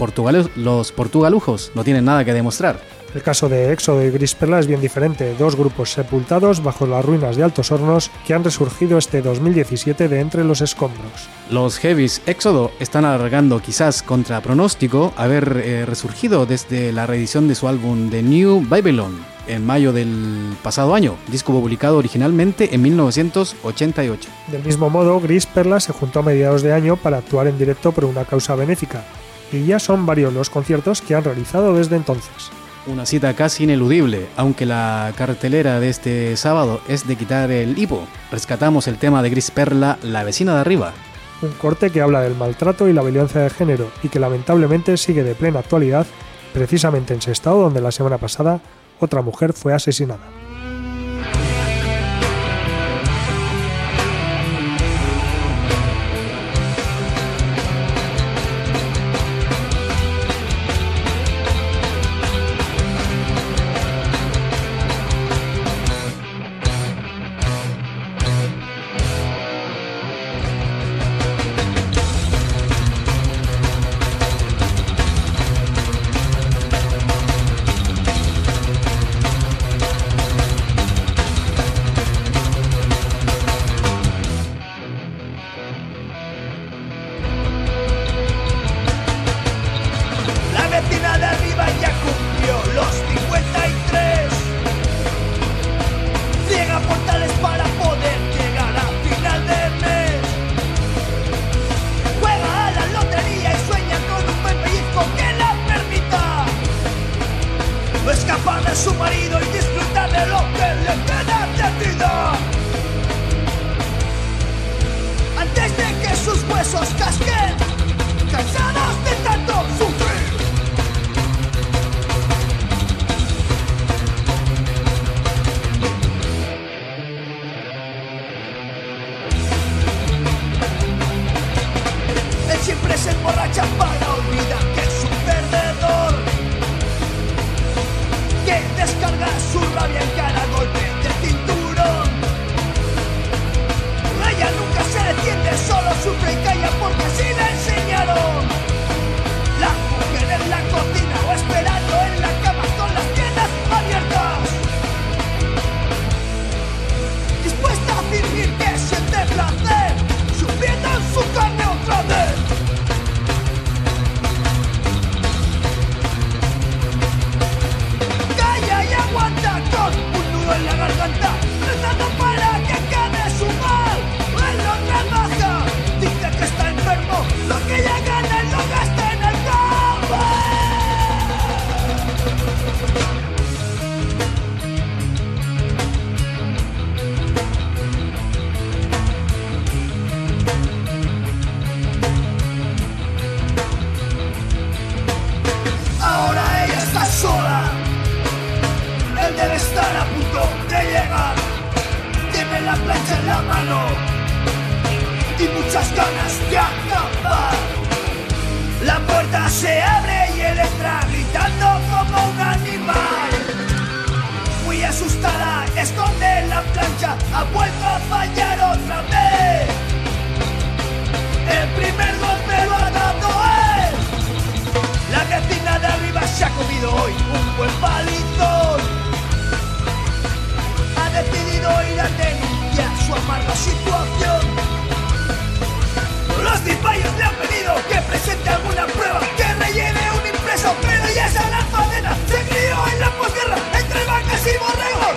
los 0.57 0.93
portugalujos 0.93 1.73
no 1.75 1.85
tienen 1.85 2.07
nada 2.07 2.25
que 2.25 2.33
demostrar. 2.33 2.81
El 3.15 3.23
caso 3.23 3.49
de 3.49 3.73
Éxodo 3.73 4.05
y 4.05 4.11
Gris 4.11 4.35
Perla 4.35 4.59
es 4.59 4.67
bien 4.67 4.81
diferente, 4.81 5.35
dos 5.39 5.57
grupos 5.57 5.93
sepultados 5.93 6.63
bajo 6.63 6.87
las 6.87 7.05
ruinas 7.05 7.37
de 7.37 7.45
Altos 7.45 7.73
Hornos 7.73 8.11
que 8.27 8.35
han 8.35 8.45
resurgido 8.45 8.99
este 8.99 9.23
2017 9.23 10.09
de 10.09 10.21
entre 10.21 10.45
los 10.45 10.61
escombros. 10.61 11.29
Los 11.51 11.79
Heavies 11.79 12.21
Éxodo 12.27 12.73
están 12.79 13.05
alargando 13.05 13.61
quizás 13.61 14.03
contra 14.03 14.43
pronóstico 14.43 15.15
haber 15.17 15.63
eh, 15.65 15.87
resurgido 15.87 16.45
desde 16.45 16.93
la 16.93 17.07
reedición 17.07 17.49
de 17.49 17.55
su 17.55 17.69
álbum 17.69 18.11
The 18.11 18.23
New 18.23 18.67
Babylon 18.69 19.37
en 19.47 19.65
mayo 19.65 19.93
del 19.93 20.57
pasado 20.63 20.95
año, 20.95 21.17
disco 21.29 21.53
publicado 21.53 21.99
originalmente 21.99 22.75
en 22.75 22.83
1988. 22.83 24.29
Del 24.49 24.65
mismo 24.65 24.91
modo, 24.91 25.21
Gris 25.21 25.47
Perla 25.47 25.81
se 25.81 25.93
juntó 25.93 26.19
a 26.19 26.23
mediados 26.23 26.63
de 26.63 26.73
año 26.73 26.97
para 26.97 27.19
actuar 27.19 27.47
en 27.47 27.57
directo 27.57 27.93
por 27.93 28.05
una 28.05 28.25
causa 28.25 28.57
benéfica, 28.57 29.05
y 29.53 29.65
ya 29.65 29.79
son 29.79 30.05
varios 30.05 30.33
los 30.33 30.51
conciertos 30.51 31.01
que 31.01 31.15
han 31.15 31.25
realizado 31.25 31.75
desde 31.75 31.97
entonces. 31.97 32.51
Una 32.87 33.05
cita 33.05 33.35
casi 33.35 33.65
ineludible, 33.65 34.29
aunque 34.37 34.65
la 34.65 35.13
cartelera 35.17 35.81
de 35.81 35.89
este 35.89 36.37
sábado 36.37 36.81
es 36.87 37.05
de 37.09 37.17
quitar 37.17 37.51
el 37.51 37.77
hipo. 37.77 38.07
Rescatamos 38.31 38.87
el 38.87 38.97
tema 38.97 39.25
de 39.25 39.31
Gris 39.31 39.51
Perla, 39.51 39.99
La 40.05 40.23
vecina 40.23 40.55
de 40.55 40.61
arriba. 40.61 40.93
Un 41.43 41.51
corte 41.51 41.91
que 41.91 42.01
habla 42.01 42.21
del 42.21 42.37
maltrato 42.37 42.87
y 42.87 42.93
la 42.93 43.03
violencia 43.03 43.41
de 43.41 43.51
género 43.51 43.91
y 44.05 44.09
que 44.09 44.21
lamentablemente 44.21 44.97
sigue 44.99 45.25
de 45.25 45.35
plena 45.35 45.59
actualidad, 45.59 46.07
precisamente 46.55 47.13
en 47.13 47.29
estado 47.29 47.61
donde 47.61 47.81
la 47.81 47.91
semana 47.91 48.19
pasada 48.19 48.61
otra 49.01 49.21
mujer 49.21 49.53
fue 49.53 49.75
asesinada. 49.75 50.46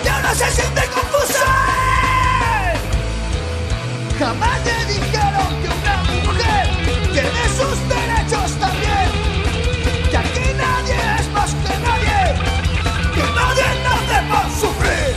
Y 0.04 0.08
ahora 0.08 0.34
se 0.34 0.50
siente 0.50 0.82
confusa. 0.88 1.44
Jamás 4.18 4.58
le 4.64 4.94
dijeron 4.94 5.62
que 5.62 5.68
una 5.68 5.96
mujer 6.24 6.68
tiene 7.12 7.42
sus 7.56 7.88
derechos 7.88 8.52
también, 8.58 9.10
que 10.10 10.16
aquí 10.16 10.52
nadie 10.56 10.96
es 11.20 11.28
más 11.32 11.54
que 11.54 11.78
nadie, 11.86 12.34
que 13.14 13.22
nadie 13.38 13.66
nace 13.84 14.18
para 14.30 14.50
sufrir. 14.60 15.16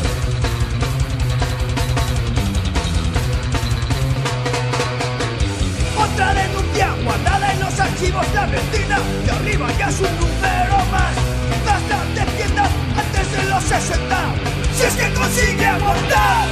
Otra 5.97 6.33
denuncia 6.33 6.95
guardada 7.03 7.53
en 7.53 7.59
los 7.59 7.79
archivos 7.79 8.25
de 8.33 8.45
vecina 8.47 8.99
y 9.25 9.29
arriba 9.29 9.67
ya 9.77 9.89
es 9.89 9.99
un 9.99 10.15
número 10.19 10.82
de 13.35 13.43
los 13.49 13.63
60, 13.63 14.35
si 14.77 14.83
es 14.83 14.93
que 14.95 15.13
consigue 15.13 15.65
abortar. 15.65 16.47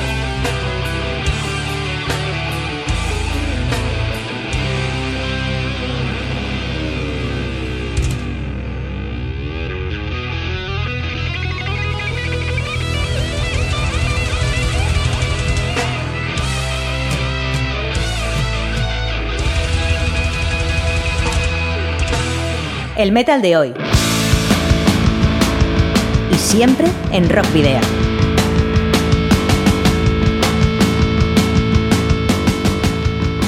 El 22.98 23.12
metal 23.12 23.42
de 23.42 23.58
hoy. 23.58 23.91
Siempre 26.52 26.88
en 27.14 27.30
Rock 27.30 27.54
Video. 27.54 27.80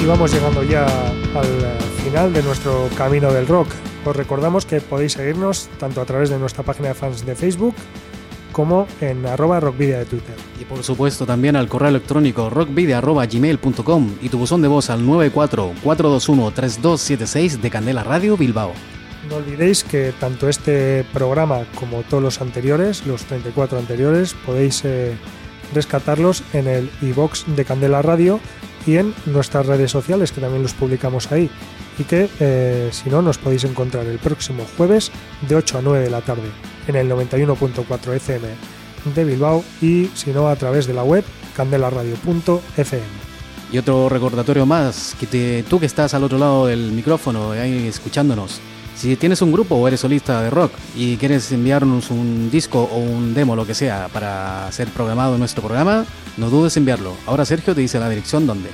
Y 0.02 0.06
vamos 0.06 0.32
llegando 0.32 0.62
ya 0.62 0.86
al 0.86 1.44
final 2.02 2.32
de 2.32 2.42
nuestro 2.42 2.88
camino 2.96 3.30
del 3.30 3.46
rock. 3.46 3.68
Os 4.06 4.16
recordamos 4.16 4.64
que 4.64 4.80
podéis 4.80 5.12
seguirnos 5.12 5.68
tanto 5.78 6.00
a 6.00 6.06
través 6.06 6.30
de 6.30 6.38
nuestra 6.38 6.64
página 6.64 6.88
de 6.88 6.94
fans 6.94 7.26
de 7.26 7.34
Facebook 7.34 7.74
como 8.52 8.86
en 9.02 9.26
arroba 9.26 9.60
rockvidia 9.60 9.98
de 9.98 10.06
Twitter. 10.06 10.36
Y 10.58 10.64
por 10.64 10.82
supuesto 10.82 11.26
también 11.26 11.56
al 11.56 11.68
correo 11.68 11.90
electrónico 11.90 12.48
rockvidia.gmail.com 12.48 14.14
y 14.22 14.30
tu 14.30 14.38
buzón 14.38 14.62
de 14.62 14.68
voz 14.68 14.88
al 14.88 15.04
94-421-3276 15.04 17.60
de 17.60 17.68
Candela 17.68 18.02
Radio 18.02 18.38
Bilbao. 18.38 18.72
No 19.28 19.36
olvidéis 19.36 19.84
que 19.84 20.12
tanto 20.18 20.48
este 20.48 21.04
programa 21.12 21.64
como 21.78 22.02
todos 22.02 22.22
los 22.22 22.40
anteriores, 22.40 23.06
los 23.06 23.24
34 23.24 23.78
anteriores, 23.78 24.34
podéis 24.44 24.84
eh, 24.84 25.14
rescatarlos 25.72 26.42
en 26.52 26.66
el 26.66 26.90
iBox 27.00 27.44
de 27.56 27.64
Candela 27.64 28.02
Radio 28.02 28.40
y 28.86 28.96
en 28.96 29.14
nuestras 29.26 29.66
redes 29.66 29.90
sociales, 29.90 30.30
que 30.30 30.40
también 30.40 30.62
los 30.62 30.74
publicamos 30.74 31.32
ahí. 31.32 31.50
Y 31.98 32.04
que, 32.04 32.28
eh, 32.40 32.88
si 32.92 33.08
no, 33.08 33.22
nos 33.22 33.38
podéis 33.38 33.64
encontrar 33.64 34.06
el 34.06 34.18
próximo 34.18 34.66
jueves 34.76 35.10
de 35.48 35.54
8 35.54 35.78
a 35.78 35.82
9 35.82 36.04
de 36.04 36.10
la 36.10 36.20
tarde 36.20 36.50
en 36.86 36.96
el 36.96 37.10
91.4 37.10 38.14
FM 38.14 38.48
de 39.14 39.24
Bilbao 39.24 39.64
y, 39.80 40.10
si 40.14 40.30
no, 40.30 40.48
a 40.48 40.56
través 40.56 40.86
de 40.86 40.94
la 40.94 41.04
web 41.04 41.24
candelaradio.fm. 41.56 43.02
Y 43.72 43.78
otro 43.78 44.08
recordatorio 44.08 44.66
más, 44.66 45.16
que 45.18 45.64
tú 45.68 45.80
que 45.80 45.86
estás 45.86 46.14
al 46.14 46.24
otro 46.24 46.38
lado 46.38 46.66
del 46.66 46.92
micrófono, 46.92 47.54
escuchándonos, 47.54 48.60
si 48.96 49.16
tienes 49.16 49.42
un 49.42 49.52
grupo 49.52 49.74
o 49.76 49.88
eres 49.88 50.00
solista 50.00 50.40
de 50.42 50.50
rock 50.50 50.72
y 50.96 51.16
quieres 51.16 51.50
enviarnos 51.52 52.10
un 52.10 52.50
disco 52.50 52.88
o 52.90 52.98
un 52.98 53.34
demo, 53.34 53.56
lo 53.56 53.66
que 53.66 53.74
sea, 53.74 54.08
para 54.12 54.70
ser 54.72 54.88
programado 54.88 55.34
en 55.34 55.40
nuestro 55.40 55.62
programa, 55.62 56.04
no 56.36 56.50
dudes 56.50 56.76
en 56.76 56.82
enviarlo. 56.82 57.14
Ahora 57.26 57.44
Sergio 57.44 57.74
te 57.74 57.80
dice 57.80 57.98
la 57.98 58.08
dirección 58.08 58.46
donde. 58.46 58.70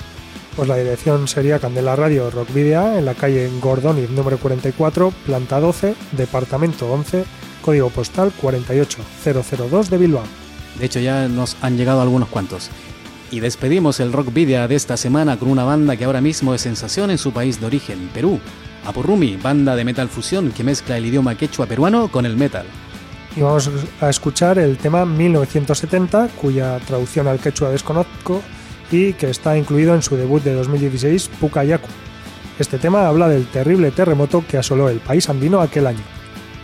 Pues 0.57 0.68
la 0.68 0.77
dirección 0.77 1.27
sería 1.29 1.59
Candela 1.59 1.97
Radio 1.97 2.31
Rock 2.31 2.53
Video 2.53 2.99
en 2.99 3.05
la 3.05 3.14
calle 3.14 3.51
Gordoniz 3.61 4.11
número 4.11 4.39
44, 4.39 5.12
planta 5.25 5.61
12, 5.61 5.95
departamento 6.12 6.93
11, 6.93 7.25
código 7.62 7.89
postal 7.89 8.33
48002 8.41 9.91
de 9.91 9.99
Bilbao. 9.99 10.25
De 10.79 10.87
hecho 10.87 11.01
ya 11.01 11.29
nos 11.29 11.57
han 11.62 11.77
llegado 11.77 12.03
algunos 12.03 12.29
cuantos. 12.29 12.71
Y 13.31 13.41
despedimos 13.41 14.01
el 14.01 14.12
rock 14.12 14.33
video 14.33 14.66
de 14.66 14.75
esta 14.75 14.97
semana 14.97 15.39
con 15.39 15.49
una 15.49 15.62
banda 15.62 15.97
que 15.97 16.05
ahora 16.05 16.21
mismo 16.21 16.53
es 16.53 16.62
sensación 16.62 17.11
en 17.11 17.18
su 17.18 17.33
país 17.33 17.61
de 17.61 17.66
origen, 17.66 18.11
Perú. 18.12 18.41
Apurrumi, 18.85 19.37
banda 19.37 19.76
de 19.76 19.85
metal 19.85 20.09
fusión 20.09 20.53
que 20.53 20.64
mezcla 20.64 20.97
el 20.97 21.07
idioma 21.07 21.35
quechua 21.35 21.66
peruano 21.66 22.09
con 22.09 22.26
el 22.26 22.37
metal. 22.37 22.66
Y 23.37 23.43
vamos 23.43 23.70
a 24.01 24.09
escuchar 24.09 24.59
el 24.59 24.76
tema 24.76 25.05
1970, 25.05 26.28
cuya 26.41 26.78
traducción 26.81 27.28
al 27.28 27.39
quechua 27.39 27.70
desconozco 27.70 28.43
y 28.91 29.12
que 29.12 29.31
está 29.31 29.57
incluido 29.57 29.95
en 29.95 30.03
su 30.03 30.16
debut 30.16 30.43
de 30.43 30.55
2016, 30.55 31.31
Pucayacu. 31.41 31.89
Este 32.59 32.78
tema 32.78 33.07
habla 33.07 33.28
del 33.28 33.47
terrible 33.47 33.91
terremoto 33.91 34.45
que 34.47 34.59
asoló 34.59 34.89
el 34.89 34.99
país 34.99 35.28
andino 35.28 35.61
aquel 35.61 35.87
año. 35.87 36.20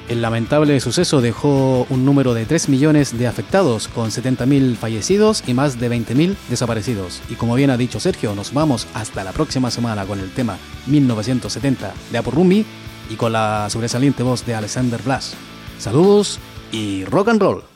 El 0.09 0.23
lamentable 0.23 0.79
suceso 0.79 1.21
dejó 1.21 1.85
un 1.91 2.05
número 2.05 2.33
de 2.33 2.47
3 2.47 2.69
millones 2.69 3.19
de 3.19 3.27
afectados, 3.27 3.89
con 3.89 4.11
70.000 4.11 4.77
fallecidos 4.77 5.43
y 5.49 5.55
más 5.55 5.81
de 5.81 5.91
20.000 5.91 6.37
desaparecidos. 6.49 7.23
Y 7.29 7.35
como 7.35 7.57
bien 7.57 7.71
ha 7.71 7.77
dicho 7.77 7.99
Sergio, 7.99 8.35
nos 8.37 8.55
vamos 8.55 8.87
hasta 8.95 9.25
la 9.25 9.33
próxima 9.33 9.71
semana 9.73 10.07
con 10.07 10.21
el 10.21 10.33
tema 10.33 10.59
1970 10.87 11.93
de 12.13 12.19
Apurrumi 12.19 12.65
y 13.11 13.15
con 13.17 13.33
la 13.33 13.69
sobresaliente 13.69 14.23
voz 14.23 14.47
de 14.47 14.55
Alexander 14.55 15.03
Blas. 15.03 15.35
Saludos 15.79 16.39
y 16.71 17.05
rock 17.05 17.29
and 17.29 17.43
roll. 17.43 17.76